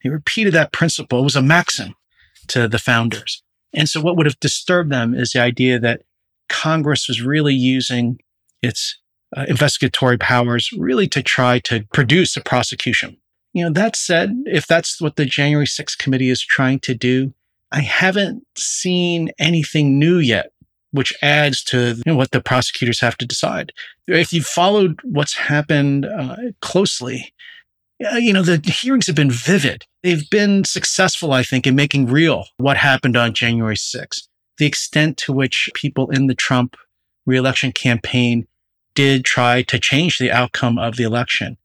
He 0.00 0.08
repeated 0.08 0.54
that 0.54 0.72
principle. 0.72 1.20
It 1.20 1.24
was 1.24 1.36
a 1.36 1.42
maxim 1.42 1.94
to 2.48 2.68
the 2.68 2.78
founders. 2.78 3.42
And 3.74 3.88
so 3.88 4.00
what 4.00 4.16
would 4.16 4.26
have 4.26 4.40
disturbed 4.40 4.90
them 4.90 5.14
is 5.14 5.32
the 5.32 5.40
idea 5.40 5.78
that 5.78 6.02
Congress 6.48 7.08
was 7.08 7.20
really 7.20 7.54
using 7.54 8.18
its 8.62 8.98
uh, 9.36 9.44
investigatory 9.48 10.18
powers 10.18 10.70
really 10.78 11.06
to 11.08 11.22
try 11.22 11.58
to 11.60 11.84
produce 11.92 12.36
a 12.36 12.40
prosecution. 12.40 13.16
You 13.52 13.64
know, 13.64 13.72
that 13.72 13.96
said, 13.96 14.34
if 14.46 14.66
that's 14.66 15.00
what 15.00 15.16
the 15.16 15.24
January 15.24 15.66
6th 15.66 15.98
committee 15.98 16.30
is 16.30 16.42
trying 16.42 16.80
to 16.80 16.94
do, 16.94 17.32
I 17.72 17.80
haven't 17.80 18.44
seen 18.56 19.30
anything 19.38 19.98
new 19.98 20.18
yet, 20.18 20.52
which 20.92 21.12
adds 21.22 21.62
to 21.64 21.96
you 21.96 22.02
know, 22.06 22.16
what 22.16 22.30
the 22.30 22.40
prosecutors 22.40 23.00
have 23.00 23.16
to 23.18 23.26
decide. 23.26 23.72
If 24.06 24.32
you've 24.32 24.46
followed 24.46 25.00
what's 25.02 25.36
happened 25.36 26.06
uh, 26.06 26.36
closely, 26.60 27.32
you 27.98 28.32
know, 28.32 28.42
the 28.42 28.60
hearings 28.70 29.06
have 29.06 29.16
been 29.16 29.30
vivid. 29.30 29.84
They've 30.02 30.28
been 30.30 30.64
successful, 30.64 31.32
I 31.32 31.42
think, 31.42 31.66
in 31.66 31.74
making 31.74 32.06
real 32.06 32.46
what 32.58 32.76
happened 32.76 33.16
on 33.16 33.34
January 33.34 33.76
6th. 33.76 34.28
The 34.58 34.66
extent 34.66 35.16
to 35.18 35.32
which 35.32 35.68
people 35.74 36.10
in 36.10 36.26
the 36.26 36.34
Trump 36.34 36.76
reelection 37.26 37.72
campaign 37.72 38.46
did 38.98 39.24
try 39.24 39.62
to 39.62 39.78
change 39.78 40.18
the 40.18 40.32
outcome 40.32 40.76
of 40.76 40.96
the 40.96 41.04
election. 41.04 41.56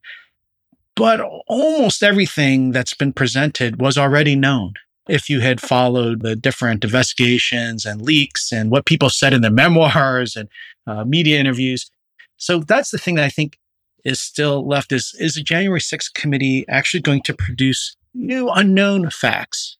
But 0.94 1.20
almost 1.48 2.00
everything 2.00 2.70
that's 2.70 2.94
been 2.94 3.12
presented 3.12 3.80
was 3.80 3.98
already 3.98 4.36
known. 4.36 4.74
If 5.08 5.28
you 5.28 5.40
had 5.40 5.60
followed 5.60 6.22
the 6.22 6.36
different 6.36 6.84
investigations 6.84 7.84
and 7.84 8.00
leaks 8.00 8.52
and 8.52 8.70
what 8.70 8.86
people 8.86 9.10
said 9.10 9.32
in 9.32 9.42
their 9.42 9.50
memoirs 9.64 10.36
and 10.36 10.48
uh, 10.86 11.02
media 11.04 11.40
interviews. 11.40 11.90
So 12.36 12.60
that's 12.60 12.92
the 12.92 12.98
thing 12.98 13.16
that 13.16 13.24
I 13.24 13.30
think 13.30 13.58
is 14.04 14.20
still 14.20 14.64
left 14.64 14.92
is, 14.92 15.12
is 15.18 15.34
the 15.34 15.42
January 15.42 15.80
6th 15.80 16.14
committee 16.14 16.64
actually 16.68 17.00
going 17.00 17.22
to 17.22 17.34
produce 17.34 17.96
new 18.14 18.48
unknown 18.48 19.10
facts 19.10 19.76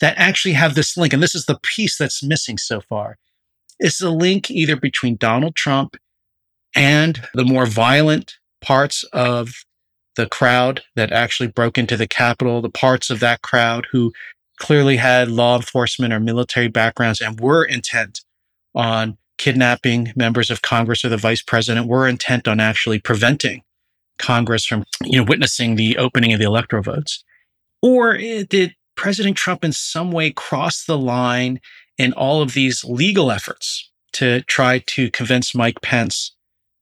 that 0.00 0.18
actually 0.18 0.54
have 0.54 0.74
this 0.74 0.96
link? 0.96 1.12
And 1.12 1.22
this 1.22 1.36
is 1.36 1.46
the 1.46 1.60
piece 1.62 1.96
that's 1.96 2.24
missing 2.24 2.58
so 2.58 2.80
far. 2.80 3.18
It's 3.78 3.98
the 3.98 4.10
link 4.10 4.50
either 4.50 4.74
between 4.74 5.14
Donald 5.14 5.54
Trump 5.54 5.96
and 6.74 7.22
the 7.34 7.44
more 7.44 7.66
violent 7.66 8.38
parts 8.60 9.04
of 9.12 9.64
the 10.16 10.26
crowd 10.26 10.82
that 10.96 11.12
actually 11.12 11.48
broke 11.48 11.78
into 11.78 11.96
the 11.96 12.08
Capitol, 12.08 12.60
the 12.60 12.68
parts 12.68 13.08
of 13.08 13.20
that 13.20 13.42
crowd 13.42 13.86
who 13.92 14.12
clearly 14.58 14.96
had 14.96 15.30
law 15.30 15.56
enforcement 15.56 16.12
or 16.12 16.20
military 16.20 16.68
backgrounds 16.68 17.20
and 17.20 17.40
were 17.40 17.64
intent 17.64 18.20
on 18.74 19.16
kidnapping 19.38 20.12
members 20.16 20.50
of 20.50 20.62
Congress 20.62 21.04
or 21.04 21.08
the 21.08 21.16
vice 21.16 21.42
president, 21.42 21.86
were 21.86 22.08
intent 22.08 22.48
on 22.48 22.58
actually 22.58 22.98
preventing 22.98 23.62
Congress 24.18 24.66
from, 24.66 24.84
you 25.04 25.18
know, 25.18 25.26
witnessing 25.28 25.76
the 25.76 25.96
opening 25.96 26.32
of 26.32 26.40
the 26.40 26.44
electoral 26.44 26.82
votes. 26.82 27.24
Or 27.80 28.16
did 28.16 28.74
President 28.96 29.36
Trump 29.36 29.64
in 29.64 29.72
some 29.72 30.10
way 30.10 30.32
cross 30.32 30.84
the 30.84 30.98
line 30.98 31.60
in 31.96 32.12
all 32.12 32.42
of 32.42 32.52
these 32.52 32.84
legal 32.84 33.30
efforts 33.30 33.90
to 34.14 34.42
try 34.42 34.80
to 34.86 35.10
convince 35.12 35.54
Mike 35.54 35.80
Pence 35.82 36.34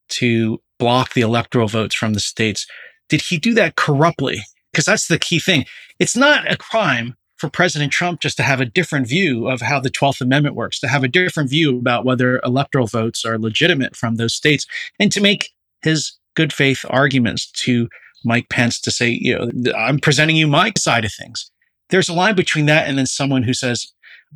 to 0.09 0.61
block 0.79 1.15
the 1.15 1.21
electoral 1.23 1.69
votes 1.69 1.95
from 1.95 2.15
the 2.15 2.21
states. 2.21 2.67
Did 3.09 3.23
he 3.23 3.39
do 3.39 3.55
that 3.55 3.77
corruptly? 3.77 4.43
Because 4.73 4.85
that's 4.85 5.09
the 5.09 5.19
key 5.19 5.39
thing. 5.39 5.65
It's 5.99 6.17
not 6.17 6.51
a 6.51 6.57
crime 6.57 7.17
for 7.37 7.51
President 7.51 7.93
Trump 7.93 8.21
just 8.21 8.37
to 8.39 8.43
have 8.43 8.61
a 8.61 8.67
different 8.67 9.07
view 9.07 9.49
of 9.49 9.61
how 9.61 9.79
the 9.79 9.91
12th 9.91 10.21
Amendment 10.21 10.55
works, 10.55 10.81
to 10.81 10.89
have 10.89 11.05
a 11.05 11.09
different 11.09 11.51
view 11.51 11.79
about 11.79 12.05
whether 12.05 12.41
electoral 12.45 12.87
votes 12.87 13.25
are 13.25 13.39
legitimate 13.39 13.95
from 13.95 14.17
those 14.17 14.35
states, 14.35 14.67
and 14.99 15.13
to 15.13 15.21
make 15.21 15.51
his 15.83 16.13
good 16.35 16.53
faith 16.53 16.85
arguments 16.89 17.51
to 17.51 17.89
Mike 18.25 18.49
Pence 18.49 18.81
to 18.81 18.91
say, 18.91 19.09
you 19.09 19.39
know, 19.39 19.73
I'm 19.77 19.99
presenting 19.99 20.37
you 20.37 20.47
my 20.47 20.73
side 20.77 21.05
of 21.05 21.13
things. 21.13 21.51
There's 21.91 22.09
a 22.09 22.15
line 22.15 22.35
between 22.35 22.67
that 22.67 22.89
and 22.89 22.99
then 22.99 23.07
someone 23.07 23.43
who 23.43 23.55
says, 23.55 23.87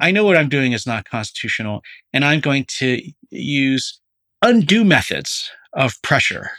I 0.00 0.11
know 0.11 0.24
what 0.24 0.37
I'm 0.37 0.48
doing 0.48 0.72
is 0.72 0.87
not 0.87 1.09
constitutional, 1.09 1.83
and 2.12 2.24
I'm 2.24 2.40
going 2.40 2.64
to 2.78 3.02
use 3.30 3.99
undue 4.42 4.85
methods 4.85 5.50
of 5.74 6.00
pressure 6.03 6.50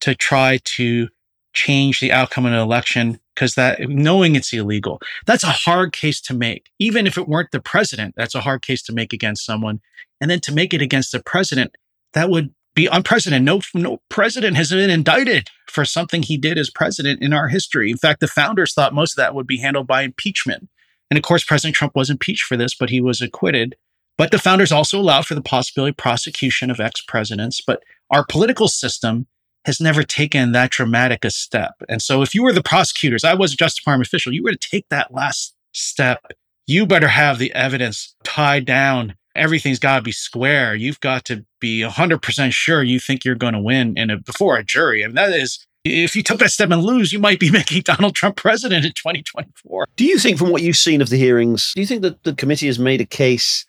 to 0.00 0.14
try 0.14 0.58
to 0.64 1.08
change 1.52 2.00
the 2.00 2.12
outcome 2.12 2.46
of 2.46 2.52
an 2.52 2.58
election 2.58 3.20
because 3.34 3.54
that 3.54 3.80
knowing 3.88 4.36
it's 4.36 4.52
illegal. 4.52 5.00
That's 5.26 5.44
a 5.44 5.48
hard 5.48 5.92
case 5.92 6.20
to 6.22 6.34
make. 6.34 6.70
Even 6.78 7.06
if 7.06 7.18
it 7.18 7.28
weren't 7.28 7.50
the 7.50 7.60
president 7.60 8.14
that's 8.16 8.34
a 8.34 8.40
hard 8.40 8.62
case 8.62 8.82
to 8.84 8.92
make 8.92 9.12
against 9.12 9.44
someone. 9.44 9.80
And 10.20 10.30
then 10.30 10.40
to 10.40 10.52
make 10.52 10.74
it 10.74 10.82
against 10.82 11.12
the 11.12 11.22
president 11.22 11.74
that 12.12 12.28
would 12.28 12.54
be 12.74 12.86
unprecedented. 12.86 13.44
No 13.44 13.60
no 13.74 14.00
president 14.08 14.56
has 14.56 14.70
been 14.70 14.90
indicted 14.90 15.50
for 15.66 15.84
something 15.84 16.22
he 16.22 16.36
did 16.36 16.58
as 16.58 16.70
president 16.70 17.22
in 17.22 17.32
our 17.32 17.48
history. 17.48 17.90
In 17.90 17.96
fact 17.96 18.20
the 18.20 18.28
founders 18.28 18.74
thought 18.74 18.94
most 18.94 19.12
of 19.12 19.16
that 19.16 19.34
would 19.34 19.46
be 19.46 19.58
handled 19.58 19.86
by 19.86 20.02
impeachment. 20.02 20.68
And 21.10 21.18
of 21.18 21.22
course 21.22 21.44
president 21.44 21.74
trump 21.76 21.94
was 21.96 22.10
impeached 22.10 22.44
for 22.44 22.56
this 22.56 22.74
but 22.74 22.90
he 22.90 23.00
was 23.00 23.20
acquitted 23.20 23.76
but 24.20 24.32
the 24.32 24.38
founders 24.38 24.70
also 24.70 25.00
allowed 25.00 25.24
for 25.24 25.34
the 25.34 25.40
possibility 25.40 25.92
of 25.92 25.96
prosecution 25.96 26.70
of 26.70 26.78
ex-presidents 26.78 27.62
but 27.66 27.82
our 28.10 28.22
political 28.26 28.68
system 28.68 29.26
has 29.64 29.80
never 29.80 30.02
taken 30.02 30.52
that 30.52 30.70
dramatic 30.70 31.24
a 31.24 31.30
step. 31.30 31.74
And 31.88 32.00
so 32.00 32.22
if 32.22 32.34
you 32.34 32.42
were 32.42 32.52
the 32.52 32.62
prosecutors, 32.62 33.24
I 33.24 33.34
was 33.34 33.52
a 33.52 33.56
Justice 33.56 33.80
Department 33.80 34.06
official, 34.06 34.32
you 34.32 34.42
were 34.42 34.52
to 34.52 34.68
take 34.70 34.86
that 34.90 35.12
last 35.12 35.54
step. 35.72 36.32
You 36.66 36.86
better 36.86 37.08
have 37.08 37.38
the 37.38 37.52
evidence 37.54 38.14
tied 38.24 38.64
down. 38.64 39.14
Everything's 39.34 39.78
got 39.78 39.96
to 39.96 40.02
be 40.02 40.12
square. 40.12 40.74
You've 40.74 41.00
got 41.00 41.24
to 41.26 41.44
be 41.60 41.82
100% 41.82 42.52
sure 42.52 42.82
you 42.82 42.98
think 42.98 43.24
you're 43.24 43.34
going 43.34 43.54
to 43.54 43.60
win 43.60 43.96
in 43.96 44.10
a, 44.10 44.18
before 44.18 44.56
a 44.56 44.64
jury. 44.64 45.02
And 45.02 45.16
that 45.16 45.32
is, 45.32 45.64
if 45.84 46.16
you 46.16 46.22
took 46.22 46.38
that 46.40 46.50
step 46.50 46.70
and 46.70 46.82
lose, 46.82 47.12
you 47.12 47.18
might 47.18 47.38
be 47.38 47.50
making 47.52 47.82
Donald 47.82 48.14
Trump 48.14 48.36
president 48.36 48.84
in 48.84 48.92
2024. 48.92 49.86
Do 49.96 50.04
you 50.04 50.18
think, 50.18 50.38
from 50.38 50.50
what 50.50 50.62
you've 50.62 50.76
seen 50.76 51.00
of 51.00 51.10
the 51.10 51.16
hearings, 51.16 51.72
do 51.74 51.80
you 51.80 51.86
think 51.86 52.02
that 52.02 52.22
the 52.24 52.34
committee 52.34 52.66
has 52.66 52.78
made 52.78 53.00
a 53.00 53.06
case 53.06 53.66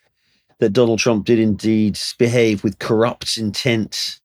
that 0.62 0.72
Donald 0.72 1.00
Trump 1.00 1.26
did 1.26 1.38
indeed 1.38 1.98
behave 2.18 2.62
with 2.62 2.78
corrupt 2.78 3.36
intent 3.36 4.20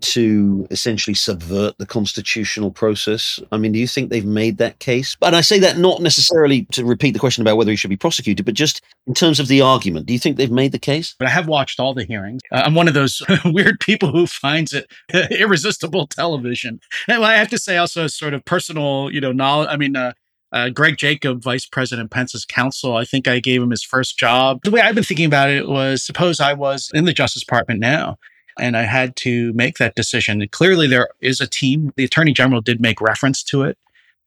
to 0.00 0.66
essentially 0.70 1.14
subvert 1.14 1.76
the 1.78 1.86
constitutional 1.86 2.70
process? 2.70 3.40
I 3.50 3.56
mean, 3.56 3.72
do 3.72 3.78
you 3.78 3.88
think 3.88 4.10
they've 4.10 4.24
made 4.24 4.58
that 4.58 4.78
case? 4.78 5.16
And 5.20 5.34
I 5.34 5.40
say 5.40 5.58
that 5.58 5.78
not 5.78 6.00
necessarily 6.00 6.66
to 6.72 6.84
repeat 6.84 7.12
the 7.12 7.18
question 7.18 7.42
about 7.42 7.56
whether 7.56 7.70
he 7.70 7.76
should 7.76 7.90
be 7.90 7.96
prosecuted, 7.96 8.46
but 8.46 8.54
just 8.54 8.82
in 9.06 9.14
terms 9.14 9.40
of 9.40 9.48
the 9.48 9.62
argument. 9.62 10.06
Do 10.06 10.12
you 10.12 10.18
think 10.18 10.36
they've 10.36 10.50
made 10.50 10.72
the 10.72 10.78
case? 10.78 11.16
But 11.18 11.26
I 11.26 11.30
have 11.32 11.48
watched 11.48 11.80
all 11.80 11.92
the 11.92 12.04
hearings. 12.04 12.40
Uh, 12.52 12.62
I'm 12.64 12.74
one 12.74 12.86
of 12.86 12.94
those 12.94 13.20
weird 13.44 13.80
people 13.80 14.12
who 14.12 14.26
finds 14.26 14.72
it 14.72 14.90
irresistible 15.30 16.06
television. 16.06 16.80
And 17.08 17.24
I 17.24 17.34
have 17.34 17.48
to 17.48 17.58
say, 17.58 17.76
also, 17.76 18.06
sort 18.06 18.34
of 18.34 18.44
personal, 18.44 19.10
you 19.10 19.20
know, 19.20 19.32
knowledge. 19.32 19.68
I 19.70 19.76
mean, 19.76 19.96
uh, 19.96 20.12
uh, 20.52 20.68
Greg 20.68 20.96
Jacob, 20.96 21.42
Vice 21.42 21.66
President 21.66 22.10
Pence's 22.10 22.44
counsel, 22.44 22.96
I 22.96 23.04
think 23.04 23.26
I 23.26 23.40
gave 23.40 23.62
him 23.62 23.70
his 23.70 23.82
first 23.82 24.18
job. 24.18 24.60
The 24.62 24.70
way 24.70 24.80
I've 24.80 24.94
been 24.94 25.04
thinking 25.04 25.26
about 25.26 25.50
it 25.50 25.68
was 25.68 26.04
suppose 26.04 26.40
I 26.40 26.52
was 26.52 26.90
in 26.94 27.04
the 27.04 27.12
Justice 27.12 27.42
Department 27.42 27.80
now 27.80 28.18
and 28.58 28.76
I 28.76 28.82
had 28.82 29.16
to 29.16 29.52
make 29.54 29.78
that 29.78 29.94
decision. 29.94 30.46
clearly, 30.50 30.86
there 30.86 31.08
is 31.20 31.40
a 31.40 31.46
team. 31.46 31.92
The 31.96 32.04
attorney 32.04 32.32
general 32.32 32.60
did 32.60 32.80
make 32.80 33.00
reference 33.00 33.42
to 33.44 33.62
it. 33.62 33.78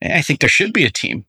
I 0.02 0.22
think 0.22 0.40
there 0.40 0.50
should 0.50 0.74
be 0.74 0.86
a 0.86 0.92
team 0.92 1.26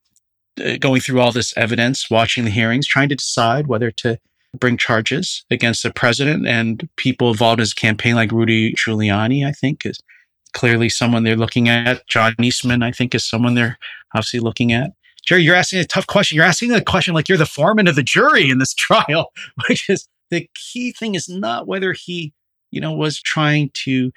uh, 0.62 0.76
going 0.78 1.00
through 1.00 1.20
all 1.20 1.32
this 1.32 1.56
evidence, 1.56 2.10
watching 2.10 2.44
the 2.44 2.50
hearings, 2.50 2.86
trying 2.86 3.08
to 3.08 3.14
decide 3.14 3.66
whether 3.66 3.90
to 3.92 4.18
bring 4.58 4.76
charges 4.76 5.44
against 5.50 5.82
the 5.82 5.92
president 5.92 6.46
and 6.46 6.88
people 6.96 7.30
involved 7.30 7.60
in 7.60 7.62
his 7.62 7.74
campaign, 7.74 8.14
like 8.14 8.32
Rudy 8.32 8.74
Giuliani, 8.74 9.46
I 9.46 9.52
think 9.52 9.86
is 9.86 10.00
clearly 10.52 10.88
someone 10.88 11.22
they're 11.22 11.36
looking 11.36 11.68
at. 11.68 12.06
John 12.08 12.34
Eastman, 12.40 12.82
I 12.82 12.92
think, 12.92 13.14
is 13.14 13.28
someone 13.28 13.54
they're 13.54 13.78
obviously 14.14 14.40
looking 14.40 14.72
at. 14.72 14.92
Gerry, 15.26 15.42
you're 15.42 15.54
asking 15.54 15.80
a 15.80 15.84
tough 15.84 16.06
question. 16.06 16.36
You're 16.36 16.44
asking 16.44 16.72
a 16.72 16.82
question 16.82 17.14
like 17.14 17.28
you're 17.28 17.38
the 17.38 17.46
foreman 17.46 17.88
of 17.88 17.96
the 17.96 18.02
jury 18.02 18.50
in 18.50 18.58
this 18.58 18.74
trial, 18.74 19.32
which 19.68 19.88
is 19.88 20.08
the 20.30 20.48
key 20.54 20.92
thing 20.92 21.14
is 21.14 21.28
not 21.28 21.66
whether 21.66 21.92
he 21.92 22.32
you 22.70 22.80
know, 22.80 22.92
was 22.92 23.20
trying 23.20 23.70
to 23.74 24.10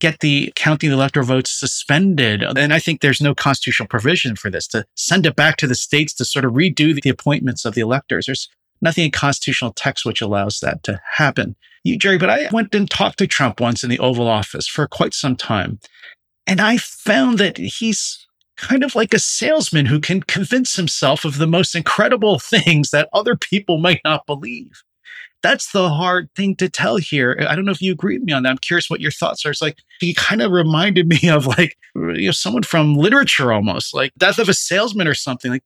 get 0.00 0.20
the 0.20 0.52
counting 0.56 0.90
the 0.90 0.96
electoral 0.96 1.26
votes 1.26 1.50
suspended. 1.50 2.42
And 2.42 2.72
I 2.72 2.78
think 2.78 3.00
there's 3.00 3.20
no 3.20 3.34
constitutional 3.34 3.86
provision 3.86 4.34
for 4.34 4.50
this 4.50 4.66
to 4.68 4.84
send 4.96 5.26
it 5.26 5.36
back 5.36 5.56
to 5.58 5.66
the 5.66 5.74
states 5.74 6.12
to 6.14 6.24
sort 6.24 6.44
of 6.44 6.52
redo 6.52 7.00
the 7.00 7.10
appointments 7.10 7.64
of 7.64 7.74
the 7.74 7.82
electors. 7.82 8.26
There's 8.26 8.48
nothing 8.80 9.04
in 9.04 9.10
constitutional 9.12 9.72
text 9.72 10.04
which 10.04 10.20
allows 10.20 10.58
that 10.60 10.82
to 10.84 11.00
happen. 11.12 11.54
You, 11.84 11.96
Gerry, 11.98 12.18
but 12.18 12.30
I 12.30 12.48
went 12.52 12.74
and 12.74 12.90
talked 12.90 13.18
to 13.18 13.26
Trump 13.26 13.60
once 13.60 13.84
in 13.84 13.90
the 13.90 13.98
Oval 13.98 14.28
Office 14.28 14.66
for 14.66 14.88
quite 14.88 15.14
some 15.14 15.36
time. 15.36 15.78
And 16.46 16.60
I 16.60 16.78
found 16.78 17.38
that 17.38 17.58
he's 17.58 18.26
kind 18.62 18.82
of 18.82 18.94
like 18.94 19.12
a 19.12 19.18
salesman 19.18 19.86
who 19.86 20.00
can 20.00 20.22
convince 20.22 20.76
himself 20.76 21.24
of 21.24 21.38
the 21.38 21.46
most 21.46 21.74
incredible 21.74 22.38
things 22.40 22.90
that 22.90 23.08
other 23.12 23.36
people 23.36 23.78
might 23.78 24.00
not 24.04 24.26
believe 24.26 24.82
that's 25.42 25.72
the 25.72 25.90
hard 25.90 26.30
thing 26.34 26.56
to 26.56 26.68
tell 26.68 26.96
here. 26.96 27.36
I 27.48 27.54
don't 27.54 27.64
know 27.64 27.72
if 27.72 27.82
you 27.82 27.92
agree 27.92 28.16
with 28.16 28.24
me 28.24 28.32
on 28.32 28.44
that. 28.44 28.50
I'm 28.50 28.58
curious 28.58 28.88
what 28.88 29.00
your 29.00 29.10
thoughts 29.10 29.44
are. 29.44 29.50
It's 29.50 29.60
like 29.60 29.78
he 30.00 30.14
kind 30.14 30.40
of 30.40 30.52
reminded 30.52 31.08
me 31.22 31.28
of 31.28 31.46
like 31.46 31.76
you 31.94 32.26
know 32.26 32.30
someone 32.30 32.62
from 32.62 32.94
literature 32.94 33.52
almost, 33.52 33.92
like 33.92 34.12
death 34.16 34.38
of 34.38 34.48
a 34.48 34.54
salesman 34.54 35.08
or 35.08 35.14
something. 35.14 35.50
Like 35.50 35.64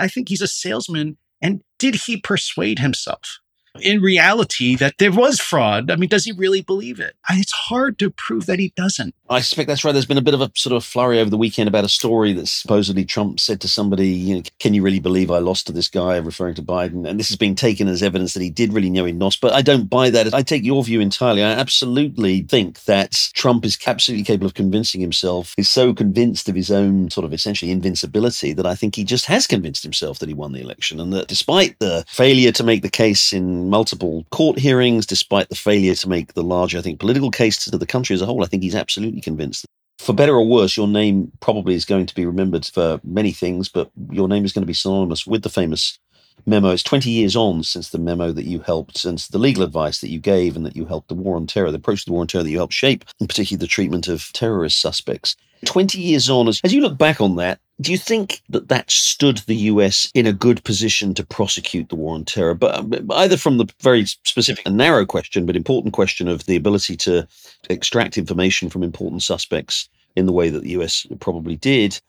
I 0.00 0.08
think 0.08 0.28
he's 0.28 0.42
a 0.42 0.48
salesman. 0.48 1.16
And 1.42 1.62
did 1.78 1.94
he 1.94 2.18
persuade 2.18 2.78
himself? 2.78 3.40
In 3.80 4.00
reality 4.00 4.76
that 4.76 4.94
there 4.98 5.12
was 5.12 5.40
fraud. 5.40 5.90
I 5.90 5.96
mean, 5.96 6.08
does 6.08 6.24
he 6.24 6.32
really 6.32 6.62
believe 6.62 7.00
it? 7.00 7.14
It's 7.30 7.52
hard 7.52 7.98
to 8.00 8.10
prove 8.10 8.46
that 8.46 8.58
he 8.58 8.72
doesn't. 8.76 9.14
I 9.28 9.40
suspect 9.40 9.68
that's 9.68 9.84
right. 9.84 9.92
There's 9.92 10.06
been 10.06 10.18
a 10.18 10.22
bit 10.22 10.34
of 10.34 10.40
a 10.40 10.50
sort 10.56 10.74
of 10.74 10.84
flurry 10.84 11.20
over 11.20 11.30
the 11.30 11.36
weekend 11.36 11.68
about 11.68 11.84
a 11.84 11.88
story 11.88 12.32
that 12.32 12.48
supposedly 12.48 13.04
Trump 13.04 13.38
said 13.38 13.60
to 13.60 13.68
somebody, 13.68 14.08
you 14.08 14.36
know, 14.36 14.42
can 14.58 14.74
you 14.74 14.82
really 14.82 14.98
believe 14.98 15.30
I 15.30 15.38
lost 15.38 15.66
to 15.68 15.72
this 15.72 15.88
guy, 15.88 16.16
referring 16.16 16.54
to 16.56 16.62
Biden? 16.62 17.08
And 17.08 17.18
this 17.18 17.30
is 17.30 17.36
being 17.36 17.54
taken 17.54 17.86
as 17.86 18.02
evidence 18.02 18.34
that 18.34 18.42
he 18.42 18.50
did 18.50 18.72
really 18.72 18.90
know 18.90 19.04
he 19.04 19.12
lost. 19.12 19.40
But 19.40 19.52
I 19.52 19.62
don't 19.62 19.88
buy 19.88 20.10
that. 20.10 20.34
I 20.34 20.42
take 20.42 20.64
your 20.64 20.82
view 20.82 21.00
entirely. 21.00 21.42
I 21.42 21.52
absolutely 21.52 22.42
think 22.42 22.84
that 22.84 23.30
Trump 23.34 23.64
is 23.64 23.78
absolutely 23.86 24.24
capable 24.24 24.46
of 24.46 24.54
convincing 24.54 25.00
himself. 25.00 25.54
He's 25.56 25.70
so 25.70 25.94
convinced 25.94 26.48
of 26.48 26.56
his 26.56 26.70
own 26.70 27.10
sort 27.10 27.24
of 27.24 27.32
essentially 27.32 27.70
invincibility 27.70 28.52
that 28.52 28.66
I 28.66 28.74
think 28.74 28.96
he 28.96 29.04
just 29.04 29.26
has 29.26 29.46
convinced 29.46 29.82
himself 29.82 30.18
that 30.18 30.28
he 30.28 30.34
won 30.34 30.52
the 30.52 30.60
election. 30.60 30.98
And 30.98 31.12
that 31.12 31.28
despite 31.28 31.78
the 31.78 32.04
failure 32.08 32.52
to 32.52 32.64
make 32.64 32.82
the 32.82 32.90
case 32.90 33.32
in 33.32 33.59
multiple 33.68 34.24
court 34.30 34.58
hearings, 34.58 35.06
despite 35.06 35.48
the 35.48 35.56
failure 35.56 35.94
to 35.94 36.08
make 36.08 36.34
the 36.34 36.42
larger, 36.42 36.78
I 36.78 36.82
think, 36.82 37.00
political 37.00 37.30
case 37.30 37.64
to 37.64 37.76
the 37.76 37.86
country 37.86 38.14
as 38.14 38.22
a 38.22 38.26
whole. 38.26 38.42
I 38.42 38.46
think 38.46 38.62
he's 38.62 38.74
absolutely 38.74 39.20
convinced. 39.20 39.66
For 39.98 40.14
better 40.14 40.34
or 40.34 40.46
worse, 40.46 40.76
your 40.76 40.88
name 40.88 41.30
probably 41.40 41.74
is 41.74 41.84
going 41.84 42.06
to 42.06 42.14
be 42.14 42.24
remembered 42.24 42.64
for 42.64 43.00
many 43.04 43.32
things, 43.32 43.68
but 43.68 43.90
your 44.10 44.28
name 44.28 44.44
is 44.44 44.52
going 44.52 44.62
to 44.62 44.66
be 44.66 44.72
synonymous 44.72 45.26
with 45.26 45.42
the 45.42 45.50
famous 45.50 45.98
memo. 46.46 46.70
It's 46.70 46.82
20 46.82 47.10
years 47.10 47.36
on 47.36 47.62
since 47.62 47.90
the 47.90 47.98
memo 47.98 48.32
that 48.32 48.46
you 48.46 48.60
helped, 48.60 48.96
since 48.96 49.28
the 49.28 49.38
legal 49.38 49.62
advice 49.62 50.00
that 50.00 50.08
you 50.08 50.18
gave 50.18 50.56
and 50.56 50.64
that 50.64 50.76
you 50.76 50.86
helped 50.86 51.08
the 51.08 51.14
war 51.14 51.36
on 51.36 51.46
terror, 51.46 51.70
the 51.70 51.76
approach 51.76 52.04
to 52.04 52.06
the 52.06 52.12
war 52.12 52.22
on 52.22 52.26
terror 52.26 52.42
that 52.42 52.50
you 52.50 52.56
helped 52.56 52.72
shape, 52.72 53.04
and 53.20 53.28
particularly 53.28 53.60
the 53.60 53.66
treatment 53.66 54.08
of 54.08 54.32
terrorist 54.32 54.80
suspects. 54.80 55.36
20 55.66 56.00
years 56.00 56.30
on, 56.30 56.48
as, 56.48 56.60
as 56.64 56.72
you 56.72 56.80
look 56.80 56.96
back 56.96 57.20
on 57.20 57.36
that, 57.36 57.60
do 57.80 57.92
you 57.92 57.98
think 57.98 58.42
that 58.48 58.68
that 58.68 58.90
stood 58.90 59.38
the 59.38 59.56
US 59.56 60.10
in 60.14 60.26
a 60.26 60.32
good 60.32 60.62
position 60.64 61.14
to 61.14 61.24
prosecute 61.24 61.88
the 61.88 61.96
war 61.96 62.14
on 62.14 62.24
terror? 62.24 62.54
But 62.54 62.74
um, 62.74 62.92
either 63.12 63.36
from 63.36 63.58
the 63.58 63.66
very 63.80 64.04
specific 64.06 64.66
and 64.66 64.76
narrow 64.76 65.06
question, 65.06 65.46
but 65.46 65.56
important 65.56 65.94
question 65.94 66.28
of 66.28 66.44
the 66.44 66.56
ability 66.56 66.96
to 66.98 67.26
extract 67.68 68.18
information 68.18 68.68
from 68.68 68.82
important 68.82 69.22
suspects 69.22 69.88
in 70.16 70.26
the 70.26 70.32
way 70.32 70.50
that 70.50 70.62
the 70.62 70.70
US 70.70 71.06
probably 71.20 71.56
did, 71.56 72.00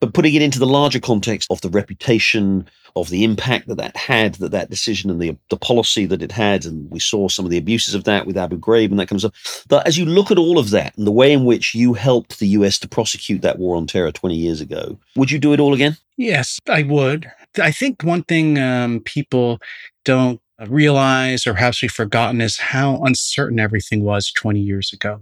but 0.00 0.14
putting 0.14 0.34
it 0.34 0.42
into 0.42 0.58
the 0.58 0.66
larger 0.66 1.00
context 1.00 1.50
of 1.50 1.60
the 1.60 1.70
reputation, 1.70 2.68
of 2.94 3.08
the 3.08 3.24
impact 3.24 3.68
that 3.68 3.76
that 3.76 3.96
had, 3.96 4.34
that 4.34 4.50
that 4.50 4.70
decision 4.70 5.10
and 5.10 5.20
the 5.20 5.36
the 5.48 5.56
policy 5.56 6.04
that 6.06 6.22
it 6.22 6.32
had, 6.32 6.66
and 6.66 6.90
we 6.90 7.00
saw 7.00 7.28
some 7.28 7.44
of 7.44 7.50
the 7.50 7.58
abuses 7.58 7.94
of 7.94 8.04
that 8.04 8.26
with 8.26 8.36
Abu 8.36 8.58
Ghraib 8.58 8.90
and 8.90 8.98
that 8.98 9.08
kind 9.08 9.22
of 9.22 9.34
stuff. 9.34 9.64
But 9.68 9.86
as 9.86 9.96
you 9.96 10.04
look 10.04 10.30
at 10.30 10.38
all 10.38 10.58
of 10.58 10.70
that 10.70 10.96
and 10.96 11.06
the 11.06 11.12
way 11.12 11.32
in 11.32 11.44
which 11.44 11.74
you 11.74 11.94
helped 11.94 12.38
the 12.38 12.48
US 12.48 12.78
to 12.80 12.88
prosecute 12.88 13.42
that 13.42 13.58
war 13.58 13.76
on 13.76 13.86
terror 13.86 14.12
20 14.12 14.34
years 14.36 14.60
ago, 14.60 14.98
would 15.16 15.30
you 15.30 15.38
do 15.38 15.52
it 15.52 15.60
all 15.60 15.72
again? 15.72 15.96
Yes, 16.16 16.58
I 16.68 16.82
would. 16.82 17.30
I 17.58 17.72
think 17.72 18.02
one 18.02 18.22
thing 18.24 18.58
um, 18.58 19.00
people 19.00 19.60
don't 20.04 20.40
realize 20.68 21.46
or 21.46 21.54
perhaps 21.54 21.82
we've 21.82 21.90
forgotten 21.90 22.40
is 22.40 22.58
how 22.58 22.96
uncertain 23.04 23.58
everything 23.58 24.04
was 24.04 24.30
20 24.32 24.60
years 24.60 24.92
ago. 24.92 25.20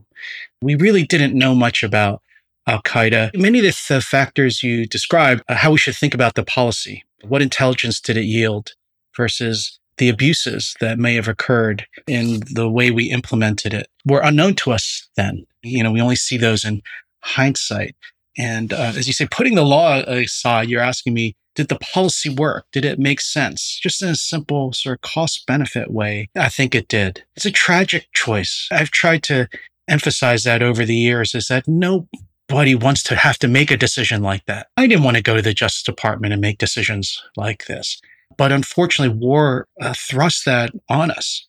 We 0.62 0.74
really 0.74 1.04
didn't 1.04 1.34
know 1.34 1.54
much 1.54 1.82
about 1.82 2.22
Al 2.66 2.82
Qaeda. 2.82 3.36
Many 3.36 3.58
of 3.58 3.64
the, 3.64 4.00
factors 4.00 4.62
you 4.62 4.86
described, 4.86 5.42
uh, 5.48 5.56
how 5.56 5.72
we 5.72 5.78
should 5.78 5.96
think 5.96 6.14
about 6.14 6.34
the 6.34 6.44
policy. 6.44 7.04
What 7.22 7.42
intelligence 7.42 8.00
did 8.00 8.16
it 8.16 8.24
yield 8.24 8.72
versus 9.16 9.78
the 10.00 10.08
abuses 10.08 10.74
that 10.80 10.98
may 10.98 11.14
have 11.14 11.28
occurred 11.28 11.86
in 12.06 12.40
the 12.50 12.68
way 12.68 12.90
we 12.90 13.10
implemented 13.10 13.74
it 13.74 13.88
were 14.06 14.22
unknown 14.22 14.54
to 14.54 14.72
us 14.72 15.08
then. 15.16 15.46
You 15.62 15.82
know, 15.82 15.92
we 15.92 16.00
only 16.00 16.16
see 16.16 16.38
those 16.38 16.64
in 16.64 16.80
hindsight. 17.22 17.94
And 18.38 18.72
uh, 18.72 18.92
as 18.96 19.06
you 19.06 19.12
say, 19.12 19.28
putting 19.30 19.56
the 19.56 19.64
law 19.64 19.98
aside, 19.98 20.70
you're 20.70 20.80
asking 20.80 21.12
me, 21.12 21.36
did 21.54 21.68
the 21.68 21.78
policy 21.78 22.28
work? 22.28 22.66
Did 22.72 22.84
it 22.84 22.98
make 22.98 23.20
sense? 23.20 23.78
Just 23.82 24.02
in 24.02 24.08
a 24.08 24.14
simple 24.14 24.72
sort 24.72 24.98
of 24.98 25.00
cost 25.02 25.46
benefit 25.46 25.90
way, 25.90 26.28
I 26.36 26.48
think 26.48 26.74
it 26.74 26.88
did. 26.88 27.24
It's 27.36 27.46
a 27.46 27.50
tragic 27.50 28.08
choice. 28.12 28.68
I've 28.70 28.90
tried 28.90 29.22
to 29.24 29.48
emphasize 29.88 30.44
that 30.44 30.62
over 30.62 30.84
the 30.84 30.96
years 30.96 31.34
is 31.34 31.48
that 31.48 31.66
nobody 31.66 32.74
wants 32.74 33.02
to 33.04 33.16
have 33.16 33.38
to 33.38 33.48
make 33.48 33.70
a 33.70 33.76
decision 33.76 34.22
like 34.22 34.44
that. 34.46 34.68
I 34.76 34.86
didn't 34.86 35.04
want 35.04 35.16
to 35.16 35.22
go 35.22 35.36
to 35.36 35.42
the 35.42 35.54
Justice 35.54 35.82
Department 35.82 36.32
and 36.32 36.40
make 36.40 36.58
decisions 36.58 37.20
like 37.36 37.66
this. 37.66 38.00
But 38.36 38.52
unfortunately, 38.52 39.18
war 39.18 39.66
uh, 39.80 39.94
thrust 39.96 40.44
that 40.44 40.70
on 40.88 41.10
us. 41.10 41.46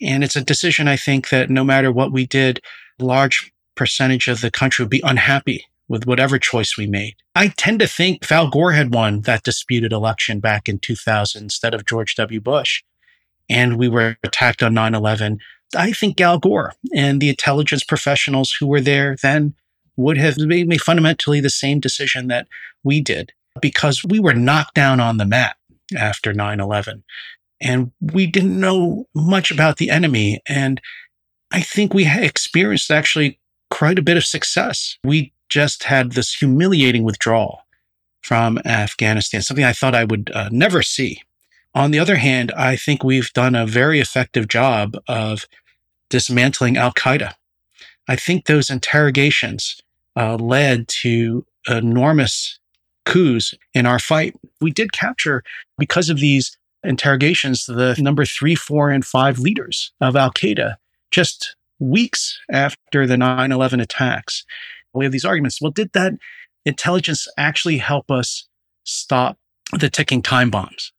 And 0.00 0.22
it's 0.22 0.36
a 0.36 0.44
decision 0.44 0.88
I 0.88 0.96
think 0.96 1.30
that 1.30 1.50
no 1.50 1.64
matter 1.64 1.90
what 1.90 2.12
we 2.12 2.26
did, 2.26 2.60
a 3.00 3.04
large 3.04 3.52
percentage 3.74 4.28
of 4.28 4.40
the 4.40 4.50
country 4.50 4.84
would 4.84 4.90
be 4.90 5.02
unhappy 5.04 5.66
with 5.88 6.06
whatever 6.06 6.38
choice 6.38 6.76
we 6.76 6.86
made. 6.86 7.14
I 7.34 7.48
tend 7.48 7.80
to 7.80 7.86
think 7.86 8.30
Al 8.30 8.48
Gore 8.50 8.72
had 8.72 8.92
won 8.92 9.22
that 9.22 9.44
disputed 9.44 9.92
election 9.92 10.40
back 10.40 10.68
in 10.68 10.78
2000 10.78 11.42
instead 11.42 11.74
of 11.74 11.86
George 11.86 12.14
W. 12.16 12.40
Bush. 12.40 12.82
And 13.48 13.78
we 13.78 13.88
were 13.88 14.16
attacked 14.24 14.62
on 14.62 14.74
9 14.74 14.94
11. 14.94 15.38
I 15.76 15.92
think 15.92 16.20
Al 16.20 16.38
Gore 16.38 16.74
and 16.94 17.20
the 17.20 17.28
intelligence 17.28 17.84
professionals 17.84 18.56
who 18.58 18.66
were 18.66 18.80
there 18.80 19.16
then 19.22 19.54
would 19.96 20.18
have 20.18 20.36
made 20.38 20.80
fundamentally 20.80 21.40
the 21.40 21.50
same 21.50 21.80
decision 21.80 22.28
that 22.28 22.48
we 22.84 23.00
did 23.00 23.32
because 23.60 24.04
we 24.04 24.20
were 24.20 24.34
knocked 24.34 24.74
down 24.74 25.00
on 25.00 25.16
the 25.16 25.24
mat 25.24 25.56
after 25.96 26.32
9 26.32 26.60
11. 26.60 27.04
And 27.60 27.92
we 28.00 28.26
didn't 28.26 28.60
know 28.60 29.06
much 29.14 29.50
about 29.50 29.78
the 29.78 29.90
enemy. 29.90 30.40
And 30.46 30.80
I 31.52 31.62
think 31.62 31.94
we 31.94 32.06
experienced 32.06 32.90
actually 32.90 33.40
quite 33.70 33.98
a 33.98 34.02
bit 34.02 34.16
of 34.16 34.24
success. 34.24 34.98
We 35.04 35.32
just 35.48 35.84
had 35.84 36.12
this 36.12 36.34
humiliating 36.34 37.04
withdrawal 37.04 37.62
from 38.20 38.58
Afghanistan, 38.64 39.42
something 39.42 39.64
I 39.64 39.72
thought 39.72 39.94
I 39.94 40.04
would 40.04 40.30
uh, 40.34 40.48
never 40.50 40.82
see. 40.82 41.22
On 41.74 41.90
the 41.90 41.98
other 41.98 42.16
hand, 42.16 42.52
I 42.56 42.74
think 42.74 43.04
we've 43.04 43.32
done 43.32 43.54
a 43.54 43.66
very 43.66 44.00
effective 44.00 44.48
job 44.48 44.96
of 45.06 45.44
dismantling 46.08 46.76
Al 46.76 46.92
Qaeda. 46.92 47.34
I 48.08 48.16
think 48.16 48.46
those 48.46 48.70
interrogations 48.70 49.80
uh, 50.16 50.36
led 50.36 50.88
to 50.88 51.44
enormous 51.68 52.58
coups 53.04 53.54
in 53.74 53.86
our 53.86 53.98
fight. 53.98 54.34
We 54.60 54.70
did 54.70 54.92
capture, 54.92 55.42
because 55.78 56.08
of 56.08 56.18
these 56.18 56.56
interrogations, 56.82 57.66
the 57.66 57.96
number 57.98 58.24
three, 58.24 58.54
four, 58.54 58.90
and 58.90 59.04
five 59.04 59.38
leaders 59.38 59.92
of 60.00 60.16
Al 60.16 60.32
Qaeda 60.32 60.76
just 61.10 61.56
weeks 61.78 62.40
after 62.50 63.06
the 63.06 63.16
9 63.16 63.52
11 63.52 63.80
attacks 63.80 64.44
we 64.96 65.04
have 65.04 65.12
these 65.12 65.24
arguments. 65.24 65.60
Well, 65.60 65.70
did 65.70 65.92
that 65.92 66.14
intelligence 66.64 67.28
actually 67.36 67.78
help 67.78 68.10
us 68.10 68.48
stop 68.84 69.38
the 69.72 69.90
ticking 69.90 70.22
time 70.22 70.50
bombs? 70.50 70.92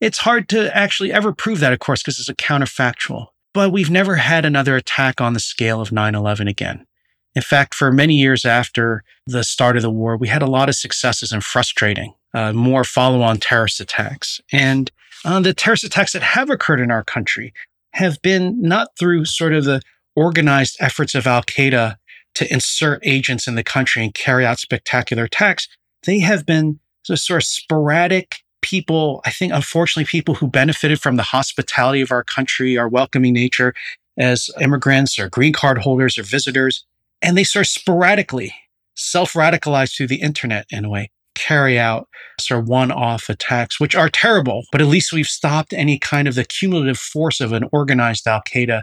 It's 0.00 0.18
hard 0.18 0.48
to 0.50 0.76
actually 0.76 1.12
ever 1.12 1.32
prove 1.32 1.60
that, 1.60 1.72
of 1.72 1.78
course, 1.78 2.02
because 2.02 2.18
it's 2.18 2.28
a 2.28 2.34
counterfactual. 2.34 3.28
But 3.54 3.70
we've 3.70 3.90
never 3.90 4.16
had 4.16 4.44
another 4.44 4.76
attack 4.76 5.20
on 5.20 5.34
the 5.34 5.40
scale 5.40 5.80
of 5.80 5.92
9 5.92 6.14
11 6.14 6.48
again. 6.48 6.86
In 7.34 7.42
fact, 7.42 7.74
for 7.74 7.92
many 7.92 8.14
years 8.14 8.44
after 8.44 9.04
the 9.26 9.44
start 9.44 9.76
of 9.76 9.82
the 9.82 9.90
war, 9.90 10.16
we 10.16 10.28
had 10.28 10.42
a 10.42 10.50
lot 10.50 10.68
of 10.68 10.74
successes 10.74 11.32
in 11.32 11.40
frustrating 11.40 12.14
uh, 12.34 12.52
more 12.52 12.84
follow 12.84 13.22
on 13.22 13.38
terrorist 13.38 13.80
attacks. 13.80 14.40
And 14.52 14.90
uh, 15.24 15.40
the 15.40 15.54
terrorist 15.54 15.84
attacks 15.84 16.12
that 16.12 16.22
have 16.22 16.50
occurred 16.50 16.80
in 16.80 16.90
our 16.90 17.04
country 17.04 17.52
have 17.92 18.20
been 18.22 18.60
not 18.60 18.88
through 18.98 19.24
sort 19.26 19.52
of 19.52 19.64
the 19.64 19.80
organized 20.16 20.76
efforts 20.80 21.14
of 21.14 21.26
Al 21.26 21.42
Qaeda 21.42 21.96
to 22.34 22.52
insert 22.52 23.00
agents 23.04 23.46
in 23.46 23.54
the 23.54 23.64
country 23.64 24.02
and 24.02 24.14
carry 24.14 24.44
out 24.44 24.58
spectacular 24.58 25.24
attacks. 25.24 25.68
They 26.04 26.20
have 26.20 26.46
been 26.46 26.80
sort 27.04 27.42
of 27.42 27.44
sporadic 27.44 28.36
people, 28.62 29.20
I 29.24 29.30
think, 29.30 29.52
unfortunately, 29.52 30.06
people 30.06 30.34
who 30.34 30.46
benefited 30.46 31.00
from 31.00 31.16
the 31.16 31.22
hospitality 31.22 32.00
of 32.00 32.12
our 32.12 32.24
country, 32.24 32.78
our 32.78 32.88
welcoming 32.88 33.34
nature 33.34 33.74
as 34.18 34.50
immigrants 34.60 35.18
or 35.18 35.28
green 35.28 35.52
card 35.52 35.78
holders 35.78 36.16
or 36.16 36.22
visitors. 36.22 36.84
And 37.20 37.36
they 37.36 37.44
sort 37.44 37.66
of 37.66 37.70
sporadically 37.70 38.54
self 38.94 39.32
radicalize 39.34 39.94
through 39.94 40.08
the 40.08 40.20
internet 40.20 40.66
in 40.70 40.84
a 40.84 40.90
way, 40.90 41.10
carry 41.34 41.78
out 41.78 42.08
sort 42.40 42.60
of 42.60 42.68
one 42.68 42.90
off 42.90 43.28
attacks, 43.28 43.80
which 43.80 43.94
are 43.94 44.08
terrible, 44.08 44.64
but 44.72 44.80
at 44.80 44.86
least 44.86 45.12
we've 45.12 45.26
stopped 45.26 45.72
any 45.72 45.98
kind 45.98 46.28
of 46.28 46.34
the 46.34 46.44
cumulative 46.44 46.98
force 46.98 47.40
of 47.40 47.52
an 47.52 47.68
organized 47.72 48.26
Al 48.26 48.42
Qaeda. 48.42 48.82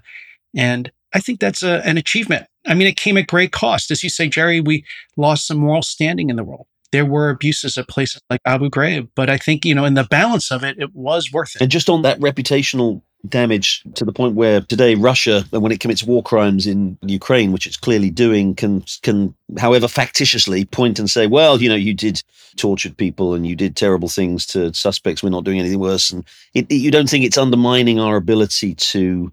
And 0.56 0.92
I 1.14 1.20
think 1.20 1.40
that's 1.40 1.64
a, 1.64 1.86
an 1.86 1.98
achievement. 1.98 2.48
I 2.70 2.76
mean, 2.76 2.88
it 2.88 2.96
came 2.96 3.18
at 3.18 3.28
great 3.28 3.52
cost. 3.52 3.92
As 3.92 4.04
you 4.04 4.10
say, 4.10 4.30
Gerry, 4.30 4.62
we 4.62 4.86
lost 5.18 5.48
some 5.48 5.58
moral 5.58 5.82
standing 5.82 6.30
in 6.30 6.36
the 6.36 6.44
world. 6.44 6.68
There 6.92 7.06
were 7.06 7.30
abuses 7.30 7.78
at 7.78 7.88
places 7.88 8.22
like 8.30 8.42
Abu 8.46 8.70
Ghraib, 8.70 9.10
but 9.16 9.30
I 9.30 9.38
think, 9.38 9.66
you 9.66 9.76
know, 9.76 9.86
in 9.86 9.94
the 9.94 10.06
balance 10.06 10.52
of 10.52 10.64
it, 10.64 10.80
it 10.80 10.96
was 10.96 11.32
worth 11.32 11.56
it. 11.56 11.62
And 11.62 11.70
just 11.70 11.90
on 11.90 12.02
that 12.04 12.20
reputational 12.20 13.02
damage 13.28 13.84
to 13.96 14.06
the 14.06 14.14
point 14.14 14.36
where 14.36 14.62
today 14.62 14.96
Russia, 14.96 15.44
when 15.52 15.72
it 15.72 15.80
commits 15.82 16.04
war 16.04 16.24
crimes 16.24 16.66
in 16.66 16.98
Ukraine, 17.02 17.52
which 17.52 17.68
it's 17.68 17.78
clearly 17.78 18.10
doing, 18.10 18.56
can 18.56 18.84
can, 19.02 19.36
however 19.58 19.88
factitiously, 19.88 20.70
point 20.70 21.00
and 21.00 21.10
say, 21.10 21.28
well, 21.28 21.62
you 21.62 21.70
know, 21.70 21.76
you 21.76 21.94
did 21.94 22.24
tortured 22.56 22.96
people 22.98 23.34
and 23.34 23.46
you 23.46 23.56
did 23.56 23.76
terrible 23.76 24.08
things 24.08 24.46
to 24.48 24.74
suspects. 24.74 25.22
We're 25.22 25.30
not 25.30 25.44
doing 25.44 25.60
anything 25.60 25.80
worse, 25.80 26.12
and 26.12 26.24
it, 26.54 26.66
it, 26.70 26.76
you 26.76 26.92
don't 26.92 27.10
think 27.10 27.26
it's 27.26 27.38
undermining 27.38 28.00
our 28.00 28.16
ability 28.16 28.76
to 28.76 29.32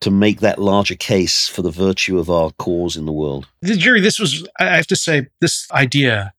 to 0.00 0.10
make 0.10 0.40
that 0.40 0.58
larger 0.58 0.94
case 0.94 1.48
for 1.48 1.62
the 1.62 1.70
virtue 1.70 2.18
of 2.18 2.30
our 2.30 2.50
cause 2.52 2.96
in 2.96 3.04
the 3.06 3.12
world. 3.12 3.48
The 3.62 3.76
jury, 3.76 4.00
this 4.00 4.18
was, 4.18 4.46
I 4.60 4.76
have 4.76 4.86
to 4.88 4.96
say, 4.96 5.26
this 5.40 5.66
idea 5.72 6.32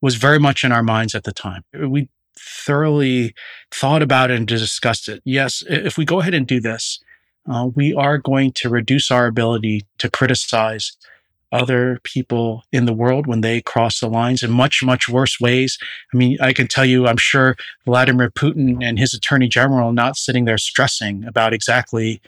was 0.00 0.14
very 0.14 0.38
much 0.38 0.64
in 0.64 0.72
our 0.72 0.82
minds 0.82 1.14
at 1.14 1.24
the 1.24 1.32
time. 1.32 1.62
We 1.74 2.08
thoroughly 2.38 3.34
thought 3.70 4.02
about 4.02 4.30
it 4.30 4.36
and 4.36 4.46
discussed 4.46 5.08
it. 5.08 5.22
Yes, 5.24 5.62
if 5.68 5.98
we 5.98 6.04
go 6.04 6.20
ahead 6.20 6.34
and 6.34 6.46
do 6.46 6.60
this, 6.60 7.00
uh, 7.50 7.68
we 7.74 7.94
are 7.94 8.18
going 8.18 8.52
to 8.52 8.68
reduce 8.68 9.10
our 9.10 9.26
ability 9.26 9.86
to 9.98 10.10
criticize 10.10 10.96
other 11.52 11.98
people 12.04 12.62
in 12.70 12.86
the 12.86 12.92
world 12.92 13.26
when 13.26 13.40
they 13.40 13.60
cross 13.60 13.98
the 13.98 14.08
lines 14.08 14.42
in 14.42 14.50
much, 14.52 14.84
much 14.84 15.08
worse 15.08 15.40
ways. 15.40 15.78
I 16.14 16.16
mean, 16.16 16.38
I 16.40 16.52
can 16.52 16.68
tell 16.68 16.84
you, 16.84 17.08
I'm 17.08 17.16
sure 17.16 17.56
Vladimir 17.84 18.30
Putin 18.30 18.78
and 18.84 18.98
his 18.98 19.14
attorney 19.14 19.48
general 19.48 19.88
are 19.88 19.92
not 19.92 20.16
sitting 20.16 20.44
there 20.44 20.58
stressing 20.58 21.24
about 21.24 21.52
exactly 21.52 22.22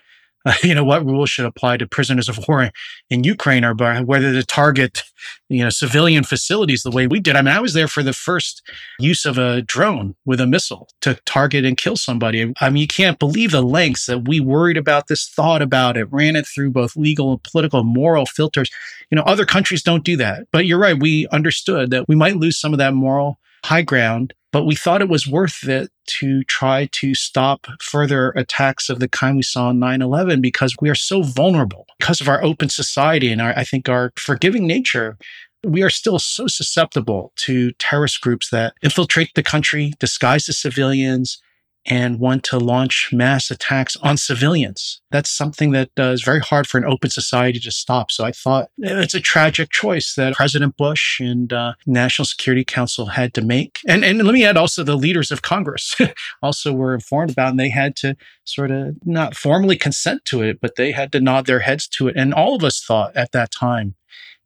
uh, 0.45 0.55
you 0.62 0.74
know, 0.74 0.84
what 0.84 1.05
rules 1.05 1.30
should 1.30 1.45
apply 1.45 1.76
to 1.76 1.86
prisoners 1.86 2.28
of 2.28 2.38
war 2.49 2.70
in 3.11 3.24
Ukraine 3.24 3.64
or 3.64 3.74
whether 3.74 4.32
to 4.32 4.45
target, 4.45 5.03
you 5.49 5.62
know, 5.62 5.70
civilian 5.70 6.24
facilities 6.24 6.82
the 6.82 6.90
way 6.90 7.07
we 7.07 7.20
did. 7.20 7.36
I 7.36 7.43
mean, 7.43 7.55
I 7.55 7.61
was 7.61 7.74
there 7.74 7.88
for 7.88 8.03
the 8.03 8.12
first 8.12 8.62
use 8.99 9.24
of 9.24 9.38
a 9.38 9.62
drone 9.62 10.14
with 10.24 10.40
a 10.40 10.47
missile 10.47 10.88
to 11.03 11.14
target 11.26 11.64
and 11.64 11.76
kill 11.76 11.97
somebody. 11.97 12.53
I 12.61 12.70
mean, 12.70 12.80
you 12.80 12.86
can't 12.86 13.18
believe 13.18 13.51
the 13.51 13.62
lengths 13.62 14.07
that 14.07 14.26
we 14.28 14.40
worried 14.40 14.76
about 14.76 15.09
this, 15.09 15.28
thought 15.28 15.62
about 15.62 15.97
it, 15.97 16.12
ran 16.12 16.36
it 16.36 16.47
through 16.47 16.70
both 16.70 16.97
legal 16.97 17.32
and 17.32 17.43
political, 17.43 17.84
moral 17.84 18.26
filters. 18.26 18.70
You 19.11 19.16
know, 19.16 19.22
other 19.22 19.45
countries 19.45 19.82
don't 19.82 20.05
do 20.05 20.16
that. 20.16 20.47
But 20.53 20.66
you're 20.66 20.78
right. 20.78 20.99
We 20.99 21.28
understood 21.28 21.90
that 21.90 22.09
we 22.09 22.14
might 22.14 22.36
lose 22.36 22.59
some 22.59 22.72
of 22.72 22.78
that 22.78 22.95
moral 22.95 23.38
high 23.64 23.82
ground 23.82 24.34
but 24.52 24.64
we 24.64 24.76
thought 24.76 25.00
it 25.00 25.08
was 25.08 25.26
worth 25.26 25.66
it 25.66 25.90
to 26.06 26.44
try 26.44 26.88
to 26.92 27.14
stop 27.14 27.66
further 27.80 28.30
attacks 28.32 28.90
of 28.90 29.00
the 29.00 29.08
kind 29.08 29.36
we 29.36 29.42
saw 29.42 29.68
on 29.68 29.78
9-11 29.78 30.42
because 30.42 30.76
we 30.80 30.90
are 30.90 30.94
so 30.94 31.22
vulnerable 31.22 31.86
because 31.98 32.20
of 32.20 32.28
our 32.28 32.44
open 32.44 32.68
society 32.68 33.32
and 33.32 33.40
our, 33.40 33.54
I 33.56 33.64
think 33.64 33.88
our 33.88 34.12
forgiving 34.16 34.66
nature. 34.66 35.16
We 35.64 35.82
are 35.82 35.90
still 35.90 36.18
so 36.18 36.48
susceptible 36.48 37.32
to 37.36 37.72
terrorist 37.72 38.20
groups 38.20 38.50
that 38.50 38.74
infiltrate 38.82 39.30
the 39.34 39.42
country, 39.42 39.92
disguise 39.98 40.48
as 40.48 40.58
civilians, 40.58 41.40
and 41.87 42.20
want 42.20 42.45
to 42.45 42.59
launch 42.59 43.11
mass 43.12 43.51
attacks 43.51 43.97
on 43.97 44.16
civilians. 44.16 45.01
That's 45.11 45.30
something 45.30 45.72
that 45.72 45.91
uh, 45.99 46.11
is 46.11 46.22
very 46.22 46.39
hard 46.41 46.66
for 46.66 46.78
an 46.78 46.85
open 46.85 47.11
society 47.11 47.59
to 47.59 47.70
stop. 47.72 48.11
So 48.11 48.24
I 48.24 48.30
thought 48.30 48.70
it's 48.78 49.14
a 49.14 49.20
tragic 49.20 49.70
choice 49.70 50.14
that 50.14 50.35
President 50.35 50.76
Bush 50.76 51.18
and 51.18 51.53
uh, 51.53 51.74
National 51.87 52.24
Security 52.24 52.64
Council 52.64 53.07
had 53.07 53.35
to 53.35 53.43
make. 53.43 53.80
And, 53.87 54.05
and 54.05 54.22
let 54.22 54.33
me 54.33 54.45
add 54.45 54.57
also 54.57 54.85
the 54.85 54.97
leaders 54.97 55.33
of 55.33 55.43
Congress 55.43 55.97
also 56.43 56.72
were 56.72 56.95
informed 56.95 57.33
about, 57.33 57.51
and 57.51 57.61
they 57.61 57.70
had 57.70 57.97
to 57.97 58.16
sort 58.45 58.70
of 58.70 58.97
not 59.05 59.37
formally 59.37 59.76
consent 59.76 60.24
to 60.26 60.43
it, 60.43 60.61
but 60.61 60.76
they 60.76 60.93
had 60.93 61.11
to 61.12 61.20
nod 61.20 61.47
their 61.47 61.61
heads 61.61 61.89
to 61.89 62.09
it. 62.09 62.16
And 62.16 62.33
all 62.33 62.55
of 62.55 62.62
us 62.62 62.83
thought 62.83 63.16
at 63.16 63.33
that 63.33 63.51
time, 63.51 63.97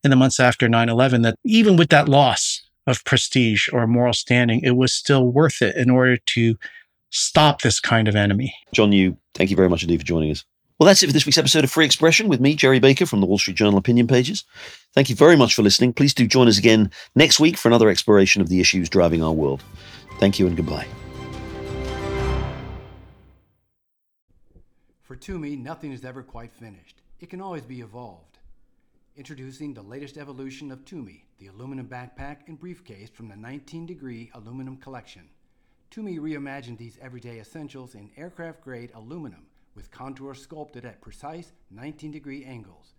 in 0.02 0.10
the 0.10 0.16
months 0.16 0.40
after 0.40 0.68
9 0.68 0.88
11, 0.88 1.22
that 1.22 1.38
even 1.44 1.76
with 1.76 1.90
that 1.90 2.08
loss 2.08 2.62
of 2.86 3.04
prestige 3.04 3.68
or 3.72 3.86
moral 3.86 4.12
standing, 4.12 4.60
it 4.62 4.76
was 4.76 4.92
still 4.92 5.26
worth 5.26 5.60
it 5.60 5.76
in 5.76 5.90
order 5.90 6.16
to 6.16 6.56
stop 7.16 7.62
this 7.62 7.80
kind 7.80 8.08
of 8.08 8.16
enemy. 8.16 8.54
John 8.72 8.92
Yoo, 8.92 9.16
thank 9.34 9.50
you 9.50 9.56
very 9.56 9.68
much 9.68 9.82
indeed 9.82 10.00
for 10.00 10.06
joining 10.06 10.30
us. 10.30 10.44
Well, 10.78 10.86
that's 10.86 11.02
it 11.02 11.06
for 11.06 11.12
this 11.14 11.24
week's 11.24 11.38
episode 11.38 11.64
of 11.64 11.70
Free 11.70 11.86
Expression 11.86 12.28
with 12.28 12.38
me, 12.38 12.54
Gerry 12.54 12.80
Baker 12.80 13.06
from 13.06 13.20
the 13.20 13.26
Wall 13.26 13.38
Street 13.38 13.56
Journal 13.56 13.78
opinion 13.78 14.06
pages. 14.06 14.44
Thank 14.94 15.08
you 15.08 15.16
very 15.16 15.34
much 15.34 15.54
for 15.54 15.62
listening. 15.62 15.94
Please 15.94 16.12
do 16.12 16.26
join 16.26 16.48
us 16.48 16.58
again 16.58 16.90
next 17.14 17.40
week 17.40 17.56
for 17.56 17.68
another 17.68 17.88
exploration 17.88 18.42
of 18.42 18.50
the 18.50 18.60
issues 18.60 18.90
driving 18.90 19.22
our 19.22 19.32
world. 19.32 19.64
Thank 20.18 20.38
you 20.38 20.46
and 20.46 20.54
goodbye. 20.54 20.86
For 25.02 25.16
Tumi, 25.16 25.58
nothing 25.58 25.92
is 25.92 26.04
ever 26.04 26.22
quite 26.22 26.52
finished. 26.52 27.00
It 27.20 27.30
can 27.30 27.40
always 27.40 27.62
be 27.62 27.80
evolved. 27.80 28.38
Introducing 29.16 29.72
the 29.72 29.80
latest 29.80 30.18
evolution 30.18 30.70
of 30.70 30.84
Tumi, 30.84 31.22
the 31.38 31.46
aluminum 31.46 31.86
backpack 31.86 32.48
and 32.48 32.60
briefcase 32.60 33.08
from 33.08 33.28
the 33.28 33.36
19 33.36 33.86
degree 33.86 34.30
aluminum 34.34 34.76
collection. 34.76 35.22
Tumi 35.90 36.18
reimagined 36.18 36.78
these 36.78 36.98
everyday 37.00 37.38
essentials 37.38 37.94
in 37.94 38.10
aircraft 38.16 38.62
grade 38.62 38.90
aluminum 38.94 39.46
with 39.74 39.90
contours 39.90 40.42
sculpted 40.42 40.84
at 40.84 41.00
precise 41.00 41.52
19 41.70 42.10
degree 42.10 42.44
angles. 42.44 42.94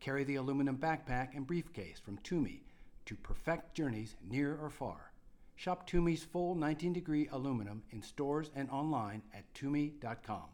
Carry 0.00 0.24
the 0.24 0.36
aluminum 0.36 0.76
backpack 0.76 1.36
and 1.36 1.46
briefcase 1.46 1.98
from 1.98 2.18
Tumi 2.18 2.60
to 3.06 3.16
perfect 3.16 3.74
journeys 3.74 4.16
near 4.28 4.56
or 4.56 4.70
far. 4.70 5.12
Shop 5.56 5.88
Tumi's 5.88 6.24
full 6.24 6.54
19 6.54 6.92
degree 6.92 7.28
aluminum 7.32 7.82
in 7.90 8.02
stores 8.02 8.50
and 8.54 8.70
online 8.70 9.22
at 9.34 9.52
tumi.com. 9.52 10.44